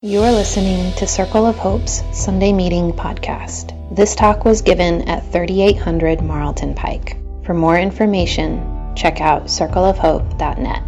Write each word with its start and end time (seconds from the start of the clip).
You 0.00 0.22
are 0.22 0.30
listening 0.30 0.92
to 0.92 1.08
Circle 1.08 1.44
of 1.44 1.56
Hope's 1.56 2.04
Sunday 2.12 2.52
Meeting 2.52 2.92
podcast. 2.92 3.74
This 3.92 4.14
talk 4.14 4.44
was 4.44 4.62
given 4.62 5.02
at 5.08 5.26
3800 5.32 6.22
Marlton 6.22 6.76
Pike. 6.76 7.16
For 7.42 7.52
more 7.52 7.76
information, 7.76 8.94
check 8.94 9.20
out 9.20 9.46
circleofhope.net. 9.46 10.84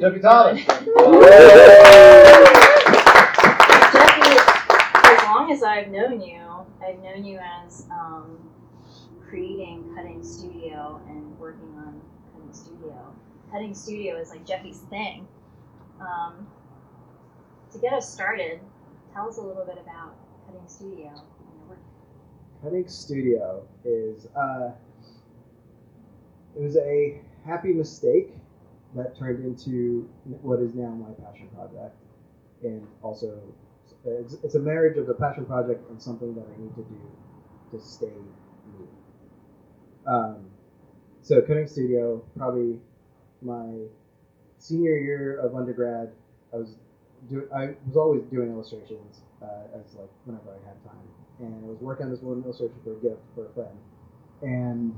Jeffy 0.00 0.20
Thomas. 0.20 0.64
Jeffy, 0.64 0.86
as 5.02 5.22
long 5.24 5.50
as 5.50 5.64
I've 5.64 5.88
known 5.88 6.20
you, 6.20 6.40
I've 6.86 7.02
known 7.02 7.24
you 7.24 7.40
as 7.66 7.86
um, 7.90 8.38
creating 9.28 9.92
Cutting 9.96 10.22
Studio 10.22 11.00
and 11.08 11.36
working 11.36 11.74
on 11.78 12.00
Cutting 12.32 12.54
Studio. 12.54 13.12
Cutting 13.50 13.74
Studio 13.74 14.18
is 14.18 14.30
like 14.30 14.46
Jeffy's 14.46 14.82
thing. 14.88 15.26
Um, 16.00 16.46
to 17.72 17.78
get 17.78 17.92
us 17.92 18.12
started, 18.12 18.60
tell 19.14 19.28
us 19.28 19.38
a 19.38 19.42
little 19.42 19.64
bit 19.64 19.78
about 19.80 20.14
Cutting 20.46 20.68
Studio 20.68 21.08
and 21.08 21.58
your 21.58 21.68
work. 21.68 21.78
Cutting 22.62 22.88
Studio 22.88 23.66
is 23.84 24.26
uh, 24.36 24.70
it 26.56 26.62
was 26.62 26.76
a 26.76 27.20
happy 27.46 27.72
mistake 27.72 28.34
that 28.94 29.18
turned 29.18 29.44
into 29.44 30.08
what 30.42 30.60
is 30.60 30.74
now 30.74 30.90
my 30.90 31.12
passion 31.24 31.48
project, 31.54 31.96
and 32.62 32.86
also 33.02 33.40
it's, 34.04 34.34
it's 34.42 34.54
a 34.54 34.60
marriage 34.60 34.98
of 34.98 35.06
the 35.06 35.14
passion 35.14 35.46
project 35.46 35.88
and 35.88 36.00
something 36.00 36.34
that 36.34 36.44
I 36.44 36.60
need 36.60 36.74
to 36.74 36.82
do 36.82 37.00
to 37.70 37.84
stay 37.84 38.06
me. 38.06 38.86
Um, 40.06 40.44
so 41.22 41.40
Cutting 41.40 41.66
Studio, 41.66 42.22
probably 42.36 42.78
my 43.40 43.86
senior 44.58 44.96
year 44.98 45.38
of 45.38 45.54
undergrad, 45.54 46.10
I 46.52 46.56
was 46.56 46.76
do 47.28 47.48
I 47.54 47.74
was 47.86 47.96
always 47.96 48.22
doing 48.24 48.50
illustrations 48.50 49.20
uh, 49.42 49.78
as 49.78 49.94
like 49.94 50.10
whenever 50.24 50.50
I 50.50 50.68
had 50.68 50.82
time, 50.84 51.08
and 51.40 51.54
I 51.64 51.68
was 51.68 51.78
working 51.80 52.06
on 52.06 52.10
this 52.12 52.22
one 52.22 52.42
illustration 52.44 52.76
for 52.84 52.92
a 52.92 52.96
gift 52.96 53.20
for 53.34 53.46
a 53.46 53.52
friend, 53.52 53.78
and 54.42 54.94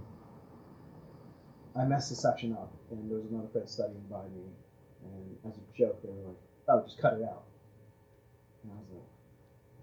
I 1.76 1.84
messed 1.84 2.10
the 2.10 2.16
section 2.16 2.52
up, 2.52 2.70
and 2.90 3.10
there 3.10 3.18
was 3.18 3.30
another 3.30 3.48
friend 3.48 3.68
studying 3.68 4.04
by 4.10 4.22
me, 4.22 4.44
and 5.04 5.52
as 5.52 5.58
a 5.58 5.78
joke, 5.78 6.00
they 6.02 6.08
were 6.08 6.28
like, 6.28 6.36
"Oh, 6.68 6.82
just 6.82 6.98
cut 6.98 7.14
it 7.14 7.22
out," 7.22 7.42
and 8.62 8.72
I 8.72 8.76
was 8.76 8.88
like, 8.92 9.10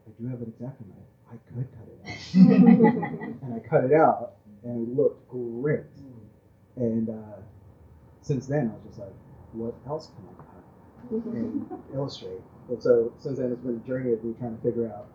"I 0.07 0.21
do 0.21 0.27
have 0.29 0.41
an 0.41 0.53
exacto 0.57 0.85
knife. 0.87 1.11
I 1.29 1.37
could 1.47 1.67
cut 1.77 1.87
it 1.87 1.99
out," 2.05 3.41
and 3.43 3.53
I 3.53 3.59
cut 3.59 3.83
it 3.83 3.93
out, 3.93 4.33
and 4.63 4.87
it 4.87 4.95
looked 4.95 5.27
great, 5.27 5.83
and 6.75 7.09
uh, 7.09 7.37
since 8.21 8.47
then 8.47 8.69
I 8.69 8.73
was 8.73 8.83
just 8.87 8.99
like, 8.99 9.13
"What 9.53 9.75
else 9.85 10.09
can 10.15 10.25
I 10.27 10.41
cut?" 10.41 10.50
And 11.09 11.65
illustrate. 11.93 12.41
And 12.69 12.81
so 12.81 13.13
since 13.17 13.39
then, 13.39 13.51
it's 13.51 13.61
been 13.61 13.81
a 13.83 13.87
journey 13.87 14.13
of 14.13 14.23
me 14.23 14.33
trying 14.39 14.55
to 14.55 14.61
figure 14.63 14.87
out 14.91 15.07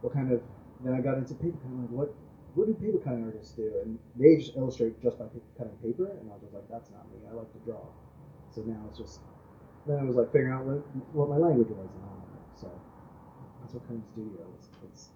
what 0.00 0.12
kind 0.12 0.32
of. 0.32 0.40
Then 0.84 0.92
I 0.94 1.00
got 1.00 1.16
into 1.18 1.34
paper 1.34 1.56
cutting. 1.62 1.80
Like, 1.82 1.90
what 1.90 2.14
what 2.54 2.66
do 2.66 2.74
paper 2.74 2.98
cutting 2.98 3.24
artists 3.24 3.52
do? 3.52 3.72
And 3.84 3.98
they 4.16 4.36
just 4.36 4.56
illustrate 4.56 5.00
just 5.02 5.18
by 5.18 5.26
cutting 5.58 5.76
paper, 5.82 6.06
and 6.20 6.30
I 6.30 6.34
was 6.34 6.42
just 6.42 6.54
like, 6.54 6.68
that's 6.70 6.90
not 6.90 7.04
me. 7.12 7.18
I 7.28 7.34
like 7.34 7.50
to 7.52 7.58
draw. 7.64 7.80
So 8.54 8.62
now 8.62 8.80
it's 8.88 8.98
just. 8.98 9.20
Then 9.86 9.98
it 10.02 10.06
was 10.06 10.16
like 10.16 10.32
figuring 10.32 10.52
out 10.52 10.64
what, 10.66 10.82
what 11.14 11.28
my 11.30 11.36
language 11.36 11.68
was 11.70 11.86
and 11.86 12.02
all 12.04 12.18
that. 12.26 12.60
So 12.60 12.68
that's 13.62 13.74
what 13.74 13.86
kind 13.86 14.02
of 14.02 14.08
studio 14.08 14.42
is. 14.58 14.68
It's 14.90 15.08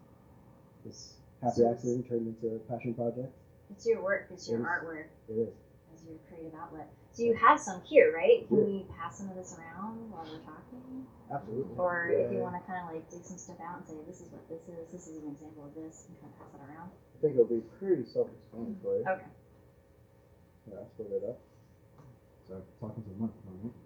this 0.84 1.14
happy 1.42 1.64
accident 1.66 2.08
turned 2.08 2.28
into 2.28 2.54
a 2.54 2.58
passion 2.70 2.94
project. 2.94 3.34
It's 3.70 3.86
your 3.86 4.02
work, 4.02 4.28
it's 4.30 4.48
your 4.48 4.60
It 4.60 4.66
artwork 4.66 5.06
It 5.28 5.32
is. 5.32 5.54
as 5.94 6.04
your 6.04 6.18
creative 6.28 6.54
outlet. 6.54 6.88
So 7.20 7.26
you 7.26 7.34
have 7.36 7.60
some 7.60 7.82
here, 7.84 8.16
right? 8.16 8.48
Can 8.48 8.56
Yeah. 8.56 8.64
we 8.64 8.86
pass 8.96 9.18
some 9.18 9.28
of 9.28 9.36
this 9.36 9.52
around 9.58 10.10
while 10.10 10.24
we're 10.24 10.40
talking? 10.40 11.06
Absolutely. 11.30 11.76
Or 11.76 12.08
if 12.08 12.32
you 12.32 12.38
want 12.38 12.56
to 12.56 12.62
kind 12.64 12.80
of 12.80 12.94
like 12.94 13.10
dig 13.10 13.22
some 13.22 13.36
stuff 13.36 13.60
out 13.60 13.76
and 13.76 13.86
say, 13.86 14.00
this 14.08 14.22
is 14.22 14.32
what 14.32 14.48
this 14.48 14.64
is, 14.66 14.88
this 14.88 15.06
is 15.06 15.22
an 15.22 15.28
example 15.28 15.66
of 15.66 15.74
this, 15.74 16.08
and 16.08 16.16
kind 16.16 16.32
of 16.32 16.38
pass 16.40 16.54
it 16.56 16.64
around. 16.64 16.88
I 16.88 17.20
think 17.20 17.34
it'll 17.34 17.44
be 17.44 17.60
pretty 17.76 18.06
self-explanatory. 18.08 19.04
Okay. 19.04 19.28
Yeah, 20.64 20.78
I'll 20.80 20.88
split 20.88 21.12
it 21.12 21.24
up. 21.28 21.38
So 22.48 22.54
I'm 22.56 22.64
talking 22.80 23.04
to 23.04 23.10
the 23.10 23.20
microphone, 23.20 23.68
right? 23.68 23.76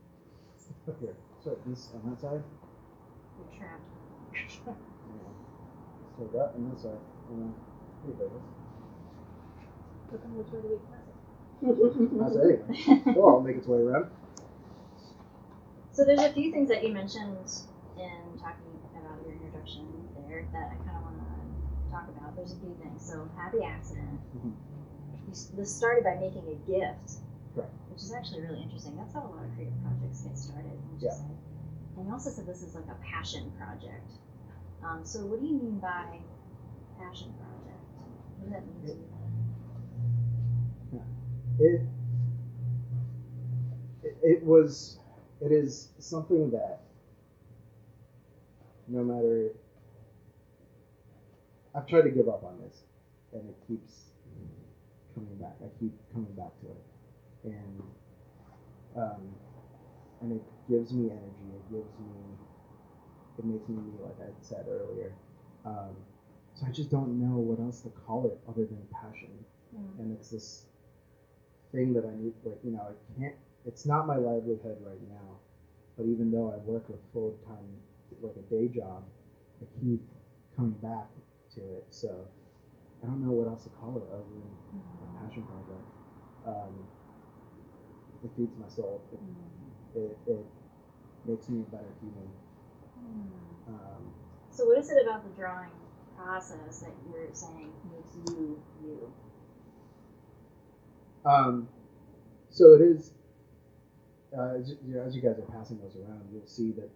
Here. 1.03 1.17
So 1.43 1.59
this 1.67 1.91
on 1.91 2.07
that 2.11 2.21
side. 2.21 2.39
You're 2.39 3.51
trapped. 3.51 3.83
Yeah. 4.31 4.47
So 6.15 6.23
that 6.39 6.55
on 6.55 6.71
this 6.71 6.87
side. 6.87 7.03
And 7.35 7.51
then 7.51 7.55
here 8.07 8.15
it 8.15 8.31
is. 8.31 8.47
Which 10.23 10.55
way 10.55 10.63
do 10.63 10.69
we 10.71 10.79
it. 11.63 12.65
it? 12.69 13.07
Well, 13.17 13.29
I'll 13.37 13.41
make 13.41 13.57
its 13.57 13.67
way 13.67 13.79
around. 13.79 14.11
So 15.93 16.05
there's 16.05 16.21
a 16.23 16.33
few 16.33 16.51
things 16.51 16.69
that 16.69 16.83
you 16.83 16.93
mentioned 16.93 17.39
in 17.97 18.39
talking 18.41 18.67
about 18.99 19.23
your 19.25 19.35
introduction 19.35 19.87
there 20.27 20.45
that 20.53 20.73
I 20.73 20.77
kind 20.83 20.97
of 20.99 21.03
want 21.05 21.17
to 21.23 21.91
talk 21.91 22.09
about. 22.09 22.35
There's 22.37 22.53
a 22.53 22.57
few 22.59 22.75
things. 22.83 23.05
So 23.07 23.29
happy 23.37 23.63
accident. 23.63 24.19
Mhm. 24.37 24.53
You, 25.29 25.33
this 25.57 25.75
started 25.75 26.03
by 26.05 26.17
making 26.17 26.43
a 26.51 26.59
gift, 26.71 27.23
Right. 27.55 27.69
which 27.91 28.03
is 28.03 28.13
actually 28.13 28.43
really 28.43 28.63
interesting. 28.63 28.97
That's 28.97 29.15
how 29.15 29.23
a 29.23 29.31
lot 29.31 29.45
of 29.45 29.55
creative 29.55 29.75
projects 29.83 30.23
get 30.23 30.37
started. 30.37 30.73
Yeah. 30.99 31.11
like, 31.13 31.39
and 31.97 32.07
you 32.07 32.13
also 32.13 32.31
said 32.31 32.47
this 32.47 32.63
is 32.63 32.75
like 32.75 32.89
a 32.91 32.99
passion 33.05 33.53
project. 33.57 34.11
Um, 34.83 35.01
so 35.05 35.21
what 35.27 35.41
do 35.41 35.47
you 35.47 35.55
mean 35.55 35.79
by 35.79 36.19
passion 36.99 37.33
project? 37.39 37.81
What 38.43 38.43
does 38.43 38.51
that 38.53 38.67
mean 38.67 38.81
to 38.83 38.99
you? 38.99 39.14
It, 41.61 41.81
it 44.23 44.43
was 44.45 44.99
it 45.41 45.53
is 45.53 45.89
something 45.99 46.51
that 46.51 46.81
no 48.89 49.03
matter 49.05 49.51
I've 51.75 51.87
tried 51.87 52.03
to 52.03 52.11
give 52.11 52.29
up 52.29 52.45
on 52.45 52.59
this 52.61 52.83
and 53.33 53.49
it 53.49 53.57
keeps 53.69 54.05
coming 55.15 55.35
back. 55.37 55.57
I 55.63 55.67
keep 55.81 55.93
coming 56.13 56.33
back 56.35 56.53
to 56.61 56.67
it. 56.67 56.85
And 57.45 57.83
um, 58.97 59.23
and 60.21 60.33
it 60.33 60.43
gives 60.69 60.93
me 60.93 61.11
energy. 61.11 61.49
It 61.55 61.73
gives 61.73 61.99
me 61.99 62.15
it 63.39 63.45
makes 63.45 63.69
me 63.69 63.79
like 64.03 64.17
I 64.21 64.31
said 64.43 64.67
earlier. 64.69 65.13
Um, 65.65 65.97
so 66.55 66.67
I 66.67 66.71
just 66.71 66.91
don't 66.91 67.21
know 67.21 67.37
what 67.39 67.61
else 67.61 67.81
to 67.83 67.91
call 67.91 68.27
it 68.27 68.39
other 68.49 68.65
than 68.65 68.79
passion 68.93 69.31
Mm. 69.75 69.99
and 69.99 70.13
it's 70.17 70.31
this 70.31 70.67
thing 71.75 71.93
that 71.95 72.05
I 72.07 72.15
need, 72.23 72.33
like 72.45 72.59
you 72.63 72.71
know, 72.71 72.87
I 72.87 73.21
can't. 73.21 73.35
It's 73.67 73.85
not 73.87 74.07
my 74.07 74.17
livelihood 74.17 74.79
right 74.87 75.03
now, 75.11 75.29
but 75.97 76.07
even 76.07 76.31
though 76.31 76.53
I 76.55 76.59
work 76.71 76.85
a 76.89 76.99
full 77.13 77.35
time, 77.47 77.67
like 78.23 78.37
a 78.37 78.47
day 78.55 78.69
job, 78.69 79.03
I 79.61 79.65
keep 79.81 80.01
coming 80.57 80.79
back 80.83 81.09
to 81.57 81.61
it. 81.61 81.85
So 81.91 82.09
I 83.03 83.07
don't 83.07 83.25
know 83.25 83.33
what 83.33 83.49
else 83.49 83.65
to 83.65 83.71
call 83.81 83.97
it 83.97 84.05
other 84.13 84.23
than 84.23 84.51
a 85.03 85.07
passion 85.27 85.43
project. 85.43 85.87
Um, 86.47 86.73
it 88.23 88.31
feeds 88.37 88.55
my 88.61 88.69
soul. 88.69 89.03
It, 89.13 89.21
Mm. 89.21 89.97
it, 89.97 90.19
it 90.27 90.47
makes 91.25 91.49
me 91.49 91.61
a 91.61 91.71
better 91.71 91.93
human. 92.01 92.29
Mm. 92.99 93.69
Um, 93.69 94.03
So 94.51 94.67
what 94.67 94.79
is 94.79 94.91
it 94.91 94.99
about 95.03 95.25
the 95.25 95.31
drawing 95.41 95.71
process 96.17 96.81
that 96.81 96.93
you're 97.11 97.29
saying 97.33 97.73
makes 97.91 98.15
you 98.17 98.61
you? 98.85 99.13
Um, 101.25 101.69
so 102.51 102.73
it 102.75 102.81
is. 102.81 103.13
Uh, 104.37 104.55
as, 104.59 104.71
you 104.87 104.95
know, 104.95 105.03
as 105.03 105.15
you 105.15 105.23
guys 105.23 105.39
are 105.39 105.43
passing 105.53 105.79
those 105.81 105.97
around, 105.97 106.23
you'll 106.33 106.47
see 106.47 106.73
that 106.73 106.91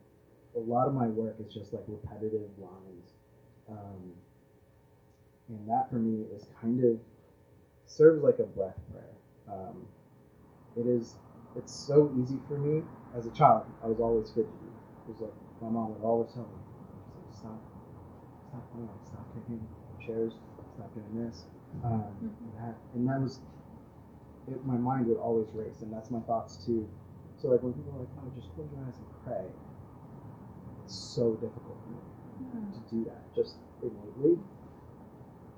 a 0.56 0.58
lot 0.58 0.86
of 0.88 0.94
my 0.94 1.06
work 1.08 1.36
is 1.40 1.52
just 1.52 1.72
like 1.72 1.84
repetitive 1.86 2.48
lines, 2.58 3.14
um, 3.68 4.12
and 5.48 5.68
that 5.68 5.88
for 5.90 5.96
me 5.96 6.24
is 6.34 6.46
kind 6.60 6.80
of 6.84 6.98
serves 7.86 8.22
like 8.22 8.38
a 8.38 8.44
breath 8.44 8.78
prayer. 8.92 9.14
Um, 9.48 9.86
it 10.76 10.86
is. 10.86 11.16
It's 11.56 11.72
so 11.72 12.10
easy 12.20 12.38
for 12.48 12.56
me 12.58 12.82
as 13.16 13.26
a 13.26 13.30
child. 13.30 13.64
I 13.82 13.86
was 13.86 14.00
always 14.00 14.30
fidgety. 14.30 14.52
It 15.06 15.10
was 15.12 15.20
like 15.20 15.34
my 15.60 15.68
mom 15.68 15.94
would 15.94 16.04
always 16.04 16.32
tell 16.32 16.44
me, 16.44 16.50
like, 16.54 17.34
"Stop, 17.34 17.60
stop 18.48 18.64
playing, 18.72 18.88
stop 19.06 19.26
kicking 19.34 19.66
chairs, 20.04 20.34
stop 20.74 20.92
doing 20.94 21.26
this." 21.26 21.44
Um, 21.84 22.04
Mhm. 22.22 22.54
that, 22.56 22.76
and 22.94 23.08
that 23.08 23.20
was 23.20 23.40
it, 24.52 24.64
my 24.64 24.76
mind 24.76 25.06
would 25.06 25.18
always 25.18 25.48
race, 25.54 25.82
and 25.82 25.92
that's 25.92 26.10
my 26.10 26.20
thoughts 26.20 26.56
too. 26.64 26.88
So 27.40 27.48
like 27.48 27.62
when 27.62 27.72
people 27.72 27.92
are 27.96 28.00
like, 28.00 28.08
"Oh, 28.18 28.30
just 28.34 28.52
close 28.54 28.68
your 28.74 28.84
eyes 28.84 28.96
and 28.96 29.06
pray," 29.24 29.46
it's 30.84 30.94
so 30.94 31.34
difficult 31.34 31.76
for 31.84 31.90
me 31.90 32.00
to 32.72 32.80
do 32.94 33.04
that 33.04 33.22
just 33.34 33.56
innately. 33.82 34.38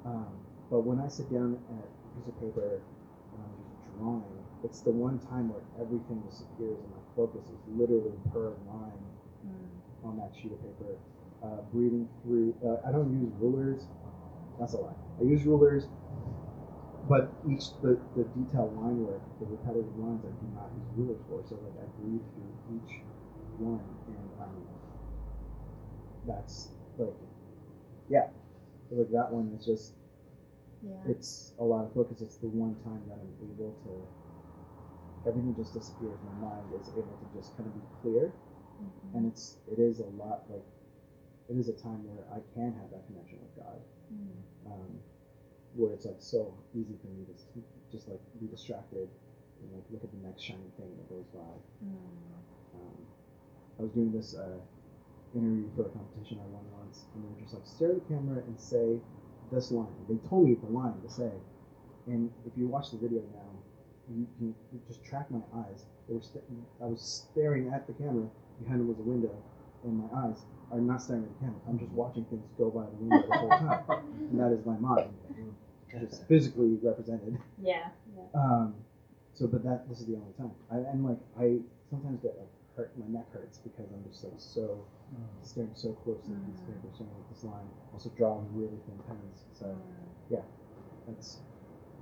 Um, 0.05 0.33
but 0.71 0.81
when 0.81 0.99
I 1.01 1.09
sit 1.09 1.31
down 1.33 1.59
at 1.69 1.85
a 1.85 2.09
piece 2.17 2.29
of 2.29 2.35
paper 2.41 2.81
and 2.81 3.41
I'm 3.43 3.55
just 3.61 3.99
drawing, 3.99 4.39
it's 4.65 4.81
the 4.81 4.91
one 4.91 5.19
time 5.29 5.49
where 5.51 5.63
everything 5.81 6.21
disappears 6.29 6.79
and 6.79 6.91
my 6.91 7.03
focus 7.17 7.45
is 7.49 7.61
literally 7.77 8.17
per 8.33 8.53
line 8.69 9.05
Mm. 9.41 10.05
on 10.05 10.17
that 10.19 10.31
sheet 10.37 10.53
of 10.53 10.61
paper. 10.61 10.93
Uh, 11.43 11.63
breathing 11.73 12.07
through. 12.23 12.53
Uh, 12.63 12.77
I 12.87 12.93
don't 12.93 13.09
use 13.17 13.33
rulers. 13.41 13.81
That's 14.59 14.75
a 14.75 14.77
lie. 14.77 14.93
I 15.19 15.23
use 15.25 15.45
rulers, 15.47 15.89
but 17.09 17.33
each 17.49 17.79
the, 17.81 17.99
the 18.17 18.25
detailed 18.37 18.77
line 18.77 19.05
work, 19.05 19.23
the 19.41 19.47
repetitive 19.47 19.97
lines, 19.99 20.25
I 20.25 20.31
do 20.31 20.47
not 20.55 20.71
use 20.77 20.89
rulers 20.97 21.21
for. 21.29 21.43
So 21.49 21.57
like 21.65 21.75
I 21.83 21.87
breathe 22.01 22.23
through 22.35 22.77
each 22.77 23.01
one, 23.59 23.85
and 24.09 24.31
um, 24.41 24.63
that's 26.27 26.69
like, 26.99 27.15
yeah, 28.09 28.29
like 28.91 29.11
that 29.13 29.33
one 29.33 29.53
is 29.59 29.65
just 29.65 29.95
Yeah. 30.83 30.97
it's 31.07 31.53
a 31.59 31.65
lot 31.65 31.85
of 31.85 31.93
focus. 31.93 32.21
It's 32.21 32.37
the 32.37 32.49
one 32.49 32.75
time 32.85 33.03
that 33.09 33.19
I'm 33.21 33.35
able 33.53 33.75
to. 33.85 35.29
Everything 35.29 35.55
just 35.55 35.75
disappears. 35.75 36.19
My 36.25 36.33
mind 36.49 36.73
is 36.81 36.89
able 36.97 37.17
to 37.21 37.27
just 37.37 37.55
kind 37.57 37.67
of 37.69 37.75
be 37.75 37.83
clear, 38.01 38.33
Mhm. 38.81 39.15
and 39.15 39.27
it's 39.27 39.59
it 39.71 39.79
is 39.79 40.01
a 40.01 40.07
lot 40.17 40.49
like 40.51 40.65
it 41.49 41.57
is 41.57 41.69
a 41.69 41.73
time 41.75 42.07
where 42.09 42.25
I 42.33 42.41
can 42.55 42.73
have 42.73 42.91
that 42.91 43.07
connection 43.07 43.39
with 43.43 43.57
God, 43.57 43.81
Mm. 44.13 44.73
um, 44.73 45.01
where 45.75 45.93
it's 45.93 46.07
like 46.07 46.19
so 46.19 46.53
easy 46.75 46.95
for 47.01 47.09
me 47.09 47.25
to 47.27 47.35
just 47.93 48.09
like 48.09 48.21
be 48.41 48.47
distracted 48.47 49.09
and 49.63 49.73
like 49.73 49.85
look 49.91 50.03
at 50.05 50.11
the 50.11 50.27
next 50.27 50.43
shiny 50.43 50.71
thing 50.79 50.91
that 50.97 51.09
goes 51.09 51.27
by. 51.35 51.53
Mm. 51.85 52.81
Um, 52.81 52.99
I 53.79 53.83
was 53.83 53.91
doing 53.93 54.13
this 54.13 54.35
uh, 54.35 54.59
interview 55.35 55.69
for 55.77 55.87
a 55.87 55.91
competition 55.91 56.39
I 56.41 56.47
won 56.51 56.65
once, 56.79 57.05
and 57.15 57.25
they 57.25 57.29
were 57.29 57.41
just 57.41 57.55
like 57.55 57.67
stare 57.67 57.93
at 57.93 58.09
the 58.09 58.15
camera 58.15 58.43
and 58.47 58.59
say 58.59 58.99
this 59.53 59.71
line. 59.71 59.95
They 60.09 60.17
told 60.29 60.49
me 60.49 60.55
the 60.55 60.71
line 60.71 61.01
to 61.03 61.11
say, 61.11 61.31
and 62.07 62.31
if 62.47 62.53
you 62.57 62.67
watch 62.67 62.91
the 62.91 62.99
video 62.99 63.23
now, 63.35 63.51
you 64.17 64.27
can 64.39 64.55
just 64.87 65.05
track 65.05 65.31
my 65.31 65.41
eyes. 65.55 65.87
They 66.09 66.15
were 66.15 66.23
st- 66.23 66.45
I 66.83 66.87
was 66.87 67.01
staring 67.01 67.69
at 67.69 67.87
the 67.87 67.93
camera. 67.93 68.29
Behind 68.63 68.81
it 68.81 68.85
was 68.85 68.99
a 68.99 69.03
window, 69.03 69.35
and 69.85 69.99
my 69.99 70.09
eyes 70.27 70.45
are 70.71 70.81
not 70.81 71.03
staring 71.03 71.25
at 71.25 71.29
the 71.39 71.39
camera. 71.45 71.61
I'm 71.69 71.79
just 71.79 71.91
watching 71.93 72.25
things 72.27 72.45
go 72.59 72.71
by 72.71 72.85
the 72.85 72.97
window 72.97 73.27
the 73.27 73.35
whole 73.39 73.49
time, 73.59 73.81
and 74.31 74.39
that 74.41 74.53
is 74.53 74.65
my 74.67 74.77
mind. 74.77 75.11
It's 75.93 76.19
physically 76.29 76.79
represented. 76.83 77.37
Yeah. 77.63 77.89
Yeah. 78.17 78.41
Um, 78.41 78.75
so, 79.35 79.47
but 79.47 79.65
that 79.65 79.89
this 79.89 80.01
is 80.01 80.07
the 80.07 80.15
only 80.15 80.33
time. 80.39 80.53
I, 80.71 80.77
and 80.91 81.05
like 81.05 81.19
I 81.39 81.59
sometimes 81.91 82.21
get 82.23 82.37
like 82.39 82.49
hurt. 82.77 82.91
My 82.97 83.07
neck 83.09 83.27
hurts 83.33 83.59
because 83.59 83.87
I'm 83.93 84.05
just 84.09 84.23
like 84.23 84.35
so 84.39 84.79
staring 85.43 85.71
so 85.75 85.93
closely 86.05 86.35
at 86.35 86.53
this 86.53 86.61
paper, 86.61 86.87
staring 86.95 87.11
at 87.19 87.29
this 87.35 87.43
line. 87.43 87.67
Also 87.93 88.11
drawing 88.17 88.47
really 88.55 88.79
thin 88.87 88.99
pens. 89.09 89.45
So 89.59 89.67
Mm. 89.67 90.43
that's 91.07 91.39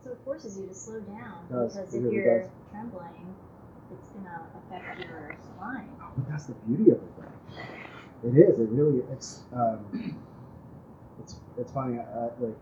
So 0.04 0.10
it 0.12 0.18
forces 0.24 0.58
you 0.58 0.66
to 0.66 0.74
slow 0.74 1.00
down 1.00 1.46
Does, 1.48 1.72
because 1.74 1.94
if 1.94 2.02
really 2.02 2.16
you're 2.16 2.40
does. 2.40 2.48
trembling, 2.70 3.34
it's 3.92 4.08
gonna 4.10 4.46
affect 4.56 5.00
your. 5.00 5.36
Oh, 5.60 6.12
but 6.16 6.28
that's 6.30 6.46
the 6.46 6.54
beauty 6.66 6.90
of 6.90 6.98
it. 6.98 7.16
Though. 7.16 8.28
It 8.28 8.34
is. 8.36 8.58
It 8.60 8.68
really. 8.70 9.02
It's. 9.12 9.42
Um, 9.52 10.16
it's. 11.20 11.36
It's 11.58 11.72
funny. 11.72 11.98
I, 11.98 12.02
I, 12.02 12.24
like 12.38 12.56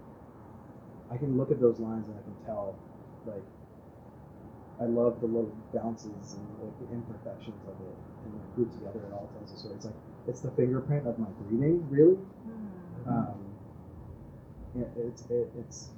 I 1.10 1.16
can 1.16 1.36
look 1.36 1.50
at 1.50 1.60
those 1.60 1.78
lines 1.78 2.06
and 2.08 2.16
I 2.18 2.22
can 2.22 2.34
tell. 2.46 2.76
Like 3.26 3.42
I 4.80 4.84
love 4.84 5.20
the 5.20 5.26
little 5.26 5.52
bounces 5.72 6.36
and 6.36 6.46
like 6.62 6.76
the 6.80 6.94
imperfections 6.94 7.62
of 7.64 7.74
it, 7.80 7.96
and 8.24 8.34
like 8.34 8.54
group 8.54 8.72
together. 8.72 9.00
It 9.06 9.12
all 9.12 9.28
tells 9.38 9.52
a 9.52 9.56
story. 9.56 9.74
It's 9.74 9.84
like 9.86 9.94
it's 10.28 10.40
the 10.40 10.50
fingerprint 10.52 11.06
of 11.06 11.18
my 11.18 11.28
breathing, 11.40 11.86
really. 11.90 12.18
Mm. 12.46 13.08
um, 13.08 13.38
it, 14.76 14.88
it's 14.96 15.22
it, 15.30 15.48
it's 15.58 15.90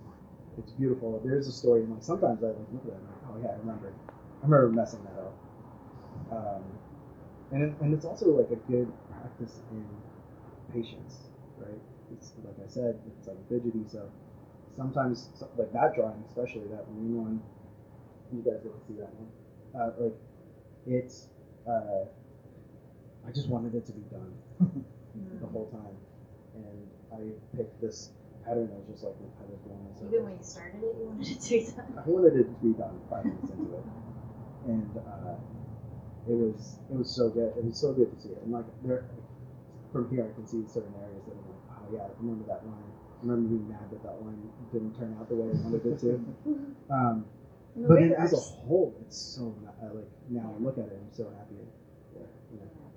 it's 0.58 0.72
beautiful. 0.72 1.20
There's 1.24 1.48
a 1.48 1.52
story, 1.52 1.82
and 1.82 1.92
like 1.92 2.02
sometimes 2.02 2.42
I 2.42 2.48
like 2.48 2.56
look 2.72 2.84
at 2.86 2.92
it, 2.92 2.98
and 2.98 3.06
I'm 3.08 3.34
like, 3.34 3.34
oh 3.34 3.38
yeah, 3.42 3.54
I 3.54 3.58
remember, 3.58 3.92
I 4.42 4.46
remember 4.46 4.68
messing 4.70 5.00
that 5.04 5.18
up. 5.20 5.34
Um, 6.30 6.62
and 7.50 7.62
it, 7.62 7.74
and 7.80 7.94
it's 7.94 8.04
also 8.04 8.26
like 8.30 8.50
a 8.50 8.56
good 8.70 8.92
practice 9.10 9.60
in 9.70 9.84
patience, 10.72 11.18
right? 11.58 11.80
It's 12.12 12.32
like 12.44 12.56
I 12.64 12.68
said, 12.68 12.96
it's 13.18 13.26
like 13.26 13.36
fidgety, 13.48 13.84
so 13.86 14.08
sometimes 14.76 15.30
like 15.56 15.72
that 15.72 15.94
drawing, 15.94 16.22
especially 16.26 16.66
that 16.68 16.88
main 16.92 17.16
one, 17.16 17.42
you 18.32 18.42
guys 18.42 18.60
get 18.62 18.72
to 18.72 18.86
see 18.86 18.94
that 19.00 19.10
one. 19.14 19.28
Uh, 19.74 19.90
like 19.98 20.14
it's, 20.86 21.28
uh, 21.66 22.04
I 23.26 23.30
just 23.32 23.48
wanted 23.48 23.74
it 23.74 23.86
to 23.86 23.92
be 23.92 24.02
done 24.10 24.32
the 24.60 25.46
Mm. 25.46 25.50
whole 25.52 25.66
time. 25.66 25.96
And 26.54 26.88
I 27.12 27.56
picked 27.56 27.80
this 27.80 28.10
pattern 28.44 28.68
that 28.68 28.76
was 28.78 28.86
just 28.88 29.04
like 29.04 29.14
repetitive 29.20 29.60
going 29.64 30.08
Even 30.12 30.24
when 30.24 30.36
you 30.36 30.42
started 30.42 30.82
it, 30.82 30.94
you 30.98 31.04
wanted 31.06 31.28
it 31.28 31.40
to 31.40 31.50
be 31.50 31.60
done. 31.74 31.94
I 31.98 32.08
wanted 32.08 32.36
it 32.36 32.44
to 32.48 32.54
be 32.62 32.72
done 32.72 33.00
five 33.10 33.24
minutes 33.24 33.50
into 33.50 33.74
it. 33.74 33.84
And 34.68 34.92
uh, 35.00 35.34
it 36.28 36.36
was 36.36 36.76
it 36.92 36.96
was 36.96 37.08
so 37.10 37.30
good. 37.30 37.56
It 37.56 37.64
was 37.64 37.80
so 37.80 37.92
good 37.92 38.12
to 38.12 38.18
see 38.20 38.28
it. 38.36 38.40
And 38.44 38.52
like 38.52 38.68
there 38.84 39.04
from 39.92 40.10
here 40.10 40.28
I 40.28 40.34
can 40.36 40.46
see 40.46 40.62
certain 40.68 40.92
areas 41.00 41.24
that 41.24 41.32
I'm 41.32 41.48
like, 41.48 41.64
oh 41.72 41.86
yeah, 41.96 42.04
I 42.04 42.10
remember 42.20 42.44
that 42.52 42.60
line. 42.68 42.92
I 43.18 43.20
remember 43.24 43.48
being 43.48 43.68
mad 43.68 43.88
that 43.90 44.02
that 44.04 44.20
line 44.20 44.36
didn't 44.70 44.92
turn 44.94 45.16
out 45.18 45.28
the 45.28 45.36
way 45.36 45.48
I 45.48 45.56
wanted 45.64 45.84
it 45.86 45.98
to. 46.00 46.20
Um, 46.88 47.26
the 47.76 47.86
but 47.86 48.00
then 48.00 48.14
as 48.16 48.32
a 48.32 48.40
whole, 48.64 48.96
it's 49.04 49.16
so 49.16 49.52
uh, 49.68 49.92
like 49.92 50.08
now 50.30 50.56
I 50.56 50.62
look 50.62 50.78
at 50.78 50.88
it, 50.88 50.96
I'm 50.96 51.12
so 51.12 51.28
happy. 51.36 51.60
Yeah, 52.16 52.24
know. 52.56 52.88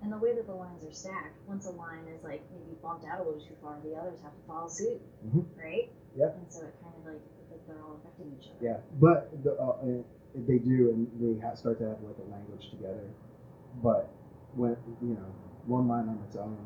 And 0.00 0.12
the 0.12 0.18
way 0.18 0.34
that 0.34 0.46
the 0.46 0.54
lines 0.54 0.84
are 0.86 0.92
stacked, 0.94 1.34
once 1.48 1.66
a 1.66 1.70
line 1.70 2.06
is 2.06 2.22
like 2.22 2.40
maybe 2.54 2.78
bumped 2.82 3.04
out 3.04 3.18
a 3.18 3.22
little 3.24 3.40
too 3.40 3.54
far, 3.60 3.78
the 3.82 3.94
others 3.98 4.22
have 4.22 4.30
to 4.30 4.42
follow 4.46 4.68
suit, 4.68 5.02
Mhm. 5.26 5.44
right? 5.58 5.90
Yeah. 6.16 6.30
And 6.38 6.46
so 6.48 6.62
it 6.62 6.74
kind 6.82 6.94
of 6.94 7.04
like, 7.04 7.22
like 7.50 7.66
they're 7.66 7.82
all 7.82 7.98
affecting 7.98 8.30
each 8.38 8.48
other. 8.54 8.62
Yeah, 8.62 8.78
but 9.00 9.26
the, 9.42 9.58
uh, 9.58 10.02
they 10.34 10.58
do, 10.58 10.90
and 10.90 11.08
they 11.20 11.40
ha- 11.40 11.54
start 11.54 11.78
to 11.78 11.88
have 11.88 12.02
like 12.02 12.16
a 12.26 12.30
language 12.30 12.70
together. 12.70 13.08
But 13.82 14.10
when 14.54 14.76
you 15.02 15.14
know 15.14 15.30
one 15.66 15.88
line 15.88 16.08
on 16.08 16.18
its 16.26 16.36
own 16.36 16.56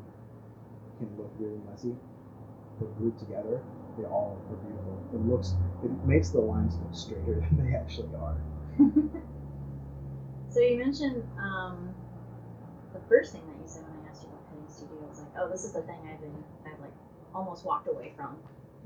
can 0.99 1.09
look 1.17 1.31
really 1.39 1.59
messy, 1.69 1.95
but 2.79 2.95
grouped 2.97 3.19
together, 3.19 3.61
they 3.97 4.05
all 4.05 4.37
are 4.49 4.55
beautiful. 4.55 4.97
It 5.13 5.25
looks, 5.27 5.53
it 5.83 5.91
makes 6.05 6.29
the 6.29 6.39
lines 6.41 6.75
look 6.81 6.95
straighter 6.95 7.45
than 7.51 7.69
they 7.69 7.75
actually 7.75 8.15
are. 8.15 8.37
So 10.49 10.61
you 10.61 10.77
mentioned 10.77 11.23
um, 11.37 11.93
the 12.93 12.99
first 13.07 13.31
thing 13.31 13.41
that 13.47 13.61
you 13.61 13.67
said 13.67 13.83
when 13.83 13.93
I 14.05 14.09
asked 14.09 14.23
you 14.23 14.29
about 14.29 14.47
cutting 14.49 14.67
studio 14.67 14.97
was 15.07 15.19
like, 15.19 15.27
oh, 15.37 15.47
this 15.49 15.63
is 15.63 15.73
the 15.73 15.81
thing 15.81 15.99
I've 16.09 16.19
been, 16.19 16.43
I've 16.65 16.79
like 16.79 16.93
almost 17.35 17.65
walked 17.65 17.87
away 17.87 18.13
from 18.15 18.37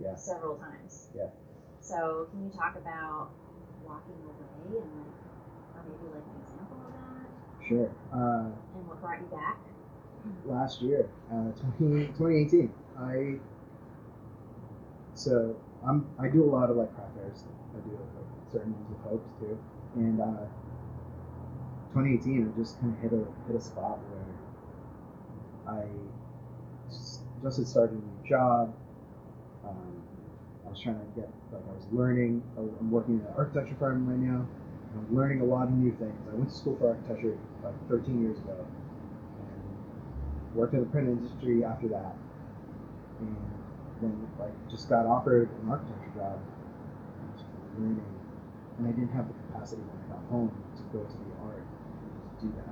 Yeah. 0.01 0.15
several 0.15 0.57
times. 0.57 1.07
Yeah. 1.15 1.27
So 1.79 2.27
can 2.31 2.43
you 2.43 2.49
talk 2.51 2.75
about 2.75 3.29
walking 3.91 4.15
away 4.23 4.79
and 4.79 4.91
like, 5.03 5.19
or 5.75 5.81
maybe 5.83 6.07
like 6.15 6.23
an 6.23 6.37
example 6.39 6.79
of 6.79 6.91
that 6.95 7.27
Sure. 7.67 7.89
Uh, 8.15 8.47
and 8.55 8.87
what 8.87 9.01
brought 9.03 9.19
you 9.19 9.27
back? 9.27 9.59
last 10.45 10.81
year, 10.81 11.09
uh, 11.31 11.51
20, 11.79 12.07
2018, 12.15 12.71
I 12.99 13.35
so 15.15 15.55
I'm 15.85 16.07
I 16.19 16.27
do 16.27 16.43
a 16.43 16.49
lot 16.51 16.69
of 16.69 16.77
like 16.77 16.93
craft 16.95 17.15
fairs. 17.15 17.43
I 17.75 17.79
do 17.87 17.91
like 17.91 18.27
certain 18.51 18.73
ones 18.73 18.87
with 18.89 19.01
hopes 19.03 19.29
too, 19.39 19.57
and 19.95 20.21
uh, 20.21 20.45
2018 21.93 22.53
I 22.53 22.57
just 22.59 22.79
kind 22.79 22.93
of 22.95 22.99
hit 23.01 23.13
a 23.13 23.25
hit 23.47 23.55
a 23.55 23.61
spot 23.61 23.99
where 24.09 25.75
I 25.75 25.83
just, 26.89 27.21
just 27.43 27.57
had 27.57 27.67
started 27.67 27.93
a 27.93 28.01
new 28.01 28.29
job. 28.29 28.73
Um, 29.67 30.00
I 30.71 30.73
was 30.73 30.79
trying 30.79 31.03
to 31.03 31.11
get 31.19 31.27
like 31.51 31.67
I 31.67 31.73
was 31.75 31.83
learning. 31.91 32.41
I'm 32.55 32.89
working 32.89 33.19
in 33.19 33.27
an 33.27 33.33
architecture 33.35 33.75
firm 33.75 34.07
right 34.07 34.15
now. 34.15 34.47
I'm 34.95 35.03
learning 35.11 35.41
a 35.41 35.43
lot 35.43 35.67
of 35.67 35.75
new 35.75 35.91
things. 35.99 36.15
I 36.31 36.35
went 36.35 36.47
to 36.47 36.55
school 36.55 36.79
for 36.79 36.95
architecture 36.95 37.35
like 37.59 37.75
13 37.91 38.23
years 38.23 38.39
ago, 38.39 38.55
and 38.55 40.55
worked 40.55 40.73
in 40.73 40.79
the 40.79 40.85
print 40.85 41.11
industry 41.11 41.67
after 41.67 41.91
that, 41.91 42.15
and 43.19 43.35
then 43.99 44.15
like 44.39 44.55
just 44.71 44.87
got 44.87 45.05
offered 45.05 45.51
an 45.51 45.67
architecture 45.67 46.15
job. 46.15 46.39
learning, 47.75 48.07
and 48.79 48.87
I 48.87 48.91
didn't 48.95 49.11
have 49.11 49.27
the 49.27 49.35
capacity 49.51 49.83
when 49.83 49.99
I 50.07 50.15
got 50.15 50.23
home 50.31 50.55
to 50.55 50.83
go 50.95 51.03
to 51.03 51.17
the 51.19 51.35
art 51.51 51.67
and 51.67 52.39
do 52.39 52.47
that. 52.63 52.71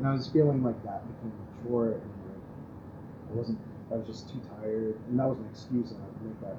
And 0.00 0.08
I 0.08 0.16
was 0.16 0.32
feeling 0.32 0.64
like 0.64 0.80
that 0.88 1.04
became 1.12 1.36
a 1.36 1.46
chore, 1.60 2.00
and 2.00 2.12
like 2.24 2.40
I 3.28 3.32
wasn't. 3.36 3.60
I 3.92 4.00
was 4.00 4.08
just 4.08 4.32
too 4.32 4.40
tired, 4.48 4.96
and 5.12 5.20
that 5.20 5.28
was 5.28 5.36
an 5.36 5.48
excuse, 5.52 5.92
and 5.92 6.00
I 6.00 6.08
would 6.08 6.24
make 6.24 6.40
that. 6.40 6.56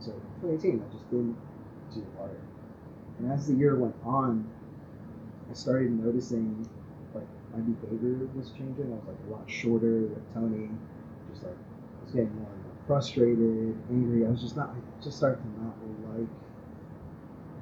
So 0.00 0.12
in 0.12 0.56
2018, 0.56 0.82
I 0.82 0.92
just 0.92 1.10
didn't 1.10 1.36
do 1.94 2.06
art. 2.18 2.40
And 3.18 3.32
as 3.32 3.46
the 3.46 3.54
year 3.54 3.76
went 3.76 3.94
on, 4.04 4.48
I 5.50 5.54
started 5.54 5.92
noticing 5.92 6.66
like 7.14 7.26
my 7.52 7.60
behavior 7.60 8.28
was 8.34 8.50
changing. 8.56 8.92
I 8.92 8.96
was 8.96 9.04
like 9.08 9.20
a 9.28 9.30
lot 9.30 9.44
shorter 9.50 10.08
with 10.08 10.34
Tony, 10.34 10.70
just 11.30 11.42
like 11.42 11.52
I 11.52 12.04
was 12.04 12.12
getting 12.12 12.34
more 12.36 12.48
and 12.48 12.64
more 12.64 12.76
frustrated, 12.86 13.76
angry. 13.90 14.24
I 14.26 14.30
was 14.30 14.40
just 14.40 14.56
not. 14.56 14.70
I 14.70 15.04
just 15.04 15.18
started 15.18 15.42
to 15.42 15.48
not 15.60 15.76
like 16.16 16.28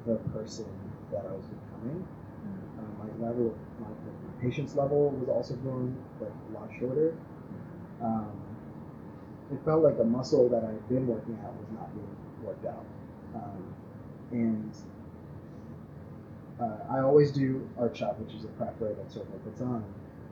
the 0.05 0.15
person 0.31 0.65
that 1.11 1.25
I 1.25 1.31
was 1.35 1.45
becoming. 1.45 2.07
Uh, 2.79 3.03
my 3.03 3.27
level, 3.27 3.53
my, 3.81 3.87
my 3.87 4.41
patience 4.41 4.75
level 4.75 5.09
was 5.09 5.27
also 5.27 5.55
growing 5.55 5.95
like 6.21 6.31
a 6.31 6.53
lot 6.53 6.69
shorter. 6.79 7.17
Um, 8.01 8.31
it 9.51 9.59
felt 9.65 9.83
like 9.83 9.97
a 9.99 10.03
muscle 10.05 10.47
that 10.49 10.63
I 10.63 10.71
had 10.71 10.87
been 10.87 11.07
working 11.07 11.37
out 11.43 11.51
was 11.57 11.67
not 11.73 11.93
being 11.93 12.15
worked 12.43 12.65
out. 12.65 12.85
Um, 13.35 13.73
and 14.31 14.71
uh, 16.59 16.77
I 16.91 16.99
always 16.99 17.31
do 17.31 17.67
art 17.79 17.95
shop, 17.95 18.19
which 18.19 18.33
is 18.33 18.43
a 18.43 18.47
craft 18.49 18.79
fair 18.79 18.89
that 18.89 19.11
sort 19.11 19.25
Circle 19.27 19.39
puts 19.45 19.61
on. 19.61 19.83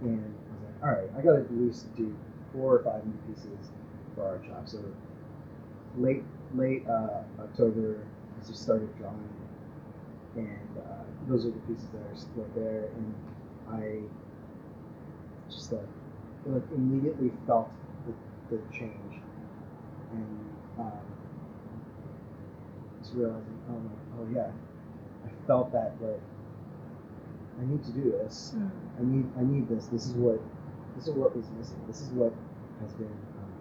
And 0.02 0.20
I 0.20 0.54
was 0.54 0.64
like, 0.64 0.84
all 0.84 0.90
right, 0.90 1.10
I 1.18 1.22
got 1.22 1.38
to 1.38 1.40
at 1.40 1.54
least 1.58 1.96
do 1.96 2.16
four 2.54 2.76
or 2.76 2.84
five 2.84 3.06
new 3.06 3.34
pieces 3.34 3.72
for 4.16 4.24
art 4.24 4.44
shop. 4.46 4.68
So 4.68 4.84
late 5.98 6.24
late 6.54 6.86
uh, 6.88 7.24
October, 7.40 8.06
I 8.36 8.48
just 8.48 8.62
started 8.62 8.96
drawing, 8.98 9.30
and 10.36 10.78
uh, 10.78 11.04
those 11.28 11.46
are 11.46 11.52
the 11.52 11.60
pieces 11.62 11.88
that 11.94 12.02
are 12.02 12.16
still 12.16 12.48
there. 12.56 12.90
And 12.96 13.14
I 13.70 14.02
just 15.50 15.72
like 15.72 15.82
like 16.46 16.64
immediately 16.76 17.32
felt 17.46 17.70
the, 18.06 18.56
the 18.56 18.62
change, 18.72 19.22
and 20.12 20.50
um, 20.80 21.17
just 23.08 23.18
realizing, 23.18 23.56
oh, 23.70 23.80
my, 23.80 23.96
oh 24.20 24.28
yeah, 24.36 24.52
I 25.24 25.48
felt 25.48 25.72
that 25.72 25.96
like 26.02 26.20
I 27.60 27.66
need 27.66 27.84
to 27.86 27.92
do 27.92 28.12
this. 28.12 28.54
Mm. 28.56 28.72
I 29.00 29.04
need 29.04 29.26
I 29.40 29.44
need 29.44 29.70
this. 29.70 29.88
This 29.88 30.06
is 30.08 30.14
what 30.14 30.40
this 30.96 31.08
is 31.08 31.14
what 31.16 31.36
was 31.36 31.48
missing. 31.58 31.80
This 31.88 32.02
is 32.02 32.10
what 32.10 32.34
has 32.82 32.92
been 33.00 33.08
um, 33.40 33.52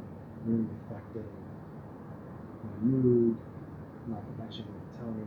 really 0.44 0.66
affecting 0.82 1.30
my 2.64 2.74
mood, 2.82 3.38
my 4.10 4.18
connection 4.34 4.66
with 4.66 4.84
Tony, 4.98 5.24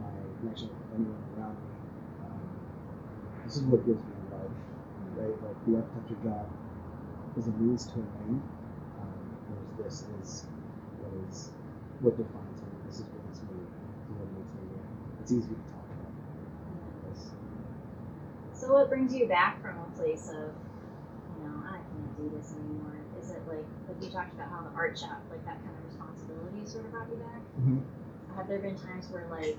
my 0.00 0.08
connection 0.40 0.68
with 0.72 0.96
anyone 0.96 1.20
around 1.36 1.60
me. 1.60 1.72
Um, 2.24 2.40
this 3.44 3.56
is 3.56 3.62
what 3.68 3.84
gives 3.84 4.00
me 4.00 4.16
life, 4.32 4.56
right? 5.20 5.36
Like 5.44 5.58
the 5.68 5.76
architecture 5.76 6.20
job 6.24 6.48
is 7.36 7.46
a 7.46 7.54
means 7.60 7.84
to 7.92 8.00
an 8.00 8.08
end. 8.24 8.42
Um, 8.96 9.20
whereas 9.44 9.68
this 9.76 10.00
is 10.24 10.46
what 10.98 11.12
is 11.28 11.50
what 12.00 12.16
defines 12.16 12.60
me. 12.60 12.76
This 12.86 13.00
is 13.00 13.06
what 13.08 13.24
is 13.32 13.40
me. 13.42 13.62
This 13.62 14.10
is 14.10 14.14
what 14.18 14.28
makes 14.36 14.52
me 14.58 14.62
me. 14.74 15.06
It's 15.26 15.32
easy 15.32 15.48
to 15.48 15.54
talk 15.74 15.82
about. 15.90 17.10
This. 17.10 17.30
So 18.54 18.72
what 18.72 18.88
brings 18.88 19.12
you 19.12 19.26
back 19.26 19.60
from 19.60 19.74
a 19.76 19.98
place 19.98 20.28
of, 20.28 20.54
you 21.34 21.42
know, 21.42 21.66
I 21.66 21.78
can't 21.82 22.16
do 22.16 22.30
this 22.38 22.54
anymore? 22.54 22.94
Is 23.20 23.30
it 23.30 23.42
like 23.48 23.66
like 23.88 23.98
you 24.00 24.08
talked 24.08 24.32
about 24.34 24.50
how 24.50 24.62
the 24.62 24.70
art 24.76 24.96
shop, 24.96 25.20
like 25.28 25.44
that 25.44 25.58
kind 25.64 25.74
of 25.76 25.84
responsibility 25.84 26.64
sort 26.64 26.84
of 26.84 26.92
brought 26.92 27.08
you 27.10 27.16
back? 27.16 27.42
Mhm. 27.58 27.82
Have 28.36 28.46
there 28.46 28.60
been 28.60 28.78
times 28.78 29.08
where 29.10 29.26
like 29.28 29.58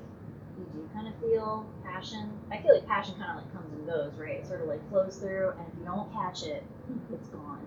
you 0.57 0.63
do 0.71 0.87
kind 0.93 1.09
of 1.09 1.15
feel 1.19 1.65
passion? 1.83 2.31
I 2.49 2.61
feel 2.61 2.73
like 2.73 2.87
passion 2.87 3.15
kind 3.19 3.37
of 3.37 3.43
like 3.43 3.53
comes 3.53 3.73
and 3.73 3.85
goes, 3.85 4.13
right? 4.17 4.39
It 4.39 4.47
sort 4.47 4.61
of 4.61 4.69
like 4.69 4.79
flows 4.89 5.17
through, 5.17 5.51
and 5.59 5.67
if 5.67 5.77
you 5.79 5.83
don't 5.83 6.09
catch 6.13 6.43
it, 6.43 6.63
it's 7.11 7.27
gone, 7.27 7.59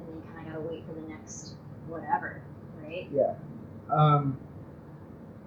and 0.00 0.08
then 0.08 0.16
you 0.16 0.22
kind 0.32 0.48
of 0.48 0.54
gotta 0.54 0.64
wait 0.66 0.86
for 0.86 0.94
the 0.94 1.06
next 1.12 1.56
whatever, 1.88 2.40
right? 2.82 3.06
Yeah. 3.12 3.34
Um, 3.92 4.38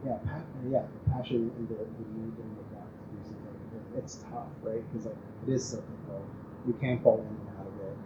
yeah, 0.07 0.17
pa- 0.23 0.47
yeah, 0.71 0.83
the 0.87 1.11
passion 1.11 1.51
and 1.57 1.67
the, 1.67 1.75
the 1.75 2.05
need 2.15 2.35
and 2.39 2.51
the 2.55 2.65
want 2.71 2.87
to 2.87 3.03
do 3.11 3.19
something. 3.27 3.99
It's 3.99 4.23
tough, 4.31 4.47
right? 4.63 4.81
Because 4.87 5.07
like 5.07 5.19
it 5.47 5.53
is 5.53 5.65
cyclical. 5.65 6.23
You 6.65 6.73
can 6.79 6.99
fall 6.99 7.19
in 7.19 7.27
and 7.27 7.49
out 7.59 7.67
of 7.67 7.75
it. 7.83 7.97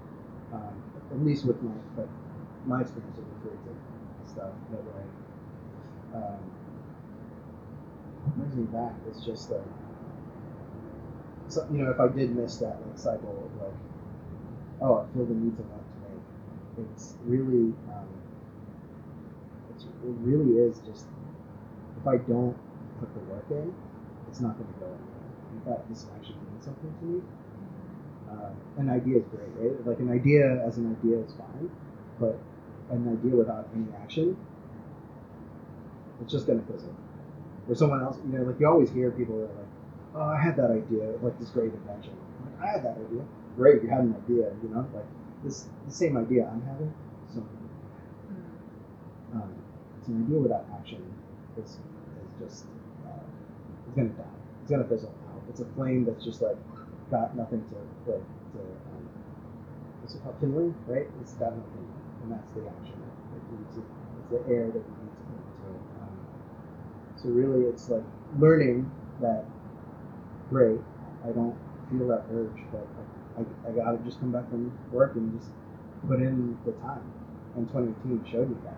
Um, 0.53 0.73
at 1.11 1.25
least 1.25 1.45
with 1.45 1.61
my 1.61 1.77
like 1.97 2.09
my 2.65 2.81
experience 2.81 3.17
with 3.17 3.29
the 3.29 3.49
creative 3.49 3.77
stuff 4.25 4.53
that 4.71 4.83
way. 4.83 5.05
Um, 6.15 6.39
brings 8.35 8.55
me 8.55 8.63
back 8.65 8.93
It's 9.07 9.25
just 9.25 9.49
like 9.51 9.61
so 11.47 11.67
you 11.71 11.79
know 11.79 11.91
if 11.91 11.99
I 11.99 12.07
did 12.07 12.35
miss 12.35 12.57
that 12.57 12.79
like 12.87 12.97
cycle 12.97 13.29
of 13.45 13.61
like 13.61 13.73
oh 14.81 15.05
I 15.05 15.13
feel 15.13 15.25
the 15.25 15.33
need 15.33 15.55
to 15.57 15.63
want 15.63 15.83
to 15.83 16.09
make 16.09 16.89
it's 16.93 17.15
really 17.25 17.73
um, 17.91 18.07
it's, 19.75 19.83
it 19.83 20.15
really 20.21 20.57
is 20.59 20.79
just 20.85 21.05
if 22.01 22.07
I 22.07 22.17
don't 22.17 22.57
put 22.99 23.13
the 23.13 23.21
work 23.31 23.45
in, 23.51 23.73
it's 24.27 24.41
not 24.41 24.57
going 24.57 24.73
to 24.73 24.79
go 24.79 24.87
anywhere. 24.89 25.29
In 25.53 25.61
fact, 25.61 25.89
this 25.89 26.05
actually 26.17 26.41
means 26.49 26.65
something 26.65 26.93
to 26.99 27.05
me. 27.05 27.21
Uh, 28.31 28.49
an 28.77 28.89
idea 28.89 29.17
is 29.17 29.25
great, 29.29 29.51
right? 29.59 29.85
Like 29.85 29.99
an 29.99 30.09
idea 30.09 30.65
as 30.65 30.77
an 30.77 30.97
idea 30.97 31.19
is 31.19 31.33
fine, 31.33 31.69
but 32.19 32.39
an 32.89 33.05
idea 33.05 33.35
without 33.37 33.67
any 33.75 33.85
action, 34.01 34.37
it's 36.21 36.31
just 36.31 36.47
going 36.47 36.65
to 36.65 36.73
fizzle. 36.73 36.95
Or 37.69 37.75
someone 37.75 38.01
else, 38.01 38.17
you 38.25 38.37
know, 38.37 38.43
like 38.45 38.59
you 38.59 38.67
always 38.67 38.89
hear 38.89 39.11
people 39.11 39.37
that 39.39 39.51
are 39.51 39.59
like, 39.61 39.71
"Oh, 40.15 40.23
I 40.23 40.41
had 40.41 40.55
that 40.57 40.71
idea, 40.71 41.13
like 41.21 41.37
this 41.39 41.49
great 41.49 41.73
invention." 41.73 42.13
I'm 42.39 42.45
like, 42.51 42.69
I 42.69 42.71
had 42.71 42.83
that 42.85 42.97
idea. 42.97 43.21
Great, 43.55 43.83
you 43.83 43.89
had 43.89 44.01
an 44.01 44.15
idea, 44.15 44.49
you 44.63 44.69
know, 44.73 44.87
like 44.95 45.05
this 45.43 45.67
the 45.85 45.93
same 45.93 46.17
idea 46.17 46.49
I'm 46.49 46.61
having. 46.63 46.93
So 47.33 47.45
um, 49.33 49.53
it's 49.99 50.07
an 50.07 50.23
idea 50.25 50.39
without 50.39 50.65
action 50.79 51.03
is, 51.57 51.71
is 51.71 51.77
just 52.41 52.65
uh, 53.05 53.23
it's 53.87 53.95
gonna 53.95 54.09
die. 54.09 54.23
It's 54.61 54.71
gonna 54.71 54.87
fizzle 54.87 55.13
out. 55.29 55.41
It's 55.49 55.59
a 55.59 55.65
flame 55.75 56.05
that's 56.05 56.23
just 56.23 56.41
like 56.41 56.57
got 57.09 57.35
nothing 57.35 57.63
to 57.69 57.75
like 58.11 58.23
to 58.53 58.59
um, 58.59 59.03
what's 60.01 60.15
it 60.15 60.21
kindling, 60.39 60.75
right? 60.87 61.07
It's 61.21 61.33
got 61.33 61.55
nothing, 61.55 61.87
and 62.23 62.31
that's 62.31 62.51
the 62.51 62.67
action. 62.67 62.97
It's 63.67 63.79
the 64.29 64.39
air 64.49 64.67
that 64.67 64.81
you 64.81 64.95
need 65.01 65.11
to 65.11 65.23
put 65.27 65.37
into 65.37 65.65
it. 65.69 65.83
Um, 66.01 66.15
so 67.15 67.29
really, 67.29 67.65
it's 67.65 67.89
like 67.89 68.03
learning 68.39 68.89
that. 69.21 69.45
Great, 70.49 70.79
I 71.23 71.31
don't 71.31 71.55
feel 71.89 72.07
that 72.09 72.25
urge, 72.33 72.59
but 72.73 72.85
I, 73.37 73.41
I, 73.41 73.71
I 73.71 73.75
gotta 73.75 73.97
just 74.03 74.19
come 74.19 74.31
back 74.31 74.49
from 74.49 74.71
work 74.91 75.15
and 75.15 75.39
just 75.39 75.51
put 76.07 76.19
in 76.19 76.57
the 76.65 76.73
time. 76.83 77.07
And 77.55 77.67
2018 77.67 78.31
showed 78.31 78.49
me 78.49 78.55
that 78.63 78.75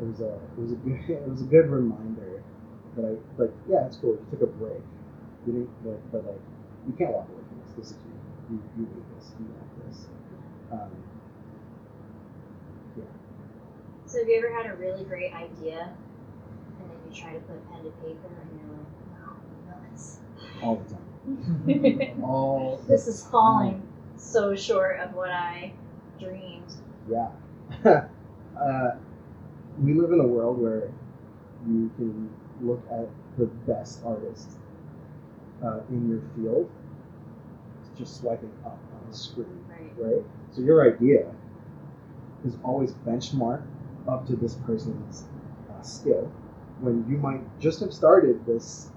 it 0.00 0.04
was 0.06 0.20
a 0.20 0.34
it 0.34 0.58
was 0.58 0.72
a 0.72 0.76
good 0.76 1.00
it 1.08 1.28
was 1.28 1.42
a 1.42 1.44
good 1.46 1.70
reminder 1.70 2.42
that 2.96 3.04
I 3.04 3.40
like 3.40 3.52
yeah 3.68 3.86
it's 3.86 3.96
cool 3.96 4.12
you 4.12 4.26
took 4.30 4.42
a 4.42 4.46
break. 4.46 4.82
You 5.46 5.52
didn't 5.52 5.84
but, 5.84 6.12
but 6.12 6.26
like 6.26 6.40
you 6.86 6.94
can't 6.96 7.12
walk 7.12 7.28
away 7.28 7.42
from 7.48 7.60
this. 7.64 7.72
This 7.76 7.96
is 7.96 7.98
you. 8.04 8.56
You, 8.56 8.62
you 8.76 8.82
need 8.86 9.04
this. 9.16 9.32
You 9.38 9.46
want 9.46 9.86
this. 9.86 10.06
Um, 10.72 10.90
So 14.06 14.20
have 14.20 14.28
you 14.28 14.36
ever 14.38 14.52
had 14.54 14.70
a 14.70 14.76
really 14.76 15.02
great 15.02 15.32
idea, 15.32 15.92
and 16.78 16.88
then 16.88 16.96
you 17.04 17.12
try 17.12 17.32
to 17.32 17.40
put 17.40 17.68
pen 17.68 17.82
to 17.82 17.90
paper, 17.90 18.28
and 18.42 18.60
you're 18.60 18.78
like, 18.78 18.86
no, 19.10 19.88
nuts. 19.90 20.18
all 20.62 20.76
the 20.76 20.94
time. 20.94 22.22
All 22.22 22.80
the 22.86 22.92
this 22.92 23.08
is 23.08 23.26
falling 23.26 23.82
so 24.16 24.54
short 24.54 25.00
of 25.00 25.14
what 25.14 25.30
I 25.30 25.72
dreamed. 26.20 26.74
Yeah. 27.10 27.30
uh, 27.84 28.90
we 29.80 29.94
live 29.94 30.12
in 30.12 30.20
a 30.20 30.26
world 30.26 30.58
where 30.60 30.90
you 31.66 31.90
can 31.96 32.30
look 32.60 32.82
at 32.90 33.08
the 33.38 33.46
best 33.66 34.00
artists 34.04 34.56
uh, 35.64 35.80
in 35.90 36.08
your 36.08 36.20
field 36.36 36.70
just 37.96 38.20
swiping 38.20 38.52
up 38.64 38.78
on 38.92 39.10
the 39.10 39.16
screen, 39.16 39.64
Right. 39.68 39.92
right? 39.96 40.22
So 40.52 40.62
your 40.62 40.84
idea 40.94 41.30
is 42.44 42.56
always 42.64 42.92
benchmarked 43.06 43.66
up 44.08 44.26
to 44.26 44.36
this 44.36 44.54
person's 44.66 45.24
uh, 45.70 45.82
skill 45.82 46.30
when 46.80 47.06
you 47.08 47.16
might 47.16 47.40
just 47.60 47.80
have 47.80 47.92
started 47.92 48.44
this 48.46 48.90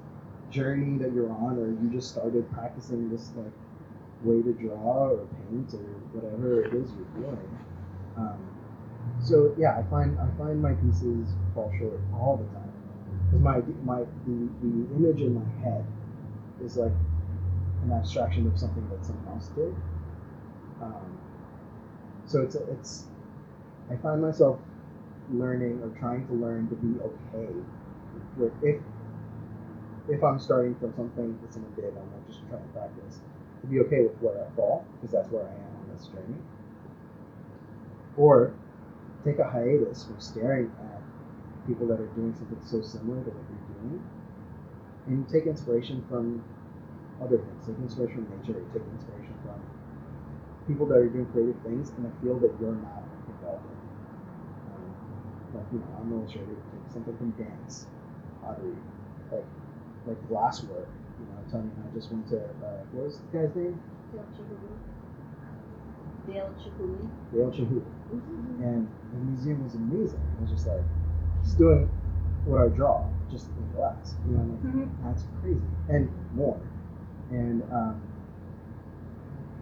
journey 0.50 0.98
that 0.98 1.14
you're 1.14 1.32
on 1.32 1.58
or 1.58 1.68
you 1.68 1.90
just 1.92 2.10
started 2.10 2.50
practicing 2.52 3.10
this 3.10 3.32
like 3.38 3.52
way 4.24 4.42
to 4.42 4.54
draw 4.54 5.10
or 5.10 5.28
paint 5.50 5.74
or 5.74 5.86
whatever 6.14 6.64
it 6.64 6.74
is 6.74 6.90
you're 6.92 7.24
doing. 7.24 7.58
Um, 8.18 8.40
so 9.24 9.54
yeah, 9.58 9.78
I 9.78 9.84
find 9.90 10.18
I 10.20 10.28
find 10.38 10.62
my 10.62 10.74
pieces 10.74 11.30
fall 11.54 11.72
short 11.78 12.00
all 12.14 12.38
the 12.38 12.46
time 12.58 12.72
because 13.26 13.42
my 13.42 13.62
my 13.84 14.06
the, 14.26 14.50
the 14.62 14.96
image 14.96 15.22
in 15.22 15.36
my 15.36 15.64
head 15.64 15.86
is 16.64 16.78
like 16.78 16.92
an 17.84 17.92
abstraction 17.92 18.48
of 18.48 18.58
something 18.58 18.88
that 18.90 19.06
someone 19.06 19.36
else 19.36 19.48
did. 19.50 19.76
Um, 20.82 21.18
so 22.26 22.42
it's 22.42 22.56
it's 22.56 23.06
I 23.92 23.96
find 23.98 24.22
myself 24.22 24.60
learning 25.32 25.82
or 25.84 25.90
trying 26.00 26.26
to 26.28 26.34
learn 26.34 26.70
to 26.70 26.76
be 26.76 27.00
okay 27.02 27.54
with 28.38 28.54
if 28.64 28.82
if 30.10 30.24
I'm 30.24 30.40
starting 30.40 30.76
from 30.76 30.94
something 30.96 31.38
that 31.42 31.54
someone 31.54 31.74
did, 31.76 31.86
I'm 31.86 31.96
like 31.96 32.28
just 32.28 32.40
trying 32.50 32.62
to 32.62 32.70
practice 32.70 33.20
to 33.62 33.68
be 33.68 33.80
okay 33.82 34.02
with 34.04 34.16
where 34.22 34.46
I 34.46 34.56
fall 34.56 34.86
because 34.96 35.12
that's 35.12 35.30
where 35.32 35.44
I 35.44 35.52
am 35.52 35.90
on 35.90 35.98
this 35.98 36.08
journey. 36.08 36.40
Or 38.16 38.54
take 39.28 39.40
a 39.40 39.50
hiatus 39.52 40.06
from 40.08 40.20
staring 40.20 40.72
at 40.80 41.04
people 41.68 41.86
that 41.88 42.00
are 42.00 42.12
doing 42.16 42.32
something 42.40 42.60
so 42.64 42.80
similar 42.80 43.20
to 43.28 43.30
what 43.36 43.44
you're 43.52 43.76
doing 43.84 44.00
and 45.08 45.28
take 45.28 45.46
inspiration 45.46 46.00
from 46.08 46.40
other 47.20 47.38
things. 47.38 47.68
Take 47.68 47.76
inspiration 47.84 48.24
from 48.24 48.40
nature, 48.40 48.64
take 48.72 48.88
inspiration 48.88 49.36
from 49.44 49.60
people 50.68 50.88
that 50.88 51.00
are 51.04 51.12
doing 51.12 51.28
creative 51.36 51.60
things 51.64 51.92
in 52.00 52.08
a 52.08 52.12
field 52.24 52.40
that 52.40 52.56
you're 52.60 52.76
not 52.76 53.04
involved 53.28 53.68
in. 53.68 53.80
Um, 54.72 54.88
like, 55.56 55.68
you 55.76 55.80
know, 55.80 55.92
I'm 56.00 56.12
an 56.12 56.24
illustrator, 56.24 56.56
take 56.72 56.88
something 56.88 57.16
from 57.20 57.32
dance, 57.36 57.88
pottery, 58.40 58.80
like 59.32 59.48
like 60.08 60.20
glasswork. 60.32 60.88
You 61.20 61.26
know, 61.28 61.40
Tony 61.52 61.68
and 61.68 61.84
I 61.84 61.96
just 61.96 62.12
went 62.12 62.30
to 62.32 62.40
uh, 62.64 62.80
what 62.96 63.12
was 63.12 63.20
the 63.20 63.28
guy's 63.36 63.56
name? 63.56 63.76
Dale 66.28 66.54
Chihuly. 66.60 67.10
Dale 67.34 67.52
Chahoot. 67.52 67.86
And 68.62 68.88
the 69.14 69.18
museum 69.20 69.64
was 69.64 69.76
amazing. 69.76 70.20
It 70.38 70.42
was 70.42 70.52
just 70.52 70.68
like 70.68 70.82
he's 71.44 71.54
doing 71.54 71.90
what 72.46 72.62
I 72.62 72.68
draw, 72.68 73.08
just 73.32 73.48
in 73.48 73.72
glass. 73.76 74.16
You 74.28 74.38
know, 74.38 74.60
like, 74.64 75.04
that's 75.04 75.24
crazy. 75.42 75.62
And 75.90 76.10
more. 76.34 76.60
And 77.32 77.64
um, 77.72 78.02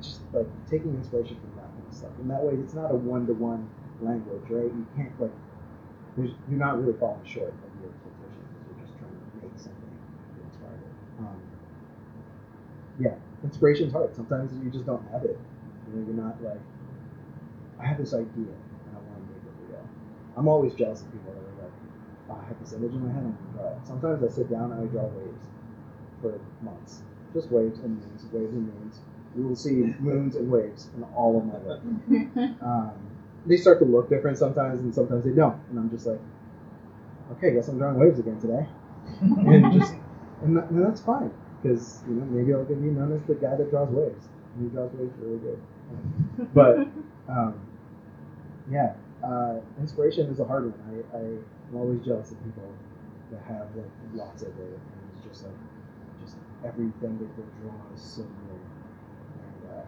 just 0.02 0.22
like 0.34 0.48
taking 0.70 0.96
inspiration 0.96 1.38
from 1.40 1.56
that 1.58 1.70
kind 1.70 1.86
of 1.88 1.94
stuff. 1.94 2.12
And 2.20 2.30
that 2.30 2.42
way 2.42 2.54
it's 2.54 2.74
not 2.74 2.92
a 2.92 2.96
one 2.96 3.26
to 3.28 3.34
one 3.34 3.70
language, 4.02 4.44
right? 4.50 4.66
You 4.66 4.88
can't 4.96 5.22
like 5.22 5.32
there's 6.18 6.32
you're 6.50 6.60
not 6.60 6.82
really 6.82 6.98
falling 6.98 7.26
short 7.26 7.50
of 7.50 7.72
your 7.82 7.92
expectations 7.92 8.46
because 8.54 8.66
you're 8.70 8.86
just 8.86 8.98
trying 8.98 9.14
to 9.14 9.26
make 9.42 9.58
something 9.58 9.94
to 10.34 10.40
inspire 10.46 10.78
it. 10.78 10.94
Um, 11.20 11.42
yeah, 13.00 13.16
inspiration's 13.44 13.94
hard. 13.94 14.16
Sometimes 14.16 14.52
you 14.64 14.70
just 14.70 14.86
don't 14.86 15.06
have 15.12 15.24
it. 15.24 15.38
You 15.96 16.02
know, 16.02 16.08
you're 16.08 16.24
not 16.24 16.44
like, 16.44 16.60
I 17.80 17.88
have 17.88 17.98
this 17.98 18.14
idea 18.14 18.52
and 18.52 18.92
I 18.92 19.00
want 19.00 19.16
to 19.16 19.32
make 19.32 19.44
it 19.48 19.72
real. 19.72 19.88
I'm 20.36 20.48
always 20.48 20.74
jealous 20.76 21.02
of 21.02 21.12
people 21.12 21.32
that 21.32 21.40
are 21.40 21.64
like, 21.64 21.76
oh, 22.30 22.40
I 22.44 22.48
have 22.48 22.60
this 22.60 22.74
image 22.74 22.92
in 22.92 23.08
my 23.08 23.14
head 23.14 23.24
and 23.24 23.34
I 23.34 23.58
draw 23.58 23.72
it. 23.72 23.88
Sometimes 23.88 24.24
I 24.24 24.28
sit 24.28 24.52
down 24.52 24.72
and 24.72 24.84
I 24.84 24.92
draw 24.92 25.08
waves 25.08 25.46
for 26.22 26.40
months, 26.62 27.02
just 27.34 27.50
waves 27.52 27.80
and 27.80 27.96
moons, 27.96 28.26
waves 28.32 28.54
and 28.54 28.68
moons. 28.68 29.00
You 29.36 29.44
will 29.44 29.56
see 29.56 29.94
moons 30.00 30.36
and 30.36 30.52
waves 30.52 30.90
in 30.96 31.04
all 31.16 31.38
of 31.38 31.46
my 31.46 31.60
work. 31.60 31.82
Um, 32.62 32.92
they 33.46 33.58
start 33.58 33.80
to 33.80 33.86
look 33.86 34.10
different 34.10 34.38
sometimes, 34.38 34.80
and 34.80 34.94
sometimes 34.94 35.24
they 35.24 35.32
don't. 35.32 35.60
And 35.70 35.78
I'm 35.78 35.90
just 35.90 36.08
like, 36.08 36.20
okay, 37.34 37.54
guess 37.54 37.68
I'm 37.68 37.78
drawing 37.78 38.00
waves 38.00 38.18
again 38.18 38.40
today, 38.40 38.66
and 39.22 39.74
just 39.74 39.94
and, 40.42 40.58
that, 40.58 40.70
and 40.70 40.84
that's 40.84 41.02
fine 41.02 41.32
because 41.62 42.02
you 42.08 42.16
know 42.16 42.26
maybe 42.26 42.54
I'll 42.54 42.66
be 42.66 42.76
known 42.76 43.14
as 43.14 43.22
the 43.28 43.36
guy 43.36 43.56
that 43.56 43.70
draws 43.70 43.90
waves. 43.90 44.26
And 44.56 44.70
he 44.70 44.76
draws 44.76 44.92
waves 44.94 45.14
really 45.20 45.38
good. 45.40 45.62
But 46.54 46.88
um, 47.30 47.60
yeah, 48.72 48.94
uh, 49.24 49.56
inspiration 49.80 50.30
is 50.30 50.40
a 50.40 50.46
hard 50.46 50.66
one. 50.72 51.06
I, 51.14 51.18
I 51.18 51.22
I'm 51.22 51.76
always 51.76 52.02
jealous 52.06 52.32
of 52.32 52.44
people 52.44 52.72
that 53.32 53.42
have 53.48 53.68
like 53.76 53.90
lots 54.14 54.42
of 54.44 54.50
it, 54.50 54.60
and 54.60 54.80
it's 55.14 55.28
just 55.28 55.46
like 55.46 55.56
just 56.24 56.38
everything 56.66 57.18
that 57.20 57.38
they 57.38 57.44
draw 57.62 57.74
is 57.94 58.02
so 58.02 58.22
good. 58.22 58.62
And 59.42 59.80
uh, 59.80 59.86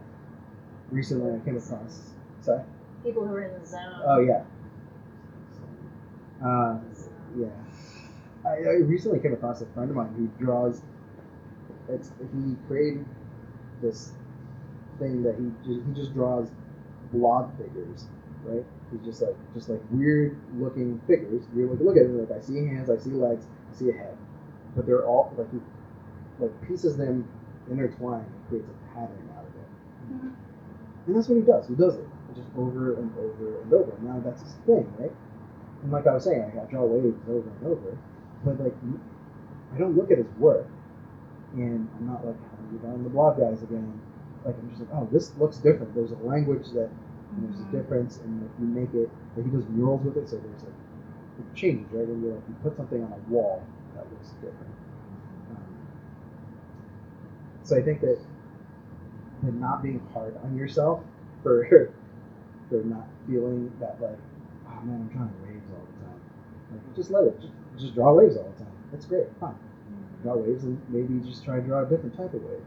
recently, 0.92 1.36
I 1.36 1.44
came 1.46 1.58
across. 1.58 2.12
Sorry. 2.42 2.64
People 3.04 3.26
who 3.26 3.36
are 3.36 3.44
in 3.44 3.60
the 3.60 3.66
zone. 3.68 4.02
Oh 4.06 4.20
yeah. 4.20 4.44
Uh, 6.44 6.80
yeah. 7.38 7.48
I, 8.46 8.50
I 8.50 8.74
recently 8.86 9.20
came 9.20 9.34
across 9.34 9.62
a 9.62 9.66
friend 9.68 9.90
of 9.90 9.96
mine 9.96 10.14
who 10.16 10.28
draws. 10.44 10.82
It's 11.90 12.12
he 12.20 12.56
created 12.68 13.06
this 13.82 14.12
thing 15.00 15.24
that 15.24 15.36
he 15.36 15.52
ju- 15.66 15.84
he 15.88 15.94
just 15.94 16.14
draws 16.14 16.50
blob 17.12 17.56
figures, 17.58 18.06
right? 18.44 18.66
He's 18.92 19.02
just 19.06 19.22
like 19.22 19.36
just 19.54 19.70
like 19.70 19.82
weird 19.92 20.38
looking 20.56 21.00
figures. 21.08 21.44
Weird 21.54 21.70
looking. 21.72 21.86
Look 21.88 21.98
at 21.98 22.04
it. 22.04 22.10
Like 22.10 22.32
I 22.38 22.42
see 22.42 22.58
hands, 22.58 22.90
I 22.90 22.98
see 22.98 23.12
legs, 23.12 23.46
I 23.72 23.76
see 23.76 23.90
a 23.90 23.94
head, 23.94 24.18
but 24.76 24.86
they're 24.86 25.06
all 25.06 25.34
like 25.38 25.52
he 25.52 25.60
like 26.40 26.52
pieces 26.68 26.98
them 26.98 27.28
intertwine 27.70 28.22
and 28.26 28.48
creates 28.50 28.68
a 28.70 28.94
pattern 28.94 29.30
out 29.38 29.44
of 29.46 29.54
it. 29.56 30.14
Mhm. 30.14 30.34
And 31.08 31.16
that's 31.16 31.28
what 31.28 31.36
he 31.36 31.42
does. 31.42 31.68
He 31.68 31.76
does 31.76 31.96
it 31.96 32.08
just 32.36 32.50
over 32.58 32.94
and 32.96 33.12
over 33.18 33.62
and 33.62 33.74
over. 33.74 33.92
Now 34.04 34.20
that's 34.24 34.42
his 34.42 34.54
thing, 34.66 34.92
right? 35.00 35.12
And 35.84 35.92
like 35.92 36.08
I 36.08 36.14
was 36.14 36.24
saying, 36.24 36.44
I 36.60 36.66
draw 36.72 36.86
waves 36.86 37.18
over 37.30 37.50
and 37.50 37.68
over, 37.68 37.98
but 38.46 38.60
like 38.60 38.74
I 39.74 39.78
don't 39.78 39.96
look 39.98 40.12
at 40.12 40.18
his 40.18 40.28
work, 40.38 40.68
and 41.54 41.88
I'm 42.00 42.08
not 42.08 42.26
like, 42.26 42.36
oh, 42.36 42.72
you're 42.72 42.80
drawing 42.82 43.04
the 43.04 43.10
blob 43.10 43.38
guys 43.40 43.62
again. 43.64 44.00
Like 44.46 44.56
I'm 44.56 44.70
just 44.70 44.82
like, 44.82 44.90
oh, 44.94 45.08
this 45.12 45.34
looks 45.38 45.58
different. 45.58 45.94
There's 45.96 46.12
a 46.12 46.22
language 46.24 46.68
that 46.74 46.90
and 47.32 47.44
there's 47.44 47.62
a 47.62 47.72
difference, 47.72 48.18
and 48.18 48.42
like 48.42 48.52
you 48.60 48.66
make 48.66 48.94
it. 48.94 49.10
Like 49.36 49.46
he 49.46 49.52
does 49.52 49.68
murals 49.70 50.04
with 50.04 50.18
it, 50.18 50.30
so 50.30 50.38
there's 50.38 50.64
like 50.64 50.74
it 51.40 51.56
changes, 51.56 51.86
right? 51.92 52.08
When 52.08 52.22
you 52.24 52.32
like 52.34 52.44
you 52.48 52.56
put 52.64 52.78
something 52.78 53.04
on 53.04 53.12
a 53.12 53.32
wall 53.32 53.64
that 53.96 54.10
looks 54.12 54.30
different. 54.42 54.74
Um, 55.52 55.64
so 57.64 57.78
I 57.78 57.82
think 57.82 58.02
that 58.02 58.20
that 59.44 59.54
not 59.54 59.84
being 59.84 60.02
hard 60.14 60.38
on 60.44 60.58
yourself 60.58 61.04
for 61.44 61.68
for 62.70 62.84
not 62.84 63.08
feeling 63.28 63.72
that 63.80 64.02
like, 64.02 64.18
oh 64.68 64.82
man, 64.84 65.02
I'm 65.02 65.08
drawing 65.10 65.34
waves 65.44 65.66
all 65.74 65.86
the 65.86 66.06
time. 66.06 66.22
Like 66.72 66.96
just 66.96 67.12
let 67.12 67.24
it, 67.26 67.40
just, 67.40 67.54
just 67.78 67.94
draw 67.96 68.14
waves 68.14 68.38
all 68.38 68.52
the 68.58 68.64
time. 68.64 68.74
That's 68.92 69.06
great, 69.06 69.28
fine. 69.40 69.56
Draw 70.24 70.38
waves 70.38 70.64
and 70.64 70.82
maybe 70.90 71.20
just 71.28 71.44
try 71.44 71.58
to 71.58 71.62
draw 71.62 71.84
a 71.84 71.90
different 71.90 72.16
type 72.16 72.34
of 72.34 72.42
wave. 72.42 72.64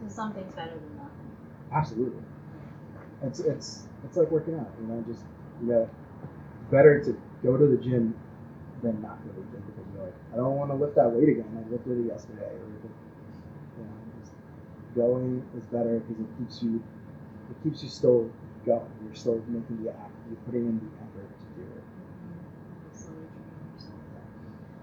So 0.00 0.08
something's 0.08 0.54
better 0.54 0.74
than 0.74 0.96
nothing. 0.96 1.30
Absolutely. 1.72 2.22
It's 3.22 3.40
it's 3.40 3.88
it's 4.04 4.16
like 4.16 4.30
working 4.30 4.54
out, 4.54 4.70
you 4.80 4.86
know, 4.86 5.04
just 5.06 5.24
you 5.60 5.68
know, 5.68 5.90
better 6.70 7.02
to 7.04 7.20
go 7.42 7.56
to 7.56 7.66
the 7.66 7.76
gym 7.76 8.14
than 8.82 9.02
not 9.02 9.18
go 9.24 9.30
to 9.30 9.40
the 9.40 9.46
gym 9.50 9.62
because 9.66 9.84
you're 9.94 10.04
like, 10.04 10.14
I 10.32 10.36
don't 10.36 10.56
want 10.56 10.70
to 10.70 10.76
lift 10.76 10.94
that 10.94 11.10
weight 11.10 11.28
again. 11.28 11.50
I 11.56 11.70
lifted 11.70 11.98
it 11.98 12.06
yesterday, 12.06 12.46
or 12.46 12.68
you 12.68 13.82
know, 13.82 13.90
just 14.20 14.32
going 14.94 15.42
is 15.56 15.64
better 15.64 15.98
because 16.00 16.22
it 16.22 16.38
keeps 16.38 16.62
you 16.62 16.82
it 17.50 17.64
keeps 17.64 17.82
you 17.82 17.88
still 17.88 18.30
going. 18.64 18.86
You're 19.04 19.14
still 19.14 19.42
making 19.48 19.82
the 19.82 19.90
act. 19.90 20.12
You're 20.28 20.40
putting 20.46 20.66
in 20.66 20.78
the 20.78 20.90
effort 21.02 21.28
to 21.40 21.46
do 21.56 21.66
it. 21.66 21.84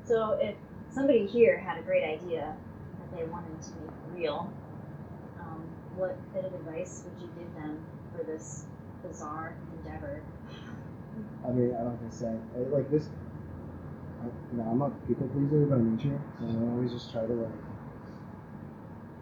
So 0.03 0.37
if 0.41 0.55
somebody 0.91 1.25
here 1.25 1.57
had 1.57 1.79
a 1.79 1.81
great 1.81 2.03
idea 2.03 2.55
that 2.99 3.17
they 3.17 3.25
wanted 3.25 3.61
to 3.61 3.69
make 3.81 4.23
real, 4.23 4.53
what 5.95 6.17
bit 6.33 6.45
of 6.45 6.53
advice 6.53 7.03
would 7.05 7.21
you 7.21 7.29
give 7.37 7.53
them 7.55 7.83
for 8.15 8.23
this 8.23 8.65
bizarre 9.03 9.55
endeavor? 9.77 10.21
I 11.45 11.51
mean, 11.51 11.73
I 11.75 11.83
don't 11.83 11.97
have 11.97 12.09
to 12.09 12.15
say 12.15 12.27
I, 12.27 12.59
like 12.69 12.89
this. 12.91 13.07
I, 14.21 14.25
you 14.25 14.57
know, 14.57 14.63
I'm 14.69 14.81
a 14.81 14.89
people 15.07 15.27
pleaser 15.29 15.65
by 15.65 15.77
nature, 15.77 16.19
so 16.39 16.45
I 16.45 16.71
always 16.71 16.91
just 16.91 17.11
try 17.11 17.25
to 17.25 17.33
like. 17.33 17.49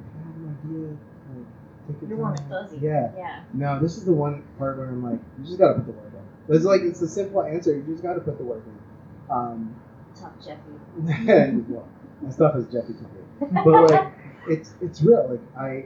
You 0.09 0.21
have 0.25 0.35
an 0.35 0.57
idea, 0.63 0.97
like 1.35 1.47
take 1.87 2.01
your 2.01 2.09
You're 2.09 2.17
warm 2.17 2.35
and 2.37 2.49
fuzzy. 2.49 2.79
Yeah. 2.81 3.11
Yeah. 3.17 3.43
No, 3.53 3.79
this 3.79 3.97
is 3.97 4.05
the 4.05 4.13
one 4.13 4.43
part 4.57 4.77
where 4.77 4.87
I'm 4.87 5.03
like, 5.03 5.19
you 5.37 5.45
just 5.45 5.59
gotta 5.59 5.75
put 5.75 5.85
the 5.85 5.91
work 5.91 6.11
in. 6.13 6.55
It's 6.55 6.65
like 6.65 6.81
it's 6.81 7.01
a 7.01 7.07
simple 7.07 7.43
answer. 7.43 7.75
You 7.75 7.83
just 7.83 8.03
gotta 8.03 8.21
put 8.21 8.37
the 8.37 8.43
work 8.43 8.63
in. 8.65 9.33
Um, 9.33 9.75
Tough 10.19 10.33
Jeffy. 10.43 10.61
well, 11.69 11.87
my 12.21 12.29
stuff 12.29 12.55
is 12.55 12.65
Jeffy 12.65 12.93
to 12.93 13.03
me, 13.03 13.61
but 13.63 13.91
like, 13.91 14.13
it's 14.47 14.73
it's 14.81 15.01
real. 15.01 15.27
Like 15.29 15.41
I, 15.57 15.85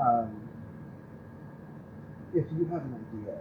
um, 0.00 0.48
if 2.34 2.44
you 2.52 2.66
have 2.66 2.82
an 2.82 2.94
idea, 2.94 3.38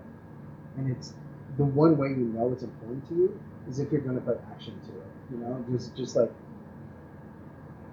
and 0.77 0.91
it's 0.91 1.13
the 1.57 1.63
one 1.63 1.97
way 1.97 2.09
you 2.09 2.31
know 2.35 2.51
it's 2.51 2.63
important 2.63 3.07
to 3.09 3.15
you 3.15 3.39
is 3.67 3.79
if 3.79 3.91
you're 3.91 4.01
going 4.01 4.15
to 4.15 4.21
put 4.21 4.39
action 4.51 4.79
to 4.87 4.91
it. 4.91 5.07
You 5.31 5.37
know, 5.37 5.65
just 5.71 5.95
just 5.95 6.15
like 6.15 6.31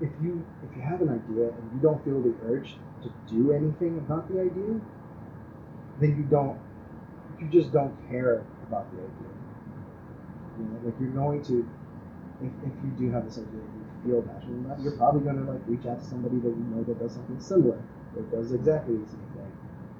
if 0.01 0.11
you 0.23 0.45
if 0.69 0.77
you 0.77 0.83
have 0.83 1.01
an 1.01 1.09
idea 1.09 1.49
and 1.49 1.65
you 1.75 1.81
don't 1.81 2.03
feel 2.05 2.21
the 2.21 2.35
urge 2.47 2.77
to 3.03 3.13
do 3.33 3.53
anything 3.53 3.99
about 3.99 4.29
the 4.29 4.41
idea, 4.41 4.81
then 6.01 6.17
you 6.17 6.25
don't 6.25 6.59
you 7.41 7.49
just 7.49 7.73
don't 7.73 7.95
care 8.11 8.45
about 8.69 8.91
the 8.93 8.99
idea. 8.99 9.33
You 10.59 10.65
know, 10.65 10.79
like 10.85 10.95
you're 11.01 11.11
going 11.11 11.43
to 11.45 11.69
if, 12.43 12.53
if 12.67 12.75
you 12.83 12.91
do 12.99 13.11
have 13.13 13.25
this 13.25 13.39
idea 13.39 13.63
and 13.63 13.75
you 13.79 13.87
feel 14.05 14.23
passionate 14.23 14.67
about 14.67 14.79
it, 14.79 14.83
you're 14.83 14.97
probably 14.97 15.23
going 15.23 15.39
to 15.39 15.51
like 15.51 15.63
reach 15.67 15.87
out 15.87 16.01
to 16.01 16.07
somebody 16.07 16.37
that 16.39 16.51
you 16.51 16.67
know 16.75 16.83
that 16.85 16.99
does 16.99 17.15
something 17.15 17.41
similar 17.41 17.81
or 18.17 18.23
does 18.31 18.53
exactly 18.53 18.97
the 18.97 19.07
same 19.07 19.27
thing. 19.35 19.53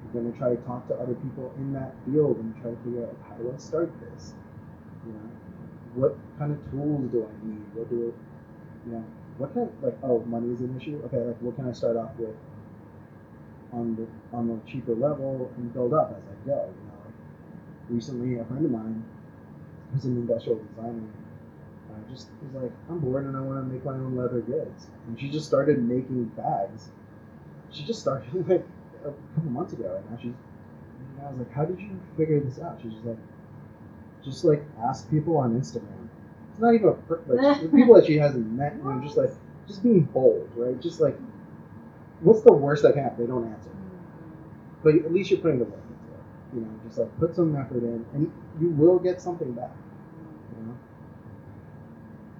You're 0.03 0.21
going 0.21 0.31
to 0.31 0.37
try 0.37 0.49
to 0.49 0.61
talk 0.63 0.87
to 0.87 0.95
other 0.95 1.15
people 1.15 1.53
in 1.57 1.73
that 1.73 1.93
field 2.05 2.37
and 2.37 2.53
try 2.61 2.71
to 2.71 2.77
figure 2.83 3.05
out 3.05 3.15
how 3.27 3.35
do 3.35 3.51
I 3.53 3.57
start 3.57 3.91
this? 4.01 4.33
You 5.05 5.13
know, 5.13 5.29
what 5.95 6.17
kind 6.37 6.51
of 6.51 6.59
tools 6.71 7.11
do 7.11 7.25
I 7.25 7.33
need? 7.45 7.63
What 7.73 7.89
do 7.89 8.13
I, 8.13 8.89
you 8.89 8.93
know, 8.95 9.05
what 9.37 9.53
kind 9.53 9.69
of, 9.69 9.83
like 9.83 9.97
oh 10.03 10.23
money 10.25 10.53
is 10.53 10.61
an 10.61 10.77
issue? 10.79 11.01
Okay, 11.05 11.17
like 11.17 11.41
what 11.41 11.55
can 11.55 11.67
I 11.67 11.73
start 11.73 11.97
off 11.97 12.11
with 12.17 12.35
on 13.71 13.95
the 13.95 14.05
on 14.37 14.47
the 14.47 14.59
cheaper 14.69 14.93
level 14.93 15.51
and 15.57 15.73
build 15.73 15.93
up 15.93 16.15
as 16.17 16.23
I 16.23 16.47
go? 16.47 16.69
You 16.69 16.87
know, 16.87 17.01
recently 17.89 18.39
a 18.39 18.45
friend 18.45 18.65
of 18.65 18.71
mine 18.71 19.03
who's 19.91 20.05
an 20.05 20.17
industrial 20.17 20.61
designer 20.69 21.03
uh, 21.93 22.11
just 22.11 22.29
was 22.41 22.63
like, 22.63 22.71
I'm 22.89 22.99
bored 22.99 23.25
and 23.25 23.37
I 23.37 23.41
want 23.41 23.59
to 23.59 23.73
make 23.73 23.85
my 23.85 23.91
own 23.91 24.15
leather 24.15 24.41
goods. 24.41 24.87
And 25.07 25.19
she 25.19 25.29
just 25.29 25.45
started 25.45 25.83
making 25.83 26.25
bags. 26.35 26.89
She 27.73 27.83
just 27.83 27.99
started 28.01 28.33
like 28.49 28.65
a 29.01 29.11
couple 29.35 29.51
months 29.51 29.73
ago, 29.73 29.97
and 29.97 30.09
now 30.11 30.17
she's. 30.17 30.33
And 31.17 31.27
I 31.27 31.29
was 31.31 31.39
like, 31.39 31.51
How 31.51 31.65
did 31.65 31.79
you 31.79 31.99
figure 32.17 32.39
this 32.39 32.59
out? 32.59 32.79
She's 32.81 32.93
just 32.93 33.05
like, 33.05 33.17
just 34.23 34.45
like 34.45 34.63
ask 34.83 35.09
people 35.09 35.37
on 35.37 35.59
Instagram. 35.59 36.07
It's 36.51 36.59
not 36.59 36.73
even 36.73 36.89
a 36.89 36.93
per- 36.93 37.21
like 37.27 37.61
the 37.61 37.69
people 37.69 37.95
that 37.95 38.05
she 38.05 38.17
hasn't 38.17 38.45
met. 38.51 38.75
You 38.77 38.83
know, 38.83 39.01
just 39.03 39.17
like 39.17 39.31
just 39.67 39.83
being 39.83 40.01
bold, 40.01 40.49
right? 40.55 40.79
Just 40.81 41.01
like, 41.01 41.17
what's 42.21 42.41
the 42.41 42.53
worst 42.53 42.83
that 42.83 42.93
can 42.93 43.03
happen? 43.03 43.25
They 43.25 43.27
don't 43.27 43.51
answer, 43.51 43.71
but 44.83 44.95
at 44.95 45.13
least 45.13 45.31
you're 45.31 45.39
putting 45.39 45.59
the 45.59 45.65
work 45.65 45.81
into 45.83 46.13
it. 46.13 46.55
You 46.55 46.61
know, 46.61 46.79
just 46.87 46.99
like 46.99 47.19
put 47.19 47.35
some 47.35 47.55
effort 47.55 47.83
in, 47.83 48.05
and 48.13 48.31
you 48.61 48.69
will 48.69 48.99
get 48.99 49.21
something 49.21 49.51
back. 49.53 49.71
You 50.59 50.67
know 50.67 50.77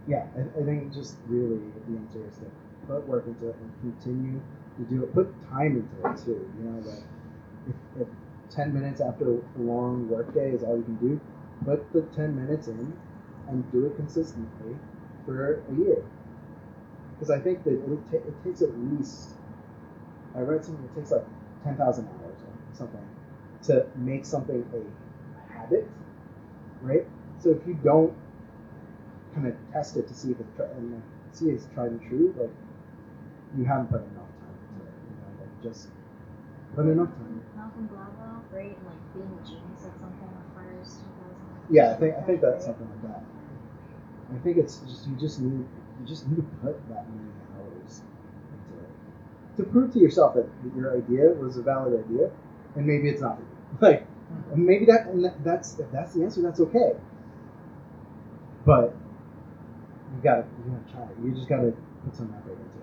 yeah, 0.08 0.26
I, 0.36 0.60
I 0.60 0.64
think 0.66 0.94
just 0.94 1.16
really 1.28 1.60
the 1.88 1.98
answer 1.98 2.20
is 2.28 2.38
to 2.40 2.46
put 2.88 3.08
work 3.08 3.26
into 3.28 3.50
it 3.50 3.56
and 3.56 3.72
continue 3.82 4.42
to 4.78 4.84
do 4.86 5.04
it. 5.04 5.14
Put 5.14 5.34
time 5.50 5.78
into 5.78 6.10
it 6.10 6.18
too. 6.26 6.50
You 6.58 6.64
know, 6.70 6.82
that 6.82 7.04
if, 7.70 8.02
if 8.02 8.08
ten 8.50 8.74
minutes 8.74 9.02
after 9.02 9.36
a 9.36 9.40
long 9.58 10.10
work 10.10 10.34
day 10.34 10.52
is 10.52 10.64
all 10.64 10.78
you 10.78 10.84
can 10.84 10.96
do, 10.98 11.20
put 11.66 11.92
the 11.94 12.02
ten 12.16 12.36
minutes 12.36 12.68
in 12.68 12.94
and 13.48 13.70
do 13.72 13.86
it 13.88 13.96
consistently 13.96 14.76
for 15.26 15.62
a 15.72 15.76
year. 15.76 16.04
Because 17.14 17.30
I 17.32 17.40
think 17.40 17.64
that 17.64 17.74
it, 17.74 18.14
it 18.14 18.44
takes 18.44 18.62
at 18.62 18.78
least 18.78 19.36
I 20.36 20.42
read 20.42 20.64
something 20.66 20.84
it 20.86 20.96
takes 20.96 21.12
like 21.12 21.26
ten 21.64 21.76
thousand 21.78 22.08
hours 22.08 22.38
or 22.42 22.76
something 22.76 23.02
to 23.64 23.86
make 23.96 24.26
something 24.26 24.66
a 24.74 25.54
habit, 25.54 25.88
right? 26.82 27.06
So 27.40 27.52
if 27.52 27.66
you 27.68 27.76
don't 27.76 28.14
kind 29.34 29.48
of 29.48 29.56
test 29.72 29.98
it 29.98 30.08
to 30.08 30.14
see 30.14 30.32
if 30.32 30.40
it's 30.40 30.56
tri- 30.56 30.66
and 30.78 31.02
see 31.32 31.50
if 31.50 31.56
it's 31.56 31.68
tried 31.74 31.92
and 31.92 32.02
true. 32.02 32.34
Like 32.38 32.52
you 33.58 33.66
haven't 33.66 33.88
put 33.88 34.02
enough 34.02 34.32
time 34.40 34.56
into 34.74 34.86
it. 34.86 34.94
You 35.06 35.16
know, 35.18 35.30
like 35.42 35.64
just 35.64 35.88
put 36.76 36.86
enough 36.86 37.10
time. 37.10 37.42
Malcolm 37.56 37.90
Gladwell, 37.90 38.42
right? 38.52 38.76
And 38.78 38.86
like 38.86 39.02
being 39.14 39.30
a 39.30 39.44
genius 39.46 39.86
at 39.86 39.94
something 40.00 40.34
first. 40.56 41.00
Yeah, 41.70 41.92
I 41.92 41.96
think 41.96 42.16
I 42.16 42.22
think 42.22 42.42
that's 42.42 42.66
something 42.66 42.88
like 42.90 43.14
that. 43.14 43.24
I 44.34 44.40
think 44.44 44.58
it's 44.58 44.78
just 44.80 45.08
you 45.08 45.16
just 45.16 45.40
need 45.40 45.66
you 46.00 46.06
just 46.08 46.28
need 46.28 46.38
to 46.38 46.44
put 46.62 46.76
that 46.90 47.06
many 47.10 47.30
hours 47.56 48.02
into 48.52 48.84
it 48.84 48.90
to 49.58 49.64
prove 49.64 49.94
to 49.94 50.00
yourself 50.00 50.36
that 50.36 50.48
your 50.76 50.98
idea 50.98 51.30
was 51.30 51.58
a 51.58 51.62
valid 51.62 51.94
idea, 52.06 52.32
and 52.76 52.86
maybe 52.86 53.10
it's 53.10 53.22
not. 53.22 53.40
Like 53.82 54.06
hmm. 54.06 54.66
maybe 54.68 54.86
that 54.86 55.08
and 55.08 55.26
that, 55.26 55.44
that's 55.44 55.80
if 55.80 55.92
that's 55.92 56.14
the 56.14 56.24
answer, 56.24 56.44
that's 56.44 56.60
okay. 56.60 56.94
But 58.66 58.94
you 60.14 60.22
gotta 60.24 60.46
you 60.64 60.72
gotta 60.72 60.94
try 60.94 61.04
it. 61.10 61.18
You 61.24 61.32
just 61.34 61.50
gotta 61.50 61.74
put 62.06 62.16
some 62.16 62.34
effort 62.38 62.52
into 62.54 62.78
it. 62.78 62.83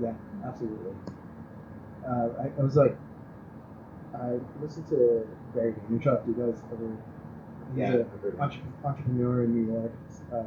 Yeah, 0.00 0.14
absolutely. 0.44 0.92
Uh, 2.06 2.28
I, 2.40 2.50
I 2.58 2.62
was 2.62 2.76
like, 2.76 2.96
I 4.14 4.38
listened 4.60 4.88
to 4.88 5.26
Gary 5.54 5.74
Vaynerchuk. 5.90 6.26
You 6.26 6.34
guys 6.34 6.62
ever? 6.72 6.96
He's 7.70 7.78
Yeah, 7.78 7.94
a 7.94 8.00
I've 8.00 8.20
heard 8.22 8.34
of 8.34 8.40
entre- 8.40 8.62
entrepreneur 8.84 9.44
in 9.44 9.54
New 9.54 9.72
York. 9.72 9.92
Uh, 10.32 10.42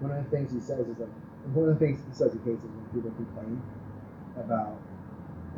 one 0.00 0.12
of 0.12 0.24
the 0.24 0.30
things 0.30 0.52
he 0.52 0.60
says 0.60 0.86
is 0.88 0.98
like 0.98 1.08
one 1.54 1.68
of 1.68 1.78
the 1.78 1.86
things 1.86 1.98
he 2.06 2.12
says 2.12 2.32
he 2.32 2.38
hates 2.50 2.62
is 2.64 2.70
when 2.70 2.86
people 2.94 3.12
complain 3.16 3.62
about 4.36 4.76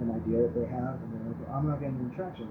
an 0.00 0.10
idea 0.10 0.42
that 0.42 0.54
they 0.54 0.66
have 0.66 0.94
and 1.02 1.08
they're 1.14 1.28
like, 1.32 1.50
"I'm 1.50 1.68
not 1.68 1.80
getting 1.80 1.98
any 1.98 2.14
traction," 2.14 2.48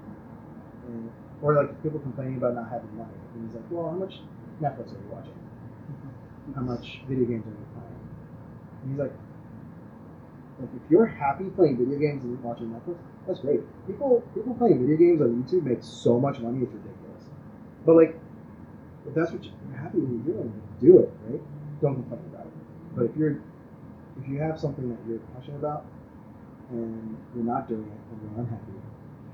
and, 0.88 1.12
or 1.42 1.54
like 1.54 1.72
people 1.84 2.00
complaining 2.00 2.38
about 2.38 2.56
not 2.56 2.70
having 2.70 2.92
money. 2.98 3.18
And 3.36 3.46
he's 3.48 3.56
like, 3.56 3.66
"Well, 3.72 3.90
how 3.92 3.98
much 3.98 4.22
Netflix 4.62 4.92
are 4.94 5.00
you 5.00 5.10
watching? 5.12 5.38
How 6.56 6.62
much 6.62 7.02
video 7.08 7.26
games 7.26 7.46
are 7.46 7.52
you 7.52 7.68
playing?" 7.74 8.00
And 8.84 8.92
he's 8.92 9.00
like, 9.00 9.14
"Like 10.60 10.70
if 10.76 10.90
you're 10.90 11.06
happy 11.06 11.46
playing 11.56 11.78
video 11.78 12.00
games 12.00 12.24
and 12.24 12.42
watching 12.44 12.68
Netflix, 12.68 12.98
that's 13.28 13.40
great. 13.40 13.62
People 13.86 14.24
people 14.34 14.56
playing 14.56 14.80
video 14.80 14.98
games 14.98 15.22
on 15.22 15.44
YouTube 15.44 15.64
make 15.64 15.80
so 15.82 16.20
much 16.20 16.40
money, 16.40 16.64
it's 16.64 16.74
ridiculous. 16.74 17.24
But 17.86 17.96
like, 17.96 18.20
if 19.08 19.14
that's 19.14 19.32
what 19.32 19.44
you're 19.44 19.78
happy 19.78 20.00
you're 20.00 20.34
doing, 20.34 20.54
do 20.82 21.00
it, 21.00 21.14
right? 21.30 21.42
Don't 21.82 21.96
complain 21.96 22.22
about 22.34 22.48
it. 22.48 22.54
But 22.96 23.06
if 23.06 23.16
you're 23.16 23.40
if 24.20 24.28
you 24.28 24.40
have 24.40 24.60
something 24.60 24.90
that 24.90 24.98
you're 25.08 25.20
passionate 25.36 25.58
about 25.58 25.86
and 26.72 27.18
you're 27.36 27.46
not 27.46 27.68
doing 27.70 27.86
it 27.86 28.02
and 28.12 28.22
you're 28.22 28.40
unhappy, 28.42 28.74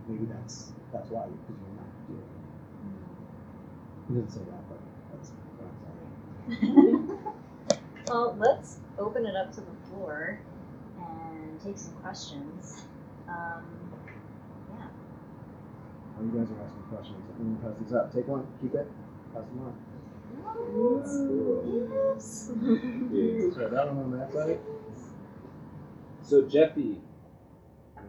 maybe 0.07 0.25
that's 0.25 0.73
that's 0.91 1.09
why 1.09 1.25
because 1.25 1.55
you're 1.61 1.77
not 1.79 1.91
doing 2.07 2.19
it. 2.19 2.43
He 4.07 4.13
doesn't 4.15 4.31
say 4.31 4.41
that, 4.51 4.63
but 4.67 4.79
that's 5.13 5.31
what 5.57 5.69
I'm 6.59 7.07
saying. 7.07 7.19
well, 8.07 8.35
let's 8.37 8.79
open 8.99 9.25
it 9.25 9.35
up 9.35 9.51
to 9.53 9.61
the 9.61 9.75
floor 9.89 10.39
take 11.63 11.77
some 11.77 11.93
questions. 11.93 12.83
Um, 13.27 13.63
yeah. 14.69 14.87
While 16.15 16.25
you 16.25 16.31
guys 16.37 16.51
are 16.51 16.63
asking 16.63 16.83
questions, 16.91 17.23
I'm 17.39 17.55
gonna 17.55 17.73
pass 17.73 17.81
these 17.81 17.93
up. 17.93 18.13
Take 18.13 18.27
one, 18.27 18.45
keep 18.61 18.75
it, 18.75 18.87
pass 19.33 19.43
them 19.45 19.59
on. 19.63 19.73
Yes. 22.11 22.51
So 23.55 23.69
that 23.69 23.87
one 23.87 23.97
on 23.97 24.19
that 24.19 24.33
side. 24.33 24.59
So 26.21 26.41
Jeffy, 26.43 27.01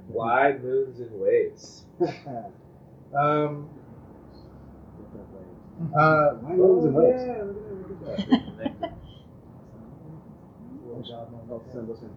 why 0.09 0.53
moons 0.61 1.01
and 1.01 1.21
waves? 1.21 1.85
um. 3.17 3.69
Uh, 5.97 6.31
why 6.41 6.53
moons 6.55 6.85
and 6.87 6.95
waves? 6.95 7.23
Yeah, 7.27 7.43
look 7.45 7.91
at 7.91 8.01
that, 8.07 8.31
look 8.31 8.41
at 8.41 8.81
that. 8.81 8.95
I'll 10.99 11.65
send 11.73 11.89
those 11.89 12.03
in. 12.03 12.11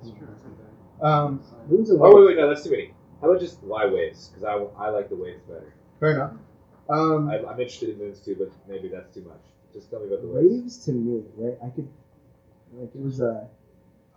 Um, 1.02 1.42
moons 1.70 1.90
and 1.90 2.00
Oh 2.02 2.06
wait, 2.06 2.16
waves. 2.16 2.28
wait, 2.28 2.38
no, 2.38 2.50
that's 2.50 2.64
too 2.64 2.72
many. 2.72 2.94
How 3.22 3.30
about 3.30 3.42
just 3.42 3.62
why 3.64 3.86
waves? 3.86 4.30
Because 4.30 4.44
I, 4.44 4.54
I 4.84 4.90
like 4.90 5.10
the 5.10 5.16
waves 5.16 5.42
better. 5.48 5.74
Fair 6.00 6.12
enough. 6.12 6.34
Um, 6.90 7.30
I, 7.30 7.38
I'm 7.40 7.60
interested 7.60 7.90
in 7.90 7.98
moons 7.98 8.20
too, 8.20 8.36
but 8.38 8.52
maybe 8.68 8.88
that's 8.88 9.14
too 9.14 9.22
much. 9.22 9.42
Just 9.74 9.90
tell 9.90 10.00
me 10.00 10.08
about 10.08 10.22
the 10.22 10.28
waves. 10.28 10.50
waves 10.50 10.86
to 10.86 10.92
me, 10.92 11.24
right? 11.38 11.58
I 11.64 11.70
could, 11.70 11.88
like, 12.74 12.94
it 12.96 13.02
was 13.02 13.20
a. 13.20 13.48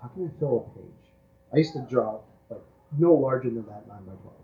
How 0.00 0.08
can 0.08 0.26
I 0.26 0.38
fill 0.38 0.70
a 0.74 0.78
page? 0.78 1.12
I 1.52 1.58
used 1.58 1.72
to 1.74 1.80
draw 1.90 2.20
like 2.48 2.62
no 2.98 3.12
larger 3.14 3.50
than 3.50 3.66
that 3.66 3.86
nine 3.88 4.04
by 4.06 4.12
twelve, 4.22 4.36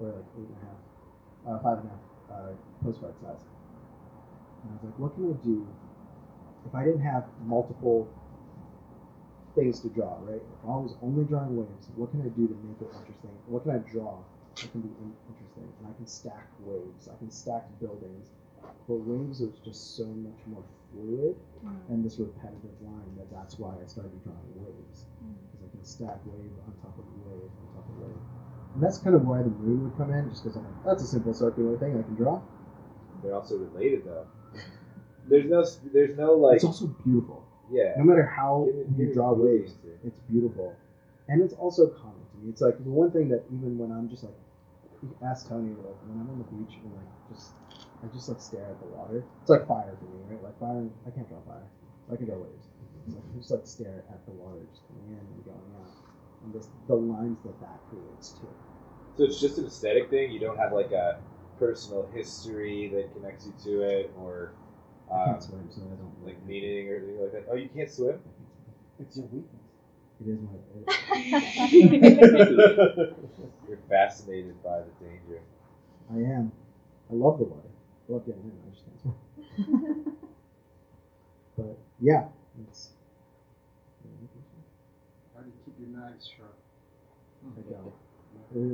or 0.00 0.06
like 0.08 0.24
eight 0.38 0.46
and 0.46 0.56
a 0.62 1.50
half, 1.50 1.60
uh, 1.60 1.62
five 1.62 1.78
and 1.78 1.88
a 1.88 1.92
half 1.92 2.40
uh, 2.50 2.52
postcard 2.84 3.14
size. 3.22 3.42
And 4.62 4.70
I 4.70 4.74
was 4.74 4.84
like, 4.84 4.98
what 4.98 5.14
can 5.14 5.30
I 5.32 5.44
do 5.44 5.66
if 6.66 6.74
I 6.74 6.84
didn't 6.84 7.02
have 7.02 7.24
multiple 7.44 8.06
things 9.56 9.80
to 9.80 9.88
draw, 9.88 10.20
right? 10.22 10.38
If 10.38 10.62
I 10.62 10.76
was 10.76 10.94
only 11.02 11.24
drawing 11.24 11.56
waves, 11.56 11.88
what 11.96 12.12
can 12.12 12.20
I 12.20 12.30
do 12.36 12.46
to 12.46 12.54
make 12.62 12.78
it 12.78 12.92
interesting? 12.92 13.34
What 13.48 13.64
can 13.64 13.72
I 13.72 13.80
draw 13.82 14.20
that 14.54 14.70
can 14.70 14.84
be 14.84 14.92
interesting? 15.28 15.66
And 15.80 15.88
I 15.88 15.92
can 15.96 16.06
stack 16.06 16.46
waves. 16.60 17.08
I 17.08 17.16
can 17.18 17.30
stack 17.30 17.64
buildings. 17.80 18.30
But 18.88 19.02
waves 19.02 19.40
is 19.40 19.58
just 19.64 19.96
so 19.96 20.06
much 20.06 20.38
more 20.46 20.62
fluid 20.92 21.34
mm. 21.64 21.74
and 21.88 22.04
this 22.04 22.18
repetitive 22.18 22.76
line 22.82 23.10
that 23.18 23.30
that's 23.32 23.58
why 23.58 23.74
I 23.82 23.86
started 23.86 24.14
drawing 24.22 24.52
waves. 24.54 25.06
Mm. 25.24 25.34
Because 25.50 25.66
I 25.66 25.70
can 25.72 25.84
stack 25.84 26.18
wave 26.26 26.52
on 26.66 26.72
top 26.84 26.94
of 26.98 27.06
wave 27.26 27.50
on 27.50 27.66
top 27.74 27.88
of 27.88 27.96
wave. 27.98 28.22
And 28.74 28.82
that's 28.82 28.98
kind 28.98 29.16
of 29.16 29.26
why 29.26 29.42
the 29.42 29.50
moon 29.50 29.84
would 29.84 29.96
come 29.96 30.12
in, 30.12 30.28
just 30.30 30.44
because 30.44 30.56
I'm 30.56 30.64
like, 30.64 30.84
that's 30.84 31.02
a 31.02 31.06
simple 31.06 31.32
circular 31.34 31.78
thing 31.78 31.98
I 31.98 32.02
can 32.02 32.14
draw. 32.14 32.42
They're 33.22 33.34
also 33.34 33.56
related 33.56 34.04
though. 34.04 34.26
There's 35.28 35.46
no, 35.46 35.64
there's 35.92 36.16
no 36.16 36.34
like, 36.34 36.56
it's 36.56 36.64
also 36.64 36.86
beautiful. 37.04 37.45
Yeah. 37.70 37.94
No 37.96 38.04
matter 38.04 38.24
how 38.24 38.68
me- 38.96 39.06
you 39.06 39.14
draw 39.14 39.32
waves, 39.32 39.74
it's 40.04 40.20
beautiful. 40.30 40.74
And 41.28 41.42
it's 41.42 41.54
also 41.54 41.88
calming 41.88 42.26
to 42.32 42.36
me. 42.38 42.50
It's 42.50 42.60
like 42.60 42.82
the 42.82 42.90
one 42.90 43.10
thing 43.10 43.28
that 43.30 43.44
even 43.52 43.78
when 43.78 43.90
I'm 43.90 44.08
just 44.08 44.22
like, 44.22 44.36
ask 45.22 45.48
Tony, 45.48 45.70
like 45.70 45.98
when 46.06 46.20
I'm 46.20 46.30
on 46.30 46.38
the 46.38 46.48
beach 46.56 46.78
and 46.82 46.92
like 46.94 47.10
just, 47.32 47.50
I 48.02 48.06
just 48.14 48.28
like 48.28 48.40
stare 48.40 48.70
at 48.70 48.78
the 48.80 48.86
water. 48.86 49.24
It's 49.42 49.50
like 49.50 49.66
fire 49.66 49.96
for 49.98 50.04
me, 50.04 50.20
right? 50.30 50.42
Like 50.42 50.58
fire, 50.58 50.86
I 51.06 51.10
can't 51.10 51.28
draw 51.28 51.40
fire. 51.42 51.66
I 52.12 52.16
can 52.16 52.26
draw 52.26 52.38
waves. 52.38 52.66
It's 53.06 53.14
like 53.14 53.24
just 53.38 53.50
like 53.50 53.66
stare 53.66 54.02
at 54.10 54.24
the 54.26 54.32
water 54.32 54.60
just 54.70 54.82
coming 54.86 55.18
in 55.18 55.18
and 55.18 55.44
going 55.44 55.70
out, 55.82 55.90
and 56.44 56.52
just 56.52 56.70
the 56.86 56.94
lines 56.94 57.38
that 57.44 57.58
that 57.60 57.80
creates 57.90 58.30
too. 58.38 58.48
So 59.16 59.24
it's 59.24 59.40
just 59.40 59.58
an 59.58 59.66
aesthetic 59.66 60.10
thing. 60.10 60.30
You 60.30 60.40
don't 60.40 60.56
have 60.58 60.72
like 60.72 60.92
a 60.92 61.18
personal 61.58 62.08
history 62.14 62.88
that 62.94 63.12
connects 63.14 63.46
you 63.46 63.54
to 63.64 63.82
it, 63.82 64.12
or 64.18 64.52
I 65.12 65.22
um, 65.22 65.26
can't 65.26 65.42
swim, 65.42 65.68
so 65.70 65.82
I 65.82 65.94
don't 65.96 66.26
like 66.26 66.42
meaning 66.46 66.90
or 66.90 66.96
anything 66.96 67.20
like 67.20 67.32
that. 67.32 67.44
Oh, 67.50 67.54
you 67.54 67.68
can't 67.68 67.90
swim. 67.90 68.20
It's 68.98 69.16
your 69.16 69.26
weakness. 69.26 69.62
It 70.20 70.28
is 70.30 70.40
my. 70.40 71.68
You're 73.68 73.78
fascinated 73.88 74.62
by 74.62 74.80
the 74.80 74.90
danger. 75.04 75.40
I 76.10 76.16
am. 76.16 76.52
I 77.10 77.14
love 77.14 77.38
the 77.38 77.44
water. 77.44 77.68
I 78.08 78.12
love 78.12 78.26
getting 78.26 78.42
in. 78.42 78.52
I 78.66 78.70
just 78.72 78.84
can't 78.86 79.00
swim. 79.00 79.14
But 81.56 81.78
yeah, 82.00 82.24
it's. 82.68 82.90
How 85.34 85.40
do 85.40 85.48
you 85.48 85.54
keep 85.64 85.74
your 85.80 85.88
knives 85.98 86.28
sharp? 86.36 86.54
Like, 87.56 87.78
uh, 87.78 87.90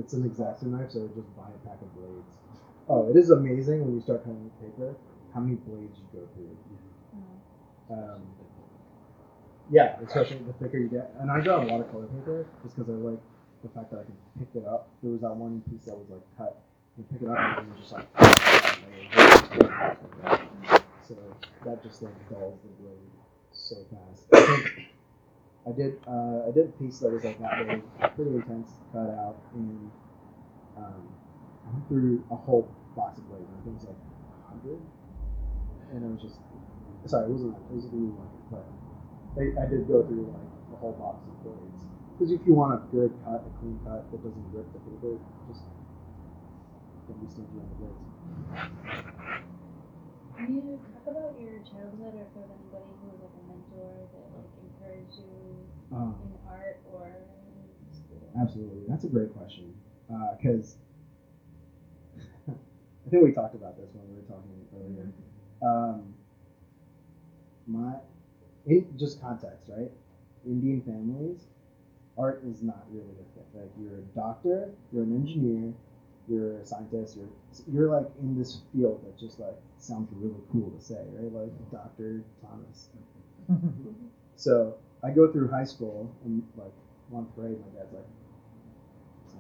it's 0.01 0.15
an 0.15 0.29
exacto 0.29 0.65
knife, 0.65 0.91
so 0.91 1.05
I 1.05 1.07
just 1.15 1.37
buy 1.37 1.49
a 1.49 1.69
pack 1.69 1.81
of 1.81 1.95
blades. 1.95 2.37
Oh, 2.89 3.09
it 3.09 3.17
is 3.17 3.31
amazing 3.31 3.85
when 3.85 3.95
you 3.95 4.01
start 4.01 4.25
cutting 4.25 4.51
paper 4.61 4.97
how 5.35 5.41
many 5.41 5.57
blades 5.57 5.99
you 5.99 6.21
go 6.21 6.29
through. 6.35 6.57
Um, 7.91 8.23
yeah, 9.71 9.97
especially 10.07 10.39
the 10.47 10.53
thicker 10.55 10.79
you 10.79 10.89
get. 10.89 11.15
And 11.21 11.31
I 11.31 11.41
draw 11.41 11.63
a 11.63 11.67
lot 11.67 11.81
of 11.81 11.91
color 11.91 12.07
paper 12.07 12.47
just 12.63 12.77
because 12.77 12.91
I 12.91 12.97
like 12.97 13.21
the 13.63 13.69
fact 13.71 13.91
that 13.91 14.01
I 14.01 14.05
can 14.05 14.17
pick 14.39 14.49
it 14.55 14.67
up. 14.67 14.89
There 15.03 15.13
was 15.13 15.21
that 15.23 15.35
one 15.35 15.63
piece 15.71 15.85
that 15.87 15.97
was 15.97 16.09
like 16.11 16.23
cut. 16.37 16.61
You 16.99 17.05
pick 17.11 17.23
it 17.23 17.29
up 17.29 17.39
and 17.59 17.69
it 17.69 17.73
was 17.73 17.81
just 17.81 17.93
like. 17.93 18.07
So 21.09 21.17
that 21.65 21.83
just 21.83 22.03
like 22.03 22.31
dulls 22.31 22.59
the 22.63 22.69
blade 22.83 23.13
so 23.53 23.77
fast. 23.91 24.27
I 24.33 24.41
think 24.41 24.89
I 25.67 25.73
did 25.73 25.99
uh, 26.07 26.49
I 26.49 26.51
did 26.53 26.67
a 26.67 26.73
piece 26.83 26.99
that 27.01 27.13
was 27.13 27.25
like 27.25 27.39
that 27.41 27.67
big, 27.67 27.83
pretty 28.17 28.35
intense, 28.35 28.71
cut 28.93 29.11
out, 29.11 29.37
and 29.55 29.91
um, 30.77 31.09
I 31.67 31.73
went 31.73 31.89
through 31.89 32.25
a 32.31 32.37
whole 32.37 32.69
box 32.97 33.19
of 33.19 33.29
blades. 33.29 33.47
I 33.47 33.65
think 33.65 33.77
it 33.77 33.81
was 33.81 33.89
like 33.89 34.03
hundred, 34.49 34.81
and 35.93 36.05
it 36.05 36.09
was 36.09 36.21
just 36.23 36.39
sorry, 37.07 37.27
it 37.27 37.33
wasn't 37.33 37.57
it 37.57 37.75
was 37.75 37.85
a 37.85 37.93
new 37.95 38.11
one, 38.17 38.31
but 38.51 38.65
I, 39.37 39.63
I 39.63 39.67
did 39.69 39.87
go 39.89 40.03
through 40.03 40.29
like 40.33 40.51
the 40.71 40.77
whole 40.77 40.93
box 40.93 41.25
of 41.27 41.35
blades. 41.45 41.85
Because 42.17 42.33
if 42.33 42.47
you 42.47 42.55
want 42.55 42.75
a 42.75 42.81
good 42.95 43.13
cut, 43.25 43.45
a 43.45 43.51
clean 43.61 43.79
cut 43.85 44.05
that 44.11 44.23
doesn't 44.23 44.47
rip 44.53 44.67
the 44.73 44.81
paper, 44.81 45.19
just 45.49 45.65
don't 47.09 47.21
be 47.21 47.29
stingy 47.29 47.59
on 47.61 47.69
the 47.69 47.77
blades. 47.81 48.09
Can 50.37 50.55
you 50.55 50.79
talk 50.93 51.07
about 51.07 51.35
your 51.41 51.59
childhood 51.63 52.15
or 52.15 52.23
if 52.25 52.31
there's 52.35 52.51
anybody 52.51 52.91
who 53.03 53.07
was 53.13 53.21
like 53.21 53.35
a 53.37 53.45
mentor 53.49 53.91
that 54.13 54.27
like 54.35 54.51
encouraged 54.65 55.19
you 55.19 55.97
Um, 55.97 56.17
in 56.25 56.33
art 56.49 56.79
or 56.93 57.07
in 57.09 57.93
school? 57.93 58.23
Absolutely, 58.41 58.85
that's 58.89 59.05
a 59.05 59.09
great 59.09 59.33
question. 59.33 59.73
Because 60.09 60.77
I 62.49 63.09
think 63.11 63.23
we 63.23 63.31
talked 63.31 63.55
about 63.55 63.77
this 63.77 63.91
when 63.95 64.05
we 64.09 64.17
were 64.17 64.27
talking 64.29 64.67
earlier. 64.75 65.13
Um, 65.63 66.15
my 67.67 67.95
in 68.67 68.87
just 68.97 69.21
context, 69.21 69.69
right? 69.69 69.91
Indian 70.45 70.83
families 70.83 71.47
art 72.19 72.43
is 72.47 72.63
not 72.63 72.85
really 72.91 73.15
a 73.21 73.35
fit. 73.35 73.47
Like 73.55 73.71
you're 73.81 73.99
a 73.99 74.03
doctor, 74.15 74.71
you're 74.93 75.03
an 75.03 75.15
engineer, 75.15 75.73
you're 76.29 76.59
a 76.59 76.65
scientist, 76.65 77.17
you're 77.17 77.29
you're 77.73 77.91
like 77.91 78.09
in 78.21 78.39
this 78.39 78.61
field 78.73 79.03
that 79.05 79.19
just 79.19 79.41
like 79.41 79.57
sounds 79.79 80.09
really 80.13 80.41
cool 80.51 80.71
to 80.71 80.85
say, 80.85 81.01
right? 81.13 81.33
Like 81.33 81.71
Doctor 81.71 82.23
Thomas. 82.41 82.89
so 84.37 84.75
I 85.03 85.11
go 85.11 85.31
through 85.31 85.49
high 85.49 85.65
school 85.65 86.11
and 86.25 86.43
like 86.57 86.73
one 87.09 87.27
grade, 87.37 87.59
my 87.59 87.81
dad's 87.81 87.93
like, 87.93 88.05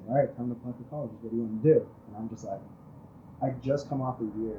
all 0.08 0.16
right, 0.16 0.36
time 0.36 0.48
to 0.48 0.56
for 0.60 0.90
college. 0.90 1.10
What 1.20 1.30
do 1.30 1.36
you 1.36 1.42
want 1.44 1.62
to 1.62 1.74
do? 1.74 1.88
And 2.08 2.16
I'm 2.16 2.28
just 2.28 2.44
like, 2.44 2.60
I 3.40 3.50
just 3.62 3.88
come 3.88 4.00
off 4.00 4.20
a 4.20 4.40
year 4.40 4.58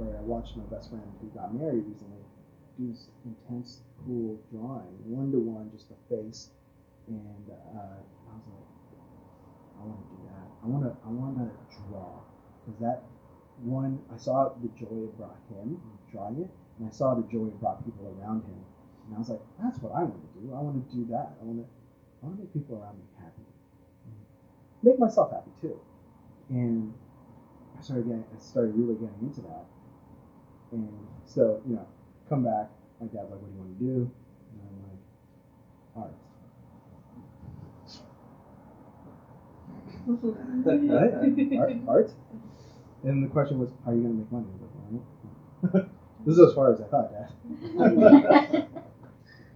where 0.00 0.16
I 0.16 0.24
watched 0.24 0.56
my 0.56 0.64
best 0.72 0.88
friend 0.88 1.04
who 1.20 1.28
got 1.36 1.52
married 1.52 1.84
recently 1.84 2.24
do 2.80 2.88
this 2.88 3.12
intense, 3.28 3.84
cool 4.00 4.40
drawing, 4.48 4.88
one 5.04 5.28
to 5.28 5.36
one, 5.36 5.68
just 5.76 5.92
a 5.92 5.98
face, 6.08 6.48
and 7.04 7.44
uh, 7.52 8.00
I 8.00 8.32
was 8.32 8.46
like, 8.48 8.68
I 9.76 9.84
want 9.84 10.00
to 10.00 10.08
do 10.16 10.20
that. 10.32 10.48
I 10.64 10.66
want 10.72 10.82
to, 10.88 10.92
I 11.04 11.10
want 11.12 11.36
to 11.36 11.48
draw, 11.84 12.24
because 12.64 12.80
that 12.80 13.04
one, 13.60 14.00
I 14.08 14.16
saw 14.16 14.48
the 14.56 14.72
joy 14.80 15.04
it 15.04 15.12
brought 15.20 15.36
him 15.52 15.76
drawing 16.08 16.48
it, 16.48 16.50
and 16.80 16.88
I 16.88 16.92
saw 16.92 17.12
the 17.12 17.28
joy 17.28 17.52
it 17.52 17.60
brought 17.60 17.84
people 17.84 18.08
around 18.16 18.48
him, 18.48 18.56
and 19.04 19.16
I 19.16 19.18
was 19.20 19.28
like, 19.28 19.44
that's 19.60 19.76
what 19.84 19.92
I 19.92 20.00
want 20.00 20.24
to 20.24 20.32
do. 20.40 20.48
I 20.56 20.60
want 20.64 20.80
to 20.80 20.86
do 20.96 21.04
that. 21.12 21.36
I 21.36 21.44
want 21.44 21.60
to, 21.60 21.68
I 21.68 22.20
want 22.24 22.40
to 22.40 22.48
make 22.48 22.52
people 22.56 22.80
around 22.80 22.96
me 22.96 23.04
happy, 23.20 23.44
make 24.80 24.98
myself 24.98 25.28
happy 25.36 25.52
too, 25.60 25.76
and 26.48 26.94
I 27.76 27.82
started 27.84 28.08
getting, 28.08 28.24
I 28.24 28.40
started 28.40 28.72
really 28.72 28.96
getting 28.96 29.20
into 29.20 29.44
that, 29.44 29.68
and 30.72 30.88
so 31.26 31.60
you 31.66 31.74
know, 31.76 31.86
come 32.28 32.44
back. 32.44 32.68
My 33.00 33.06
dad's 33.06 33.30
like, 33.30 33.40
"What 33.40 33.46
do 33.46 33.52
you 33.52 33.58
want 33.60 33.78
to 33.78 33.84
do?" 33.84 34.10
And 34.52 34.60
I'm 34.66 34.82
like, 34.90 35.02
"Art." 35.96 36.14
Art? 41.58 41.76
Art? 41.88 42.10
And 43.02 43.24
the 43.24 43.28
question 43.28 43.58
was, 43.58 43.70
"How 43.84 43.92
are 43.92 43.94
you 43.94 44.02
gonna 44.02 44.14
make 44.14 44.30
money?" 44.32 44.46
Like, 44.60 44.70
"Well, 45.72 45.86
this 46.26 46.34
is 46.34 46.40
as 46.40 46.54
far 46.54 46.72
as 46.72 46.80
I 46.80 46.84
thought, 46.84 47.12
Dad. 47.12 47.28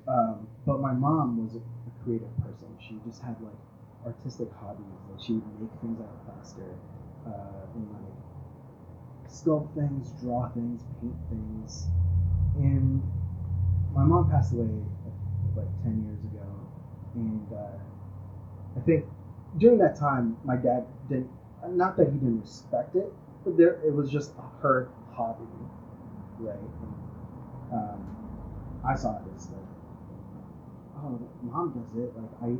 um, 0.08 0.46
but 0.66 0.80
my 0.80 0.92
mom 0.92 1.42
was 1.42 1.54
a, 1.54 1.58
a 1.58 2.04
creative 2.04 2.34
person. 2.38 2.68
She 2.80 2.98
just 3.06 3.20
had 3.22 3.36
like 3.42 3.58
artistic 4.06 4.48
hobbies. 4.60 4.86
Like 5.10 5.20
she 5.20 5.34
would 5.34 5.60
make 5.60 5.70
things 5.80 6.00
out 6.00 6.08
of 6.08 6.24
plaster, 6.24 6.74
uh, 7.26 7.74
and 7.74 7.88
like 7.90 8.16
sculpt 9.34 9.74
things, 9.74 10.12
draw 10.22 10.48
things, 10.50 10.82
paint 11.00 11.16
things. 11.28 11.88
And 12.54 13.02
my 13.92 14.04
mom 14.04 14.30
passed 14.30 14.52
away 14.52 14.70
like 15.56 15.66
10 15.82 16.06
years 16.06 16.22
ago. 16.30 16.46
And 17.14 17.46
uh, 17.52 18.78
I 18.78 18.80
think 18.86 19.04
during 19.58 19.78
that 19.78 19.96
time, 19.96 20.36
my 20.44 20.56
dad 20.56 20.86
didn't, 21.08 21.30
not 21.68 21.96
that 21.96 22.06
he 22.06 22.18
didn't 22.18 22.42
respect 22.42 22.94
it, 22.94 23.12
but 23.44 23.56
there 23.56 23.80
it 23.84 23.92
was 23.92 24.10
just 24.10 24.32
her 24.62 24.88
hobby, 25.12 25.44
right? 26.38 26.56
And, 26.56 27.72
um, 27.72 28.00
I 28.84 28.94
saw 28.94 29.16
it 29.16 29.22
as 29.34 29.48
like, 29.48 29.70
oh, 30.98 31.18
mom 31.42 31.72
does 31.72 32.02
it. 32.02 32.12
Like, 32.16 32.30
I, 32.42 32.56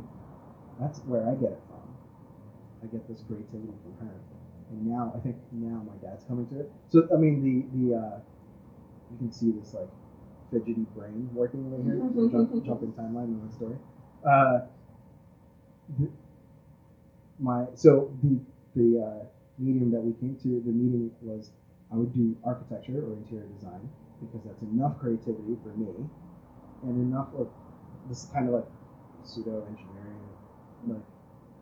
that's 0.79 0.99
where 0.99 1.23
I 1.23 1.35
get 1.35 1.51
it 1.51 1.61
from. 1.67 1.87
I 2.83 2.91
get 2.91 3.07
this 3.07 3.23
creativity 3.27 3.73
from 3.83 4.07
her 4.07 4.13
and 4.69 4.87
now 4.87 5.13
I 5.15 5.19
think 5.19 5.35
now 5.51 5.83
my 5.85 5.95
dad's 6.07 6.23
coming 6.25 6.47
to 6.47 6.61
it. 6.61 6.71
So 6.89 7.07
I 7.13 7.17
mean 7.17 7.43
the 7.43 7.55
the 7.77 7.95
uh, 7.95 8.19
you 9.11 9.17
can 9.17 9.31
see 9.31 9.51
this 9.51 9.73
like 9.73 9.89
fidgety 10.51 10.85
brain 10.95 11.29
working 11.33 11.65
over 11.67 11.81
here, 11.83 12.29
jump, 12.31 12.65
jumping 12.65 12.93
timeline 12.93 13.25
in 13.25 13.47
the 13.47 13.53
story. 13.53 13.77
Uh, 14.25 14.65
the, 15.99 16.09
my 17.39 17.65
so 17.75 18.11
the 18.23 18.39
the 18.75 19.01
uh, 19.01 19.25
medium 19.57 19.91
that 19.91 20.01
we 20.01 20.13
came 20.13 20.35
to 20.43 20.61
the 20.65 20.71
meeting 20.71 21.11
was 21.21 21.51
I 21.91 21.95
would 21.95 22.13
do 22.13 22.35
architecture 22.43 22.97
or 23.05 23.13
interior 23.13 23.47
design 23.55 23.89
because 24.19 24.41
that's 24.45 24.61
enough 24.63 24.99
creativity 24.99 25.57
for 25.63 25.69
me 25.77 26.09
and 26.83 27.13
enough 27.13 27.27
of 27.37 27.49
this 28.09 28.27
kind 28.33 28.47
of 28.47 28.55
like 28.55 28.69
pseudo 29.23 29.65
engineering 29.69 30.19
like 30.87 31.01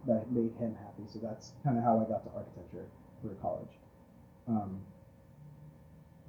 that 0.07 0.31
made 0.31 0.51
him 0.59 0.75
happy. 0.75 1.03
So 1.07 1.19
that's 1.21 1.51
kind 1.63 1.77
of 1.77 1.83
how 1.83 1.99
I 1.99 2.09
got 2.09 2.23
to 2.25 2.31
architecture 2.35 2.85
for 3.21 3.29
college. 3.41 3.71
Um, 4.47 4.81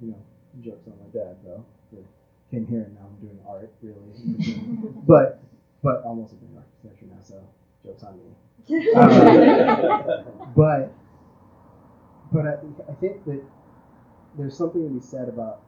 you 0.01 0.11
know, 0.11 0.21
jokes 0.61 0.87
on 0.87 0.93
my 0.99 1.09
dad 1.11 1.37
though. 1.43 1.65
Came 2.51 2.67
here 2.67 2.81
and 2.83 2.93
now 2.93 3.01
I'm 3.09 3.15
doing 3.25 3.39
art 3.47 3.73
really, 3.81 3.97
but 5.07 5.41
but 5.81 6.03
I'm 6.05 6.19
also 6.19 6.35
doing 6.35 6.55
architecture 6.55 7.07
now, 7.07 7.21
so 7.23 7.41
jokes 7.83 8.03
on 8.03 8.17
me. 8.17 8.23
Um, 8.95 10.53
but 10.55 10.93
but 12.31 12.45
I, 12.45 12.53
I 12.89 12.93
think 12.95 13.25
that 13.25 13.41
there's 14.37 14.57
something 14.57 14.83
to 14.83 14.89
be 14.89 14.99
said 14.99 15.27
about 15.27 15.61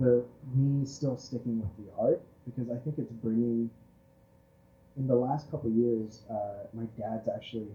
the 0.00 0.24
me 0.54 0.86
still 0.86 1.16
sticking 1.16 1.60
with 1.60 1.70
the 1.76 1.92
art 2.00 2.22
because 2.46 2.70
I 2.70 2.78
think 2.84 2.98
it's 2.98 3.12
bringing 3.12 3.70
in 4.96 5.06
the 5.06 5.14
last 5.14 5.50
couple 5.50 5.70
of 5.70 5.76
years, 5.76 6.22
uh, 6.30 6.66
my 6.74 6.84
dad's 6.98 7.28
actually 7.28 7.68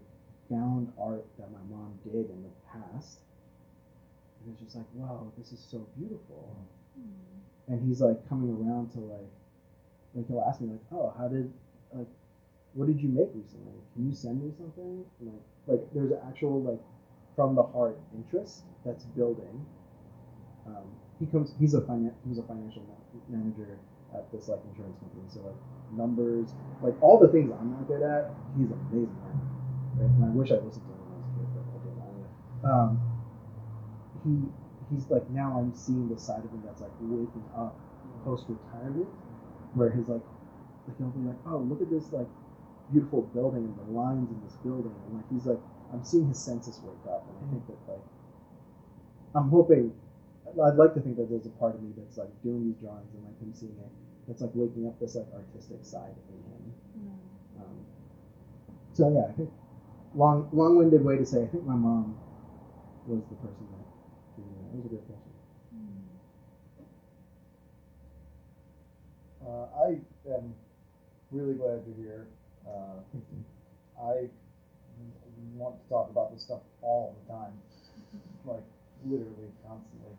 found 0.49 0.91
art 0.99 1.25
that 1.39 1.49
my 1.51 1.75
mom 1.75 1.93
did 2.03 2.29
in 2.29 2.43
the 2.43 2.53
past. 2.71 3.19
And 4.43 4.53
it's 4.53 4.61
just 4.61 4.75
like, 4.75 4.85
wow, 4.93 5.31
this 5.37 5.51
is 5.51 5.59
so 5.59 5.85
beautiful. 5.97 6.55
And 7.67 7.85
he's 7.87 8.01
like 8.01 8.27
coming 8.29 8.49
around 8.51 8.91
to 8.91 8.99
like, 8.99 9.31
like 10.15 10.27
he'll 10.27 10.45
ask 10.47 10.61
me 10.61 10.69
like, 10.69 10.81
oh, 10.91 11.13
how 11.17 11.27
did, 11.27 11.51
like, 11.93 12.07
what 12.73 12.87
did 12.87 13.01
you 13.01 13.09
make 13.09 13.29
recently? 13.33 13.73
Can 13.93 14.07
you 14.07 14.15
send 14.15 14.41
me 14.41 14.51
something? 14.57 15.03
And 15.19 15.31
like, 15.31 15.41
like 15.67 15.93
there's 15.93 16.11
actual 16.27 16.61
like, 16.61 16.79
from 17.35 17.55
the 17.55 17.63
heart 17.63 17.97
interest 18.15 18.63
that's 18.85 19.03
building. 19.05 19.65
Um, 20.65 20.85
he 21.19 21.25
comes, 21.27 21.53
he's 21.59 21.73
a 21.73 21.81
finan- 21.81 22.13
he 22.23 22.29
was 22.29 22.39
a 22.39 22.43
financial 22.43 22.83
manager 23.29 23.77
at 24.13 24.31
this 24.31 24.47
like 24.47 24.59
insurance 24.71 24.97
company. 24.99 25.23
So 25.27 25.41
like 25.41 25.59
numbers, 25.95 26.53
like 26.81 26.95
all 27.01 27.19
the 27.19 27.27
things 27.27 27.51
I'm 27.51 27.71
not 27.71 27.87
good 27.87 28.03
at, 28.03 28.31
he's 28.57 28.71
amazing 28.71 29.15
at. 29.27 29.35
Right? 29.99 30.11
And 30.11 30.25
I 30.25 30.31
wish 30.31 30.51
I 30.51 30.59
listened 30.61 30.85
to 30.85 30.93
him 30.93 31.01
when 31.03 31.11
I 31.11 31.19
was 31.19 31.27
a 31.27 31.33
kid, 31.35 31.47
but 31.53 31.63
I 31.67 31.77
didn't. 31.83 32.07
Um, 32.67 32.89
he 34.23 34.33
he's 34.89 35.05
like 35.09 35.29
now 35.29 35.57
I'm 35.59 35.73
seeing 35.75 36.07
the 36.09 36.19
side 36.19 36.43
of 36.43 36.51
him 36.51 36.63
that's 36.65 36.81
like 36.81 36.93
waking 37.01 37.43
up 37.55 37.75
post 38.23 38.45
retirement, 38.47 39.07
where 39.73 39.91
he's 39.91 40.07
like, 40.07 40.23
like 40.87 40.97
he'll 40.97 41.11
be 41.11 41.27
like, 41.27 41.39
oh 41.47 41.59
look 41.59 41.81
at 41.81 41.89
this 41.89 42.11
like 42.11 42.27
beautiful 42.91 43.21
building 43.35 43.67
and 43.67 43.75
the 43.75 43.91
lines 43.91 44.29
in 44.31 44.39
this 44.43 44.55
building, 44.63 44.95
and 45.07 45.15
like 45.15 45.27
he's 45.31 45.45
like 45.45 45.59
I'm 45.91 46.03
seeing 46.03 46.27
his 46.27 46.39
senses 46.39 46.79
wake 46.83 47.05
up, 47.11 47.27
and 47.27 47.35
I 47.37 47.51
think 47.51 47.67
that 47.67 47.79
like 47.91 48.05
I'm 49.35 49.49
hoping. 49.49 49.93
I'd 50.61 50.75
like 50.75 50.93
to 50.95 51.01
think 51.01 51.17
that 51.17 51.29
there's 51.29 51.45
a 51.45 51.49
part 51.61 51.75
of 51.75 51.81
me 51.81 51.91
that's 51.97 52.17
like 52.17 52.29
doing 52.43 52.65
these 52.65 52.75
drawings 52.81 53.13
and 53.13 53.23
like 53.25 53.39
him 53.39 53.53
seeing 53.53 53.77
it 53.79 53.91
that's 54.27 54.41
like 54.41 54.51
waking 54.53 54.85
up 54.87 54.99
this 54.99 55.15
like 55.15 55.25
artistic 55.33 55.79
side 55.83 56.13
in 56.29 56.51
him. 56.51 56.73
Um, 57.59 57.75
so 58.93 59.09
yeah, 59.09 59.25
I 59.29 59.31
think 59.31 59.49
long 60.15 60.47
long-winded 60.51 61.03
way 61.03 61.17
to 61.17 61.25
say 61.25 61.43
I 61.43 61.47
think 61.47 61.65
my 61.65 61.75
mom 61.75 62.15
was 63.07 63.21
the 63.29 63.35
person 63.35 63.65
that 63.71 63.85
did 64.35 64.45
that. 64.45 64.71
That 64.71 64.77
was 64.77 64.85
a 64.85 64.89
good 64.89 65.05
question. 65.07 65.31
Uh, 69.47 69.65
I 69.79 70.33
am 70.35 70.53
really 71.31 71.53
glad 71.53 71.81
you're 71.87 71.95
here. 72.05 72.27
Uh, 72.67 72.99
I 74.01 74.29
want 75.55 75.81
to 75.81 75.89
talk 75.89 76.09
about 76.09 76.33
this 76.33 76.43
stuff 76.43 76.59
all 76.81 77.15
the 77.25 77.33
time, 77.33 77.53
like 78.45 78.63
literally 79.05 79.51
constantly. 79.65 80.11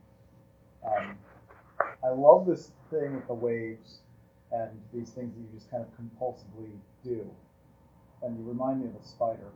Um, 0.84 1.16
I 2.04 2.08
love 2.08 2.46
this 2.46 2.70
thing 2.90 3.14
with 3.14 3.26
the 3.26 3.34
waves 3.34 3.98
and 4.52 4.70
these 4.92 5.10
things 5.10 5.34
that 5.34 5.40
you 5.40 5.48
just 5.54 5.70
kind 5.70 5.84
of 5.84 5.88
compulsively 5.96 6.70
do. 7.04 7.28
And 8.22 8.38
you 8.38 8.44
remind 8.44 8.80
me 8.80 8.88
of 8.88 8.96
a 9.00 9.04
spider 9.06 9.50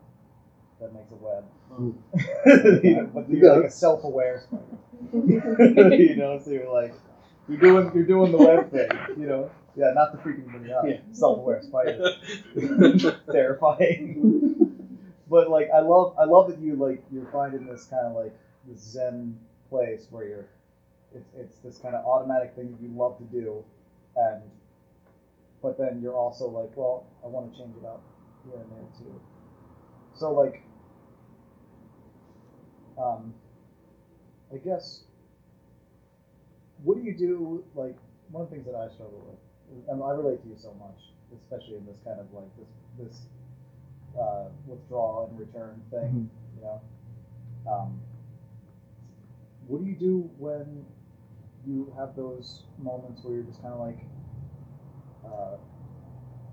that 0.81 0.93
makes 0.93 1.11
a 1.13 1.17
web. 1.17 1.45
you 2.85 3.11
but 3.15 3.29
you're 3.31 3.57
like 3.57 3.65
a 3.67 3.71
self-aware 3.85 4.43
spider. 4.47 5.95
you 5.97 6.17
know, 6.17 6.41
so 6.45 6.51
you're 6.51 6.73
like 6.73 6.95
you're 7.49 7.59
doing 7.59 7.91
you're 7.95 8.05
doing 8.05 8.33
the 8.33 8.39
web 8.39 8.71
thing, 8.71 8.91
you 9.19 9.27
know. 9.27 9.51
Yeah, 9.75 9.93
not 9.95 10.13
the 10.13 10.19
freaking 10.19 10.71
out. 10.71 10.87
Yeah. 10.87 10.99
Self-aware 11.13 11.63
spider. 11.63 12.11
Terrifying. 13.33 14.69
but 15.31 15.51
like 15.51 15.71
I 15.75 15.81
love 15.81 16.15
I 16.19 16.25
love 16.25 16.49
that 16.49 16.61
you 16.61 16.77
like 16.77 17.03
you're 17.11 17.31
finding 17.33 17.67
this 17.67 17.87
kind 17.87 18.07
of 18.07 18.15
like 18.15 18.37
this 18.69 18.81
zen 18.81 19.39
place 19.71 20.07
where 20.11 20.29
you're 20.29 20.47
it's 21.15 21.31
it's 21.37 21.57
this 21.59 21.79
kind 21.79 21.95
of 21.95 22.05
automatic 22.05 22.55
thing 22.55 22.71
that 22.71 22.81
you 22.81 22.89
love 22.97 23.19
to 23.19 23.25
do 23.25 23.65
and 24.17 24.43
but 25.63 25.79
then 25.79 26.01
you're 26.03 26.17
also 26.17 26.49
like, 26.49 26.77
well, 26.77 27.07
I 27.25 27.29
want 27.29 27.53
to 27.53 27.59
change 27.59 27.77
it 27.81 27.87
up 27.87 28.03
here 28.45 28.61
and 28.61 28.71
there 28.73 28.89
too. 28.99 29.21
So 30.15 30.33
like 30.33 30.63
um 32.99 33.33
I 34.53 34.57
guess 34.59 35.05
what 36.83 36.97
do 36.97 37.03
you 37.03 37.15
do 37.15 37.65
like 37.75 37.97
one 38.31 38.45
of 38.45 38.51
the 38.51 38.57
things 38.57 38.67
that 38.67 38.75
I 38.75 38.89
struggle 38.93 39.25
with 39.29 39.89
and 39.89 40.03
I 40.03 40.11
relate 40.11 40.43
to 40.43 40.49
you 40.49 40.57
so 40.57 40.75
much, 40.75 41.13
especially 41.41 41.77
in 41.77 41.87
this 41.87 41.97
kind 42.05 42.21
of 42.21 42.27
like 42.35 42.51
this 42.59 42.69
this 42.99 43.23
uh, 44.21 44.45
withdraw 44.67 45.27
and 45.27 45.39
return 45.39 45.81
thing. 45.91 46.29
You 46.57 46.63
know, 46.63 46.81
um, 47.71 48.01
what 49.67 49.83
do 49.83 49.89
you 49.89 49.97
do 49.97 50.31
when 50.39 50.85
you 51.67 51.93
have 51.97 52.15
those 52.17 52.63
moments 52.79 53.23
where 53.23 53.35
you're 53.35 53.45
just 53.45 53.61
kind 53.63 53.75
of 53.75 53.81
like, 53.81 53.99
uh, 55.25 55.57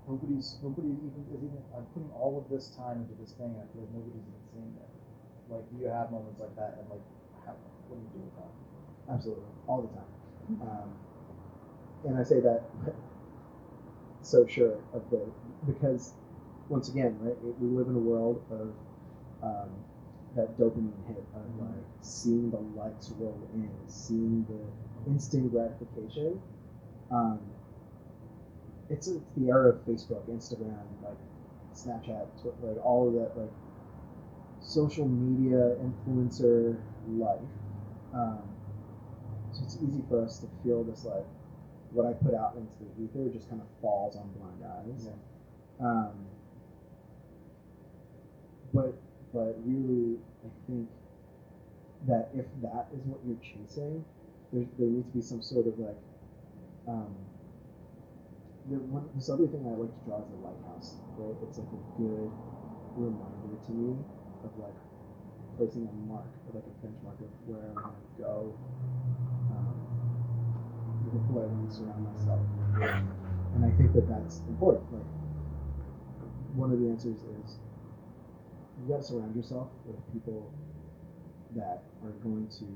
nobody's 0.08 0.56
nobody 0.62 0.88
even 0.88 1.24
is 1.34 1.42
even 1.42 1.58
I'm 1.76 1.84
putting 1.94 2.10
all 2.12 2.38
of 2.38 2.50
this 2.50 2.68
time 2.76 2.98
into 3.02 3.14
this 3.20 3.32
thing 3.32 3.52
and 3.54 3.62
I 3.62 3.66
feel 3.72 3.82
like 3.82 3.92
nobody's 3.94 4.16
even 4.26 4.42
seeing 4.52 4.72
it. 4.76 4.90
Like, 5.52 5.64
do 5.70 5.76
you 5.82 5.88
have 5.90 6.10
moments 6.10 6.40
like 6.40 6.54
that 6.56 6.78
and 6.78 6.88
like, 6.90 7.04
how, 7.46 7.54
what 7.88 7.96
do 7.98 8.02
you 8.02 8.10
do 8.14 8.20
with 8.24 8.36
that? 8.38 8.52
Absolutely, 9.14 9.50
all 9.66 9.82
the 9.82 9.92
time. 9.94 10.10
Um, 10.62 10.88
and 12.06 12.18
I 12.18 12.22
say 12.22 12.40
that 12.40 12.62
so 14.22 14.46
sure 14.46 14.76
of 14.92 15.02
the 15.10 15.20
because 15.66 16.12
once 16.68 16.88
again, 16.88 17.18
right, 17.20 17.36
we- 17.42 17.66
we 17.66 17.76
live 17.76 17.88
in 17.88 17.96
a 17.96 17.98
world 17.98 18.42
of 18.50 18.72
um, 19.42 19.70
that 20.36 20.56
dopamine 20.58 21.06
hit 21.08 21.24
of 21.34 21.60
like 21.60 21.84
seeing 22.02 22.50
the 22.50 22.58
likes 22.78 23.10
roll 23.18 23.38
in, 23.54 23.70
seeing 23.88 24.44
the 24.48 24.60
instant 25.06 25.50
gratification. 25.52 26.40
Um, 27.10 27.40
it's, 28.88 29.08
it's 29.08 29.20
the 29.36 29.48
era 29.48 29.70
of 29.70 29.86
Facebook, 29.86 30.28
Instagram, 30.28 30.82
like 31.02 31.16
Snapchat, 31.74 32.26
Twitter, 32.40 32.56
like 32.62 32.84
all 32.84 33.08
of 33.08 33.14
that, 33.14 33.40
like 33.40 33.52
social 34.60 35.06
media 35.08 35.76
influencer 35.82 36.76
life. 37.08 37.40
Um, 38.14 38.42
so 39.52 39.62
it's 39.64 39.76
easy 39.76 40.02
for 40.08 40.24
us 40.24 40.38
to 40.38 40.46
feel 40.62 40.84
this 40.84 41.04
like 41.04 41.24
what 41.92 42.06
I 42.06 42.12
put 42.12 42.34
out 42.34 42.54
into 42.56 42.76
the 42.78 43.04
ether 43.04 43.32
just 43.32 43.48
kind 43.48 43.60
of 43.60 43.66
falls 43.80 44.16
on 44.16 44.30
blind 44.38 44.62
eyes. 44.64 45.08
Um, 45.80 46.12
but 48.72 48.94
but 49.32 49.56
really, 49.64 50.18
I 50.44 50.48
think 50.66 50.88
that 52.08 52.28
if 52.34 52.46
that 52.62 52.86
is 52.94 53.00
what 53.04 53.20
you're 53.26 53.38
chasing, 53.42 54.04
there 54.52 54.66
there 54.78 54.88
needs 54.88 55.06
to 55.08 55.14
be 55.14 55.22
some 55.22 55.42
sort 55.42 55.66
of 55.66 55.78
like 55.78 55.98
um, 56.88 57.14
one, 58.66 59.08
this 59.14 59.28
other 59.30 59.46
thing 59.46 59.66
I 59.66 59.74
like 59.74 59.90
to 59.90 60.00
draw 60.06 60.22
is 60.22 60.30
a 60.30 60.38
lighthouse, 60.46 60.94
right? 61.18 61.34
It's 61.42 61.58
like 61.58 61.70
a 61.70 61.82
good 61.98 62.30
reminder 62.96 63.56
to 63.66 63.72
me 63.72 63.96
of 64.44 64.50
like 64.58 64.76
placing 65.56 65.88
a 65.88 65.94
mark, 66.06 66.26
or 66.46 66.60
like 66.60 66.66
a 66.66 66.74
benchmark 66.82 67.18
of 67.18 67.30
where 67.46 67.62
I'm 67.70 67.74
gonna 67.74 68.10
go, 68.18 68.54
um, 69.50 69.76
with 71.10 71.22
I 71.30 71.46
want 71.46 71.70
to 71.70 71.76
surround 71.76 72.04
myself. 72.04 72.40
And 73.54 73.64
I 73.64 73.70
think 73.76 73.92
that 73.94 74.08
that's 74.08 74.38
important. 74.48 74.86
Like 74.92 75.10
one 76.54 76.72
of 76.72 76.78
the 76.80 76.88
answers 76.88 77.18
is 77.18 77.58
you 78.80 78.88
got 78.88 79.02
to 79.02 79.02
surround 79.02 79.34
yourself 79.34 79.68
with 79.86 79.96
people 80.12 80.52
that 81.56 81.82
are 82.04 82.14
going 82.22 82.46
to 82.46 82.66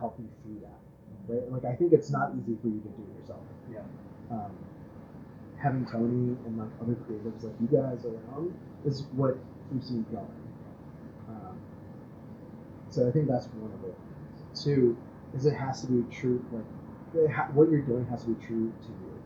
help 0.00 0.18
you 0.18 0.28
through 0.42 0.60
that. 0.66 0.80
Right? 1.28 1.52
Like 1.52 1.64
I 1.64 1.76
think 1.76 1.92
it's 1.92 2.10
not 2.10 2.32
easy 2.34 2.56
for 2.60 2.68
you 2.68 2.80
to 2.80 2.88
do 2.88 3.06
it 3.06 3.20
yourself. 3.20 3.40
Yeah. 3.70 3.86
Um, 4.30 4.50
having 5.62 5.86
Tony 5.86 6.36
and 6.46 6.58
like 6.58 6.70
other 6.80 6.94
creatives 6.94 7.44
like 7.44 7.54
you 7.60 7.68
guys 7.68 8.04
around 8.04 8.54
is 8.84 9.04
what 9.12 9.36
keeps 9.70 9.90
me 9.90 10.04
going. 10.10 10.26
Um, 11.28 11.60
so 12.88 13.06
I 13.06 13.12
think 13.12 13.28
that's 13.28 13.46
one 13.48 13.70
of 13.72 13.84
it. 13.88 13.96
Two 14.54 14.96
is 15.36 15.46
it 15.46 15.54
has 15.54 15.82
to 15.82 15.86
be 15.86 16.02
true. 16.14 16.44
Like 16.50 17.30
ha- 17.30 17.50
what 17.52 17.70
you're 17.70 17.82
doing 17.82 18.06
has 18.06 18.24
to 18.24 18.30
be 18.30 18.44
true 18.44 18.72
to 18.82 18.88
you. 18.88 19.22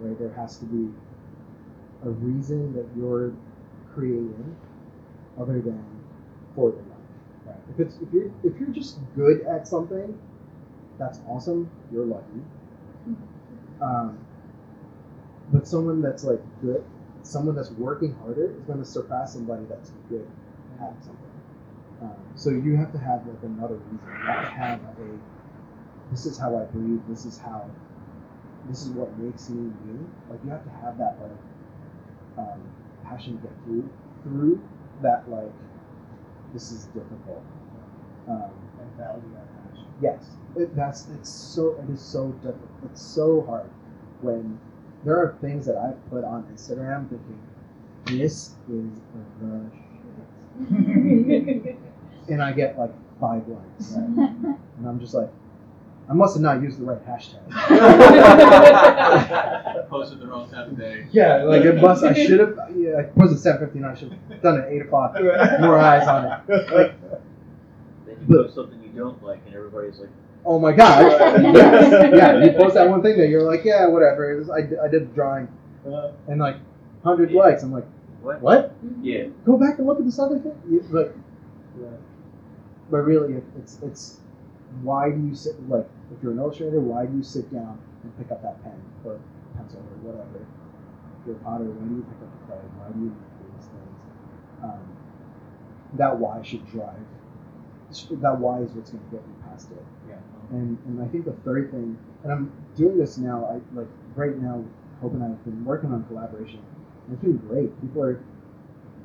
Right? 0.00 0.18
There 0.18 0.32
has 0.32 0.58
to 0.58 0.64
be 0.64 0.92
a 2.04 2.10
reason 2.10 2.72
that 2.74 2.86
you're 2.96 3.32
creating 3.94 4.56
other 5.40 5.60
than 5.60 5.84
for 6.54 6.70
your 6.70 6.78
life. 6.78 6.93
If 7.70 7.80
it's 7.80 7.96
if 7.96 8.12
you're 8.12 8.30
if 8.42 8.58
you're 8.58 8.70
just 8.70 8.98
good 9.16 9.42
at 9.42 9.66
something, 9.66 10.18
that's 10.98 11.20
awesome. 11.28 11.70
You're 11.92 12.06
lucky. 12.06 12.42
Um, 13.80 14.18
but 15.52 15.66
someone 15.66 16.00
that's 16.00 16.24
like 16.24 16.40
good, 16.62 16.84
someone 17.22 17.54
that's 17.54 17.70
working 17.72 18.14
harder 18.22 18.54
is 18.56 18.62
going 18.64 18.78
to 18.78 18.84
surpass 18.84 19.32
somebody 19.32 19.64
that's 19.68 19.90
good 20.08 20.26
at 20.80 20.94
something. 21.04 21.24
Um, 22.02 22.16
so 22.34 22.50
you 22.50 22.76
have 22.76 22.92
to 22.92 22.98
have 22.98 23.26
like 23.26 23.42
another 23.42 23.76
reason. 23.76 24.00
You 24.02 24.26
have 24.26 24.44
to 24.44 24.50
have 24.50 24.80
a. 24.80 25.18
This 26.10 26.26
is 26.26 26.38
how 26.38 26.56
I 26.56 26.64
breathe. 26.64 27.00
This 27.08 27.24
is 27.24 27.38
how. 27.38 27.70
This 28.68 28.82
is 28.82 28.88
what 28.90 29.16
makes 29.18 29.48
me 29.50 29.70
me. 29.84 30.06
Like 30.30 30.40
you 30.44 30.50
have 30.50 30.64
to 30.64 30.70
have 30.70 30.98
that 30.98 31.18
like 31.20 32.46
um, 32.46 32.60
passion 33.04 33.36
to 33.36 33.42
get 33.42 33.52
through 33.64 33.88
through 34.22 34.60
that 35.02 35.28
like 35.30 35.52
this 36.54 36.72
is 36.72 36.86
difficult. 36.86 37.42
Um, 38.28 38.50
And 38.80 38.90
value 38.96 39.22
that 39.34 39.46
passion. 39.70 39.86
Yes, 40.00 40.30
it, 40.56 40.74
that's 40.74 41.08
it's 41.10 41.28
so 41.28 41.76
it 41.82 41.90
is 41.92 42.00
so 42.00 42.28
difficult. 42.42 42.70
It's 42.86 43.02
so 43.02 43.42
hard 43.42 43.68
when 44.22 44.58
there 45.04 45.16
are 45.18 45.36
things 45.42 45.66
that 45.66 45.76
I 45.76 45.92
put 46.08 46.24
on 46.24 46.44
Instagram 46.44 47.08
thinking 47.10 47.38
this 48.06 48.54
is 48.70 48.90
the 49.42 49.70
shit, 50.68 51.76
and 52.28 52.42
I 52.42 52.52
get 52.52 52.78
like 52.78 52.92
five 53.20 53.46
likes, 53.48 53.92
and 53.94 54.56
I'm 54.86 54.98
just 55.00 55.14
like, 55.14 55.30
I 56.08 56.12
must 56.12 56.34
have 56.36 56.42
not 56.42 56.62
used 56.62 56.78
the 56.78 56.84
right 56.84 57.00
hashtag. 57.06 57.40
Posted 59.88 60.20
the 60.20 60.26
wrong 60.26 60.48
time 60.50 60.70
of 60.70 60.78
day. 60.78 61.06
yeah, 61.12 61.42
like 61.44 61.62
it 61.62 61.80
must. 61.80 62.04
I 62.04 62.12
should 62.26 62.40
have. 62.40 62.58
Yeah, 62.76 62.98
I 62.98 63.02
posted 63.04 63.38
seven 63.38 63.66
fifty 63.66 63.78
nine. 63.78 63.92
I 63.92 63.98
should 63.98 64.12
have 64.12 64.42
done 64.42 64.58
it 64.58 64.64
at 64.66 64.72
eight 64.72 64.82
o'clock. 64.82 65.14
More 65.60 65.78
eyes 65.78 66.06
on 66.08 66.24
it. 66.26 66.72
Like, 66.72 66.94
Then 68.06 68.16
you 68.28 68.36
post 68.36 68.54
something 68.54 68.82
you 68.82 68.90
don't 68.90 69.22
like, 69.22 69.40
and 69.46 69.54
everybody's 69.54 69.98
like, 69.98 70.10
oh 70.44 70.58
my 70.58 70.72
god. 70.72 71.10
yeah, 71.54 72.10
yeah. 72.14 72.44
You 72.44 72.52
post 72.52 72.74
that 72.74 72.88
one 72.88 73.02
thing 73.02 73.16
that 73.18 73.28
you're 73.28 73.42
like, 73.42 73.64
yeah, 73.64 73.86
whatever. 73.86 74.30
It 74.32 74.38
was, 74.40 74.50
I, 74.50 74.58
I 74.84 74.88
did 74.88 75.10
the 75.10 75.14
drawing. 75.14 75.48
Uh, 75.86 76.12
and 76.28 76.40
like 76.40 76.56
hundred 77.02 77.32
likes. 77.32 77.62
I'm 77.62 77.72
like, 77.72 77.86
"What? 78.22 78.40
what? 78.40 78.74
Yeah, 79.02 79.24
Go 79.46 79.56
back 79.56 79.78
and 79.78 79.86
look 79.86 79.98
at 79.98 80.04
this 80.04 80.18
other 80.18 80.38
thing. 80.38 80.54
You- 80.68 80.84
Like, 80.90 81.12
yeah. 81.80 81.86
but 82.90 82.98
really, 82.98 83.34
it- 83.34 83.44
it's 83.58 83.78
it's 83.82 84.18
why 84.82 85.10
do 85.10 85.20
you 85.20 85.34
sit 85.34 85.54
like 85.68 85.86
if 86.14 86.22
you're 86.22 86.32
an 86.32 86.38
illustrator, 86.38 86.80
why 86.80 87.06
do 87.06 87.16
you 87.16 87.22
sit 87.22 87.52
down 87.52 87.78
and 88.02 88.16
pick 88.18 88.30
up 88.30 88.42
that 88.42 88.62
pen 88.62 88.80
or 89.04 89.20
pencil 89.56 89.80
or 89.80 89.96
whatever? 90.02 90.46
If 91.20 91.26
you're 91.26 91.36
a 91.36 91.44
potter, 91.44 91.64
why 91.64 91.84
do 91.88 91.94
you 91.94 92.06
pick 92.06 92.20
up 92.20 92.30
the 92.32 92.40
clay? 92.46 92.64
Why 92.78 92.88
do 92.92 93.00
you 93.00 93.10
do 93.10 93.44
these 93.54 93.68
things? 93.70 93.96
Um, 94.62 94.84
that 95.94 96.18
why 96.18 96.42
should 96.42 96.66
drive. 96.70 97.00
That 98.20 98.40
why 98.40 98.60
is 98.60 98.72
what's 98.72 98.90
going 98.90 99.04
to 99.04 99.10
get 99.14 99.22
you 99.22 99.36
past 99.46 99.70
it. 99.70 99.84
Yeah. 100.08 100.18
And 100.50 100.78
and 100.86 101.00
I 101.02 101.06
think 101.06 101.24
the 101.24 101.36
third 101.46 101.70
thing, 101.70 101.96
and 102.24 102.32
I'm 102.32 102.52
doing 102.76 102.98
this 102.98 103.18
now. 103.18 103.46
I 103.46 103.60
like 103.76 103.88
right 104.14 104.36
now. 104.36 104.64
Hope 105.00 105.12
and 105.12 105.22
I 105.22 105.28
have 105.28 105.44
been 105.44 105.64
working 105.64 105.92
on 105.92 106.04
collaboration. 106.04 106.62
And 107.06 107.14
it's 107.14 107.22
been 107.22 107.36
great. 107.36 107.68
People 107.80 108.02
are 108.02 108.22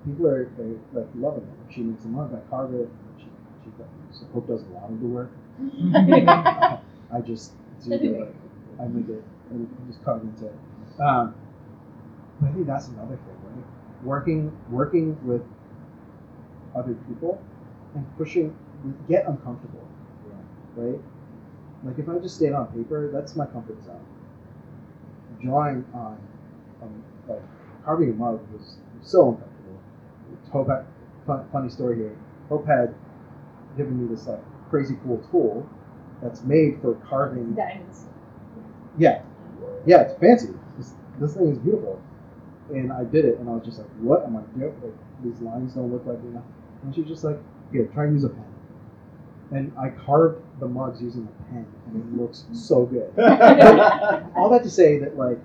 people 0.06 0.28
are, 0.28 0.50
are 0.58 0.80
like 0.94 1.08
loving 1.16 1.44
it. 1.44 1.74
She 1.74 1.82
makes 1.82 2.06
a 2.06 2.08
mug. 2.08 2.34
I 2.34 2.40
carve 2.50 2.74
it. 2.74 2.90
She 3.18 3.26
she 3.64 3.70
so 4.12 4.26
Hope 4.34 4.48
does 4.48 4.64
a 4.64 4.74
lot 4.74 4.90
of 4.90 5.00
the 5.00 5.08
work. 5.08 5.32
I 7.12 7.22
just 7.22 7.54
do 7.84 7.90
the 7.90 8.32
I 8.80 8.88
make 8.88 9.10
it 9.10 9.24
and 9.52 9.68
just 9.88 10.04
carve 10.04 10.22
into 10.22 10.46
it. 10.48 10.56
Um, 11.02 11.36
but 12.40 12.50
I 12.50 12.54
think 12.54 12.68
that's 12.68 12.88
another 12.88 13.16
thing, 13.16 13.36
right? 13.44 13.66
Working 14.04 14.56
working 14.70 15.18
with 15.28 15.42
other 16.76 16.94
people 17.08 17.42
and 17.96 18.06
pushing 18.18 18.56
get 19.08 19.28
uncomfortable. 19.28 19.86
Right? 20.76 21.00
Like 21.84 22.00
if 22.00 22.08
I 22.08 22.18
just 22.20 22.36
stayed 22.36 22.54
on 22.54 22.68
paper, 22.68 23.10
that's 23.12 23.36
my 23.36 23.46
comfort 23.46 23.84
zone. 23.84 24.06
Drawing 25.42 25.86
on 25.94 26.18
um, 26.82 27.04
like 27.28 27.42
carving 27.84 28.12
a 28.12 28.14
mug 28.14 28.40
was 28.54 28.78
so 29.02 29.30
uncomfortable. 29.30 29.80
Hope 30.52 30.70
had, 30.70 30.86
fun, 31.26 31.48
funny 31.52 31.70
story 31.70 31.98
here. 31.98 32.18
Hope 32.48 32.66
had 32.66 32.94
given 33.78 34.02
me 34.02 34.14
this 34.14 34.28
like 34.28 34.40
crazy 34.70 34.98
cool 35.04 35.18
tool 35.32 35.68
that's 36.22 36.44
made 36.44 36.82
for 36.82 36.96
carving 37.10 37.54
Diamonds. 37.54 38.06
yeah, 38.98 39.22
yeah, 39.86 40.02
it's 40.02 40.20
fancy. 40.20 40.50
This, 40.78 40.94
this 41.20 41.34
thing 41.36 41.48
is 41.50 41.58
beautiful, 41.60 42.02
and 42.70 42.92
I 42.92 43.04
did 43.04 43.26
it, 43.26 43.40
and 43.40 43.50
I 43.50 43.54
was 43.54 43.66
just 43.66 43.80
like, 43.80 43.90
"What 44.00 44.24
am 44.26 44.36
I 44.38 44.42
doing? 44.58 44.74
Like, 44.84 44.94
these 45.24 45.42
lines 45.42 45.74
don't 45.74 45.92
look 45.92 46.06
like 46.06 46.20
enough." 46.20 46.44
And 46.84 46.94
she's 46.96 47.08
just 47.08 47.24
like, 47.24 47.38
"Here, 47.72 47.86
try 47.94 48.06
and 48.06 48.14
use 48.14 48.24
a 48.24 48.30
pen." 48.30 48.46
And 49.52 49.72
I 49.80 49.90
carved 49.90 50.44
the 50.60 50.68
mugs 50.68 51.02
using 51.02 51.28
a 51.28 51.52
pen, 51.52 51.66
and 51.88 51.96
it 51.98 52.22
looks 52.22 52.46
so 52.54 52.86
good. 52.86 53.10
All 54.36 54.50
that 54.50 54.62
to 54.64 54.70
say 54.70 55.00
that 55.00 55.18
like, 55.18 55.40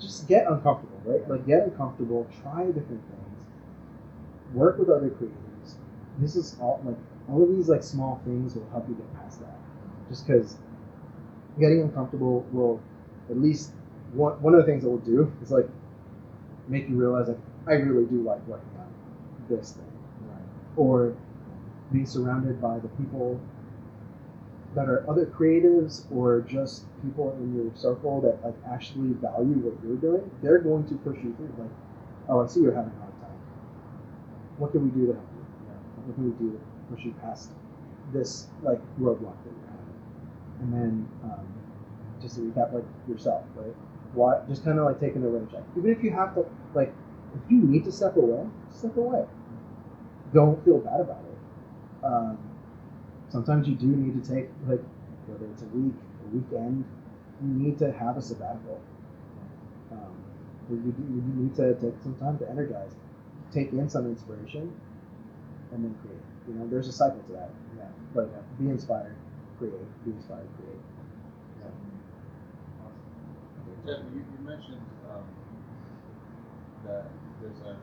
just 0.00 0.26
get 0.28 0.46
uncomfortable, 0.46 1.00
right? 1.04 1.28
Like, 1.28 1.46
get 1.46 1.62
uncomfortable, 1.64 2.26
try 2.42 2.64
different 2.66 2.88
things, 3.02 3.44
work 4.54 4.78
with 4.78 4.88
other 4.88 5.10
creators. 5.10 5.76
This 6.18 6.36
is 6.36 6.56
all 6.60 6.80
like 6.84 6.96
all 7.32 7.42
of 7.42 7.48
these 7.56 7.68
like 7.68 7.82
small 7.82 8.20
things 8.24 8.54
will 8.54 8.68
help 8.70 8.86
you 8.88 8.94
get 8.94 9.14
past 9.14 9.40
that. 9.40 9.56
Just 10.08 10.26
because 10.26 10.56
getting 11.58 11.80
uncomfortable 11.80 12.46
will 12.52 12.80
at 13.30 13.38
least 13.38 13.72
one, 14.12 14.40
one 14.42 14.54
of 14.54 14.60
the 14.60 14.66
things 14.66 14.84
it 14.84 14.88
will 14.88 14.98
do 14.98 15.32
is 15.42 15.50
like 15.50 15.66
make 16.68 16.88
you 16.88 16.96
realize 16.96 17.28
like 17.28 17.38
I 17.66 17.72
really 17.74 18.04
do 18.06 18.22
like 18.22 18.46
working 18.46 18.68
on 18.78 18.92
this 19.48 19.72
thing, 19.72 19.84
right? 20.28 20.42
Or 20.76 21.16
being 21.90 22.06
surrounded 22.06 22.60
by 22.60 22.78
the 22.78 22.88
people 22.88 23.40
that 24.74 24.88
are 24.88 25.08
other 25.08 25.26
creatives 25.26 26.04
or 26.10 26.40
just 26.42 26.84
people 27.02 27.36
in 27.40 27.54
your 27.54 27.72
circle 27.74 28.20
that 28.22 28.44
like 28.44 28.56
actually 28.70 29.12
value 29.14 29.56
what 29.56 29.76
you're 29.84 29.96
doing, 29.96 30.30
they're 30.42 30.58
going 30.58 30.86
to 30.88 30.94
push 30.96 31.16
you 31.16 31.34
through. 31.36 31.52
Like, 31.58 31.70
oh, 32.28 32.42
I 32.42 32.46
see 32.46 32.60
you're 32.60 32.74
having 32.74 32.92
a 32.92 33.00
hard 33.00 33.20
time. 33.20 33.36
What 34.58 34.72
can 34.72 34.84
we 34.84 34.90
do 34.90 35.06
to 35.08 35.12
help 35.14 35.28
you? 35.32 35.44
know, 35.68 35.80
what 36.06 36.14
can 36.14 36.24
we 36.24 36.30
do 36.38 36.60
push 36.94 37.04
you 37.04 37.14
past 37.22 37.50
this 38.12 38.46
like 38.62 38.78
roadblock 39.00 39.36
that 39.44 39.52
you're 39.52 39.70
having? 39.70 39.92
And 40.60 40.72
then 40.72 41.08
um, 41.24 41.46
just 42.20 42.36
to 42.36 42.42
recap, 42.42 42.72
like 42.72 42.84
yourself, 43.08 43.44
right? 43.56 43.74
Why? 44.14 44.40
Just 44.48 44.64
kind 44.64 44.78
of 44.78 44.84
like 44.84 45.00
taking 45.00 45.22
a 45.24 45.28
rain 45.28 45.48
check. 45.50 45.62
Even 45.76 45.90
if 45.90 46.02
you 46.02 46.10
have 46.10 46.34
to, 46.34 46.44
like, 46.74 46.92
if 47.34 47.50
you 47.50 47.62
need 47.62 47.84
to 47.84 47.92
step 47.92 48.16
away, 48.16 48.46
step 48.70 48.96
away. 48.96 49.24
Don't 50.34 50.62
feel 50.64 50.78
bad 50.78 51.00
about 51.00 51.24
it. 51.24 52.04
Um, 52.04 52.38
sometimes 53.28 53.68
you 53.68 53.74
do 53.74 53.86
need 53.86 54.22
to 54.22 54.34
take 54.34 54.48
like 54.66 54.80
whether 55.26 55.46
it's 55.52 55.62
a 55.62 55.66
week, 55.66 55.94
a 56.24 56.36
weekend, 56.36 56.84
you 57.42 57.48
need 57.48 57.78
to 57.78 57.92
have 57.92 58.16
a 58.16 58.22
sabbatical. 58.22 58.80
Um, 59.90 60.14
you, 60.70 60.76
you 60.76 61.22
need 61.42 61.54
to 61.56 61.74
take 61.74 61.94
some 62.02 62.14
time 62.16 62.38
to 62.38 62.48
energize, 62.48 62.92
take 63.52 63.72
in 63.72 63.88
some 63.88 64.06
inspiration, 64.06 64.72
and 65.72 65.84
then 65.84 65.94
create. 66.02 66.31
You 66.48 66.54
know, 66.54 66.66
there's 66.68 66.88
a 66.88 66.92
cycle 66.92 67.20
to 67.28 67.32
that. 67.32 67.50
Yeah, 67.78 67.84
but 68.14 68.24
uh, 68.34 68.42
be 68.58 68.70
inspired, 68.70 69.16
create. 69.58 69.74
Be 70.04 70.10
inspired, 70.12 70.48
create. 70.58 70.78
Jeff, 73.86 73.98
you, 74.14 74.22
you 74.22 74.38
mentioned 74.46 74.78
um, 75.10 75.26
that 76.86 77.10
there's 77.42 77.58
a, 77.66 77.74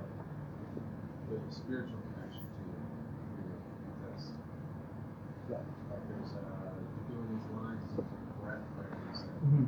there's 1.28 1.43
a 1.43 1.51
spiritual 1.51 1.99
connection 2.16 2.39
to 2.47 2.64
to 3.43 3.91
this. 4.07 4.32
Yeah. 5.51 5.60
Like 5.91 5.99
there's 6.07 6.32
a 6.39 6.47
doing 7.12 7.28
these 7.36 7.47
lines 7.51 7.91
of 7.99 8.05
breath 8.39 8.64
prayers. 8.80 9.28
And, 9.28 9.39
Mm-hmm. 9.39 9.68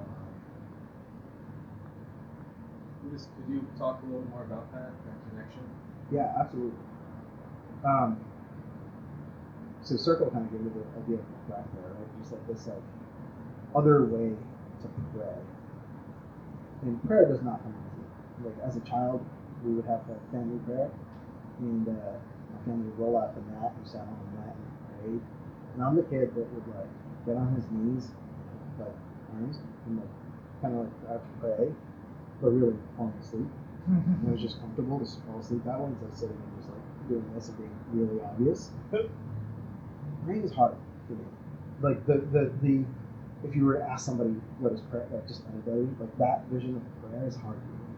um, 0.00 0.32
just 3.12 3.28
could 3.36 3.52
you 3.52 3.60
talk 3.78 4.00
a 4.02 4.06
little 4.06 4.24
more 4.30 4.44
about 4.44 4.72
that 4.72 4.92
that 5.04 5.18
connection? 5.28 5.64
Yeah, 6.10 6.32
absolutely. 6.40 6.80
Um, 7.84 8.20
so 9.82 9.96
circle 9.96 10.30
kind 10.30 10.44
of 10.46 10.50
gave 10.50 10.60
me 10.62 10.70
the 10.74 10.82
idea 10.98 11.22
of 11.22 11.26
there, 11.48 11.90
right? 11.94 12.20
Just 12.20 12.32
like 12.32 12.46
this 12.48 12.66
like 12.66 12.82
other 13.74 14.04
way 14.04 14.34
to 14.82 14.86
pray. 15.14 15.38
And 16.82 17.02
prayer 17.06 17.28
does 17.28 17.42
not 17.42 17.62
come 17.62 17.74
easy. 17.94 18.50
Like 18.50 18.58
as 18.66 18.76
a 18.76 18.80
child, 18.80 19.24
we 19.64 19.74
would 19.74 19.86
have 19.86 20.02
a 20.10 20.18
family 20.32 20.58
prayer, 20.66 20.90
and 21.60 21.88
uh, 21.88 22.18
my 22.52 22.58
family 22.66 22.90
would 22.90 22.98
roll 22.98 23.16
out 23.16 23.34
the 23.34 23.42
mat, 23.52 23.72
we 23.80 23.88
sat 23.88 24.02
on 24.02 24.16
the 24.18 24.40
mat 24.40 24.54
and 24.54 24.66
prayed. 25.00 25.22
And 25.74 25.82
I'm 25.82 25.96
the 25.96 26.02
kid 26.02 26.34
that 26.34 26.46
would 26.52 26.66
like 26.74 26.90
get 27.24 27.36
on 27.36 27.54
his 27.54 27.64
knees, 27.70 28.10
like 28.78 28.94
arms, 29.34 29.58
and 29.86 29.98
like 29.98 30.12
kind 30.62 30.74
of 30.74 30.86
like 30.86 30.94
crouch 31.06 31.26
pray, 31.40 31.70
but 32.40 32.50
really 32.50 32.76
falling 32.96 33.14
asleep. 33.22 33.48
And 33.86 34.26
it 34.26 34.32
was 34.32 34.42
just 34.42 34.58
comfortable 34.60 34.98
to 34.98 35.06
fall 35.22 35.38
asleep 35.38 35.62
that 35.64 35.78
way 35.78 35.94
instead 35.94 36.10
of 36.10 36.16
sitting 36.18 36.36
and 36.42 36.56
just 36.58 36.68
like 36.74 36.85
doing 37.08 37.24
this 37.34 37.48
and 37.48 37.58
being 37.58 37.76
really 37.92 38.20
obvious. 38.22 38.70
Praying 40.24 40.42
is 40.42 40.52
hard 40.52 40.74
for 41.06 41.14
me. 41.14 41.24
Like 41.80 42.06
the 42.06 42.18
the 42.32 42.52
the 42.62 42.84
if 43.44 43.54
you 43.54 43.64
were 43.64 43.74
to 43.74 43.82
ask 43.82 44.06
somebody 44.06 44.30
what 44.58 44.72
is 44.72 44.80
prayer, 44.82 45.06
like 45.12 45.26
just 45.28 45.42
anybody, 45.52 45.88
like 46.00 46.16
that 46.18 46.44
vision 46.50 46.76
of 46.76 47.10
prayer 47.10 47.26
is 47.26 47.36
hard 47.36 47.56
for 47.56 47.74
me. 47.76 47.94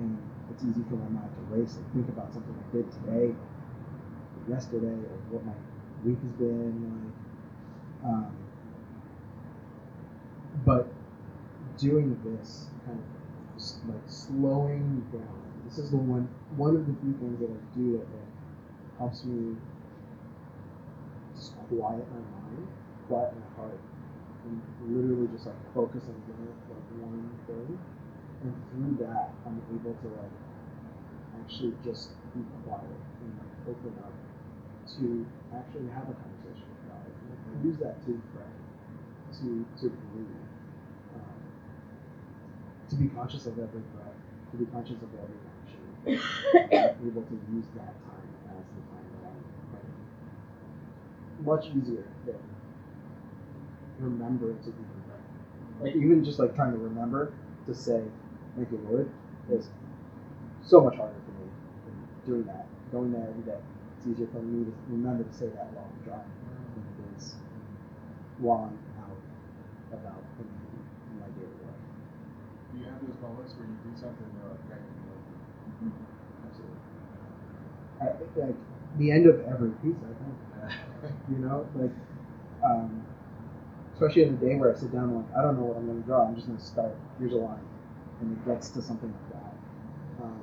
And 0.00 0.18
it's 0.50 0.64
easy 0.64 0.82
for 0.88 0.96
my 0.96 1.08
mind 1.08 1.30
to 1.30 1.56
race 1.56 1.76
and 1.76 1.86
think 1.92 2.08
about 2.08 2.32
something 2.32 2.54
I 2.54 2.76
did 2.76 2.90
today, 2.92 3.34
or 3.34 4.50
yesterday, 4.50 4.86
or 4.86 5.16
what 5.30 5.44
my 5.44 5.52
week 6.04 6.18
has 6.22 6.32
been 6.32 7.12
like. 8.02 8.10
Um, 8.10 8.36
but 10.66 10.92
doing 11.78 12.18
this 12.24 12.66
kind 12.86 12.98
of 12.98 13.88
like 13.88 14.02
slowing 14.06 15.06
down. 15.12 15.42
This 15.66 15.78
is 15.78 15.90
the 15.90 15.96
one 15.96 16.28
one 16.56 16.76
of 16.76 16.86
the 16.86 16.94
few 17.00 17.12
things 17.18 17.38
that 17.40 17.50
I 17.50 17.78
do 17.78 17.98
that 17.98 18.06
helps 19.02 19.24
me 19.26 19.58
just 21.34 21.58
quiet 21.66 22.06
my 22.14 22.22
mind, 22.22 22.68
quiet 23.10 23.34
my 23.34 23.48
heart, 23.58 23.80
and 24.46 24.62
literally 24.86 25.26
just 25.34 25.46
like 25.46 25.58
focus 25.74 26.06
on 26.06 26.14
doing 26.30 26.54
like 26.70 26.86
one 27.02 27.26
thing. 27.50 27.78
And 28.46 28.54
through 28.70 29.06
that, 29.06 29.34
I'm 29.42 29.58
able 29.74 29.98
to 29.98 30.08
like 30.22 30.36
actually 31.42 31.74
just 31.82 32.14
be 32.30 32.46
quiet 32.62 32.86
and 32.86 33.30
like 33.42 33.74
open 33.74 33.90
up 34.06 34.14
to 34.94 35.26
actually 35.50 35.90
have 35.90 36.06
a 36.06 36.14
conversation 36.14 36.66
with 36.70 36.82
God. 36.86 37.02
And 37.02 37.58
use 37.66 37.78
that 37.82 37.98
to 38.06 38.22
pray, 38.30 38.54
to 39.42 39.66
to 39.82 39.86
breathe. 40.14 40.46
Um, 41.18 41.42
to 42.90 42.94
be 42.96 43.08
conscious 43.08 43.46
of 43.46 43.58
every 43.58 43.82
breath, 43.98 44.14
to 44.52 44.56
be 44.58 44.66
conscious 44.70 45.02
of 45.02 45.10
every 45.18 45.38
action, 45.50 45.82
and 46.70 47.06
able 47.06 47.22
to 47.22 47.36
use 47.50 47.66
that 47.74 47.94
time 48.06 48.30
as 48.52 48.64
the 48.74 48.82
time 48.90 49.06
that 49.16 49.32
I'm 49.32 49.40
praying. 49.70 49.96
Much 51.44 51.66
easier 51.68 52.04
than 52.26 52.36
remembering 53.98 54.58
to 54.58 54.68
even 54.68 54.86
pray. 55.06 55.86
Like 55.88 55.96
even 55.96 56.24
just 56.24 56.38
like 56.38 56.54
trying 56.54 56.72
to 56.72 56.78
remember 56.78 57.32
to 57.66 57.74
say 57.74 58.02
thank 58.56 58.70
you 58.70 58.80
Lord 58.88 59.10
is 59.50 59.68
so 60.62 60.80
much 60.80 60.96
harder 60.96 61.14
for 61.26 61.32
me 61.42 61.50
than 61.86 61.96
doing 62.26 62.44
that. 62.46 62.66
Going 62.92 63.12
there 63.12 63.28
every 63.28 63.42
day. 63.44 63.58
It's 63.98 64.06
easier 64.06 64.28
for 64.32 64.42
me 64.42 64.64
to 64.64 64.72
remember 64.88 65.24
to 65.24 65.34
say 65.34 65.46
that 65.48 65.72
while 65.72 65.88
I'm 65.90 66.04
driving 66.04 66.32
than 66.74 66.84
it 66.84 67.16
is 67.18 67.36
while 68.38 68.70
I'm 68.70 68.78
out 69.02 69.18
about 69.92 70.22
in, 70.40 70.46
in 70.46 71.14
my 71.20 71.28
daily 71.38 71.58
life. 71.64 71.82
Do 72.72 72.78
you 72.80 72.84
have 72.86 73.00
those 73.02 73.20
moments 73.22 73.54
where 73.56 73.66
you 73.68 73.76
do 73.84 73.92
something 73.94 74.26
and 74.26 74.34
you're 74.40 74.50
like, 74.50 74.64
thank 74.68 74.82
you, 74.82 74.98
Lord? 75.06 75.22
Absolutely. 76.48 76.80
I, 78.00 78.04
like 78.46 78.56
the 78.98 79.10
end 79.12 79.26
of 79.26 79.40
every 79.46 79.70
piece, 79.82 79.98
I 80.02 80.12
think. 80.22 80.36
You 81.30 81.38
know, 81.38 81.66
like, 81.74 81.90
um, 82.64 83.04
especially 83.94 84.22
in 84.22 84.38
the 84.38 84.46
day 84.46 84.54
where 84.54 84.74
I 84.74 84.78
sit 84.78 84.92
down 84.92 85.10
and 85.10 85.16
like, 85.16 85.36
I 85.36 85.42
don't 85.42 85.56
know 85.58 85.64
what 85.66 85.76
I'm 85.76 85.86
going 85.86 86.00
to 86.00 86.06
draw. 86.06 86.26
I'm 86.26 86.34
just 86.34 86.46
going 86.46 86.58
to 86.58 86.64
start. 86.64 86.94
Here's 87.18 87.32
a 87.32 87.36
line, 87.36 87.66
and 88.20 88.32
it 88.32 88.46
gets 88.46 88.68
to 88.70 88.82
something 88.82 89.10
like 89.10 89.28
that. 89.34 89.54
Um, 90.24 90.40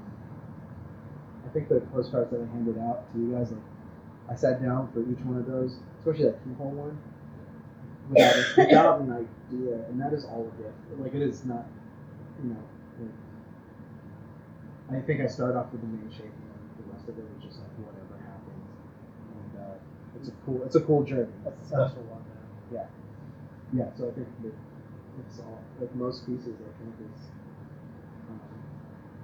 I 1.46 1.50
think 1.54 1.70
the 1.70 1.80
postcards 1.94 2.32
that 2.32 2.42
I 2.42 2.46
handed 2.52 2.78
out 2.80 3.12
to 3.14 3.20
you 3.20 3.32
guys, 3.32 3.52
like, 3.52 3.64
I 4.30 4.36
sat 4.36 4.62
down 4.62 4.92
for 4.92 5.02
each 5.02 5.20
one 5.26 5.38
of 5.38 5.48
those, 5.48 5.80
especially 6.00 6.26
that 6.26 6.44
keyhole 6.44 6.72
one, 6.72 6.98
without, 8.10 8.36
without 8.58 9.02
an 9.02 9.12
idea, 9.14 9.86
and 9.88 10.00
that 10.02 10.14
is 10.14 10.26
all 10.26 10.46
of 10.46 10.60
it. 10.60 10.74
Like, 11.00 11.16
it 11.16 11.22
is 11.22 11.46
not, 11.46 11.66
you 12.44 12.50
know, 12.52 12.64
like, 13.00 13.16
I 14.92 15.06
think 15.06 15.22
I 15.22 15.28
start 15.28 15.56
off 15.56 15.72
with 15.72 15.82
the 15.82 15.88
main 15.88 16.10
shape, 16.12 16.34
and 16.34 16.50
then 16.52 16.62
the 16.78 16.86
rest 16.94 17.08
of 17.08 17.18
it 17.18 17.24
is 17.24 17.44
just 17.44 17.60
like 17.62 17.72
whatever 17.78 18.18
happens. 18.22 18.66
And 19.38 19.52
uh, 19.62 19.78
it's 20.20 20.30
a 20.30 20.38
cool, 20.50 20.64
it's 20.66 20.76
a 20.76 20.82
cool 20.82 21.04
journey. 21.04 21.32
That's 21.44 21.62
a 21.62 21.68
special 21.68 22.04
one. 22.10 22.24
Yeah, 22.74 22.86
yeah. 23.74 23.90
So 23.98 24.10
I 24.10 24.12
think 24.12 24.28
that 24.44 24.54
it's 25.20 25.40
all 25.40 25.62
like 25.80 25.94
most 25.96 26.26
pieces. 26.26 26.56
I 26.58 26.72
think 26.82 26.96
is 27.06 27.22
um, 28.30 28.40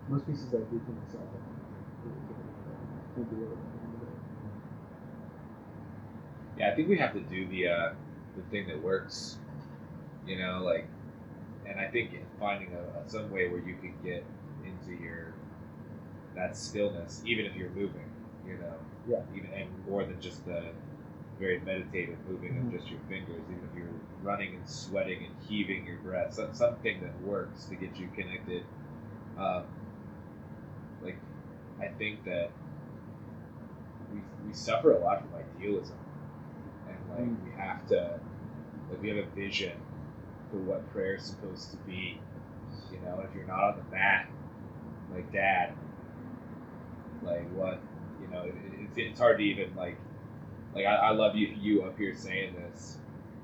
most 0.09 0.25
pieces 0.27 0.47
I 0.53 0.61
do 0.69 0.81
for 0.85 0.93
myself. 0.93 1.25
I 1.25 1.39
think 1.41 1.57
really 2.05 2.21
get 2.29 2.37
into 2.37 2.69
it. 2.69 2.77
I 2.77 3.15
think 3.15 3.27
really 3.31 3.57
get 3.57 3.81
into 3.85 4.05
it. 4.05 4.19
Yeah, 6.59 6.71
I 6.71 6.75
think 6.75 6.89
we 6.89 6.97
have 6.97 7.13
to 7.13 7.21
do 7.21 7.47
the 7.47 7.67
uh, 7.67 7.93
the 8.35 8.43
thing 8.51 8.67
that 8.67 8.81
works. 8.81 9.37
You 10.27 10.39
know, 10.39 10.61
like, 10.63 10.87
and 11.67 11.79
I 11.79 11.87
think 11.87 12.11
finding 12.39 12.73
a, 12.73 12.99
a 12.99 13.09
some 13.09 13.29
way 13.31 13.47
where 13.47 13.59
you 13.59 13.75
can 13.75 13.93
get 14.03 14.25
into 14.63 15.01
your 15.01 15.33
that 16.35 16.57
stillness, 16.57 17.21
even 17.25 17.45
if 17.45 17.55
you're 17.55 17.69
moving. 17.69 18.09
You 18.47 18.57
know, 18.57 18.73
Yeah. 19.07 19.21
even 19.35 19.51
and 19.51 19.69
more 19.87 20.03
than 20.03 20.19
just 20.21 20.45
the 20.45 20.71
very 21.39 21.59
meditative 21.59 22.17
moving 22.29 22.57
of 22.57 22.71
just 22.71 22.89
your 22.89 22.99
fingers. 23.09 23.41
Even 23.49 23.69
if 23.71 23.77
you're 23.77 23.87
running 24.23 24.55
and 24.55 24.67
sweating 24.67 25.25
and 25.25 25.33
heaving 25.47 25.85
your 25.85 25.97
breath, 25.97 26.33
some, 26.33 26.53
something 26.53 27.01
that 27.01 27.21
works 27.21 27.65
to 27.65 27.75
get 27.75 27.97
you 27.97 28.07
connected. 28.15 28.63
Um, 29.37 29.63
like, 31.03 31.17
I 31.79 31.87
think 31.87 32.23
that 32.25 32.51
we, 34.13 34.21
we 34.47 34.53
suffer 34.53 34.93
a 34.93 34.99
lot 34.99 35.21
from 35.21 35.29
idealism, 35.39 35.97
and 36.87 36.97
like 37.09 37.27
Mm. 37.27 37.43
we 37.45 37.51
have 37.61 37.85
to, 37.87 38.19
like 38.89 39.01
we 39.01 39.09
have 39.09 39.17
a 39.17 39.25
vision 39.35 39.73
for 40.51 40.57
what 40.57 40.89
prayer 40.91 41.15
is 41.15 41.23
supposed 41.23 41.71
to 41.71 41.77
be. 41.77 42.19
You 42.91 42.99
know, 42.99 43.23
if 43.27 43.35
you're 43.35 43.45
not 43.45 43.63
on 43.63 43.77
the 43.77 43.95
mat, 43.95 44.27
like 45.13 45.31
Dad, 45.31 45.73
like 47.23 47.49
what, 47.53 47.79
you 48.21 48.27
know, 48.27 48.43
it, 48.43 48.49
it, 48.49 48.79
it's, 48.85 48.97
it's 48.97 49.19
hard 49.19 49.37
to 49.39 49.43
even 49.43 49.75
like, 49.75 49.97
like 50.75 50.85
I, 50.85 50.95
I 50.95 51.11
love 51.11 51.35
you 51.35 51.47
you 51.47 51.83
up 51.83 51.97
here 51.97 52.13
saying 52.13 52.55
this. 52.55 52.97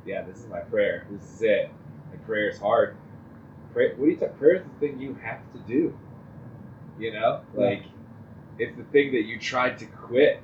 Yeah, 0.05 0.21
this 0.23 0.37
is 0.39 0.47
my 0.47 0.59
prayer. 0.59 1.05
This 1.09 1.23
is 1.35 1.41
it. 1.41 1.71
Like 2.11 2.25
prayer 2.25 2.49
is 2.49 2.59
hard. 2.59 2.95
Pray, 3.73 3.89
what 3.95 4.05
do 4.05 4.11
you 4.11 4.17
talk? 4.17 4.37
Prayer 4.37 4.55
is 4.55 4.63
the 4.63 4.87
thing 4.87 4.99
you 4.99 5.15
have 5.23 5.39
to 5.53 5.59
do. 5.59 5.97
You 6.99 7.13
know, 7.13 7.41
like 7.55 7.83
it's 8.59 8.75
the 8.77 8.83
thing 8.85 9.11
that 9.13 9.23
you 9.23 9.39
tried 9.39 9.77
to 9.79 9.85
quit, 9.85 10.41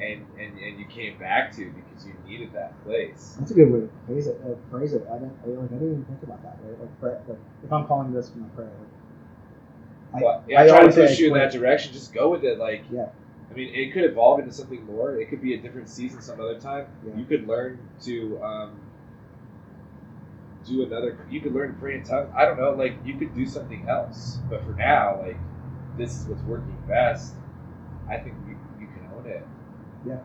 and 0.00 0.26
and, 0.38 0.58
and 0.58 0.78
you 0.78 0.84
came 0.86 1.16
back 1.18 1.54
to 1.56 1.70
because 1.70 2.06
you 2.06 2.14
needed 2.26 2.52
that 2.54 2.82
place. 2.84 3.36
That's 3.38 3.52
a 3.52 3.54
good 3.54 3.70
way 3.70 3.80
to 3.80 3.90
phrase 4.06 4.26
it. 4.26 4.40
Uh, 4.44 4.54
phrase 4.70 4.94
it. 4.94 5.06
I 5.10 5.14
didn't. 5.14 5.36
I, 5.44 5.48
like 5.48 5.58
I 5.70 5.74
didn't 5.74 5.92
even 5.92 6.04
think 6.06 6.22
about 6.24 6.42
that. 6.42 6.58
Right? 6.62 6.80
Like, 6.80 7.00
pray, 7.00 7.12
like 7.28 7.38
if 7.64 7.72
I'm 7.72 7.86
calling 7.86 8.12
this 8.12 8.32
my 8.34 8.48
prayer, 8.48 8.70
like, 10.12 10.22
Well, 10.22 10.44
I, 10.46 10.50
yeah, 10.50 10.60
I 10.60 10.64
I 10.64 10.68
try 10.68 10.86
to 10.86 10.92
push 10.92 11.18
you 11.18 11.28
in 11.28 11.34
that 11.34 11.52
direction. 11.52 11.92
Just 11.92 12.12
go 12.12 12.30
with 12.30 12.44
it. 12.44 12.58
Like, 12.58 12.84
Yeah. 12.90 13.06
I 13.50 13.54
mean, 13.54 13.74
it 13.74 13.92
could 13.92 14.04
evolve 14.04 14.38
into 14.40 14.52
something 14.52 14.84
more. 14.86 15.16
It 15.16 15.28
could 15.28 15.42
be 15.42 15.54
a 15.54 15.58
different 15.58 15.88
season 15.88 16.22
some 16.22 16.40
other 16.40 16.58
time. 16.58 16.86
Yeah. 17.06 17.16
You 17.16 17.24
could 17.24 17.48
learn 17.48 17.80
to 18.02 18.40
um, 18.42 18.80
do 20.64 20.84
another. 20.84 21.26
You 21.28 21.40
could 21.40 21.52
learn 21.52 21.74
to 21.74 21.80
pray 21.80 21.96
in 21.96 22.04
tongues. 22.04 22.30
I 22.36 22.44
don't 22.44 22.58
know. 22.58 22.70
Like, 22.70 22.94
you 23.04 23.18
could 23.18 23.34
do 23.34 23.46
something 23.46 23.88
else. 23.88 24.38
But 24.48 24.64
for 24.64 24.72
now, 24.72 25.20
like, 25.20 25.36
this 25.98 26.16
is 26.20 26.26
what's 26.26 26.42
working 26.42 26.76
best. 26.86 27.34
I 28.08 28.16
think 28.18 28.34
you, 28.48 28.56
you 28.80 28.86
can 28.86 29.08
own 29.16 29.26
it. 29.26 29.46
Yeah, 30.06 30.18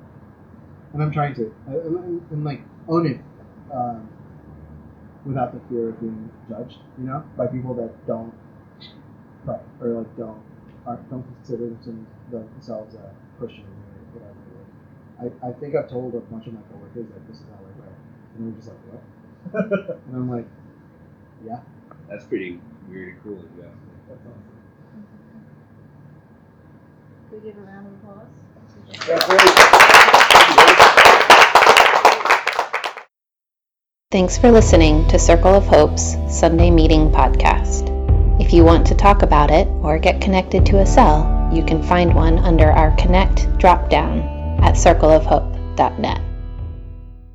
and 0.94 1.04
I'm 1.04 1.12
trying 1.12 1.36
to, 1.36 1.54
and, 1.68 2.22
and, 2.32 2.44
like 2.46 2.62
own 2.88 3.06
it, 3.06 3.20
um, 3.74 4.08
without 5.26 5.54
the 5.54 5.60
fear 5.68 5.90
of 5.90 6.00
being 6.00 6.32
judged. 6.48 6.78
You 6.98 7.06
know, 7.06 7.24
by 7.38 7.48
people 7.48 7.74
that 7.76 8.08
don't 8.08 8.34
pray 9.44 9.60
or 9.82 9.90
like 9.90 10.18
don't 10.18 10.42
aren't, 10.86 11.10
don't 11.10 11.24
consider 11.38 11.70
them- 11.70 12.08
themselves 12.30 12.96
uh, 12.96 13.00
a 13.00 13.40
Christian 13.40 13.66
or 13.66 14.20
whatever. 14.20 14.40
Like, 15.22 15.34
I, 15.44 15.50
I 15.50 15.54
think 15.54 15.76
I've 15.76 15.90
told 15.90 16.16
a 16.16 16.20
bunch 16.20 16.48
of 16.48 16.54
my 16.54 16.62
coworkers 16.72 17.08
that 17.14 17.28
this 17.28 17.38
is 17.38 17.46
how 17.50 17.60
I 17.60 17.72
pray, 17.80 17.94
and 18.38 18.48
they're 18.48 18.58
just 18.60 18.70
like, 18.70 18.82
what? 18.90 20.00
and 20.08 20.16
I'm 20.16 20.30
like, 20.30 20.48
yeah. 21.46 21.60
That's 22.10 22.26
pretty 22.26 22.60
weird 22.90 23.14
and 23.14 23.24
cool. 23.24 23.38
If 23.38 23.46
you 23.58 23.64
ask 23.64 23.74
me. 23.74 23.96
That's 24.08 24.22
awesome. 24.22 24.56
Could 27.30 27.44
we 27.44 27.50
give 27.50 27.58
a 27.58 27.62
round 27.62 27.88
of 27.88 27.94
applause? 27.94 28.28
Thanks 34.12 34.38
for 34.38 34.52
listening 34.52 35.08
to 35.10 35.20
Circle 35.20 35.56
of 35.56 35.66
Hope's 35.66 36.16
Sunday 36.30 36.70
Meeting 36.70 37.12
Podcast. 37.12 37.95
If 38.46 38.54
you 38.54 38.64
want 38.64 38.86
to 38.86 38.94
talk 38.94 39.24
about 39.24 39.50
it 39.50 39.68
or 39.82 39.98
get 39.98 40.22
connected 40.22 40.68
to 40.68 40.78
a 40.78 40.86
cell, 40.86 41.50
you 41.52 41.64
can 41.64 41.82
find 41.82 42.14
one 42.14 42.38
under 42.38 42.72
our 42.72 42.96
Connect 42.96 43.50
drop 43.58 43.90
down 43.90 44.20
at 44.62 44.76
circleofhope.net. 44.76 46.25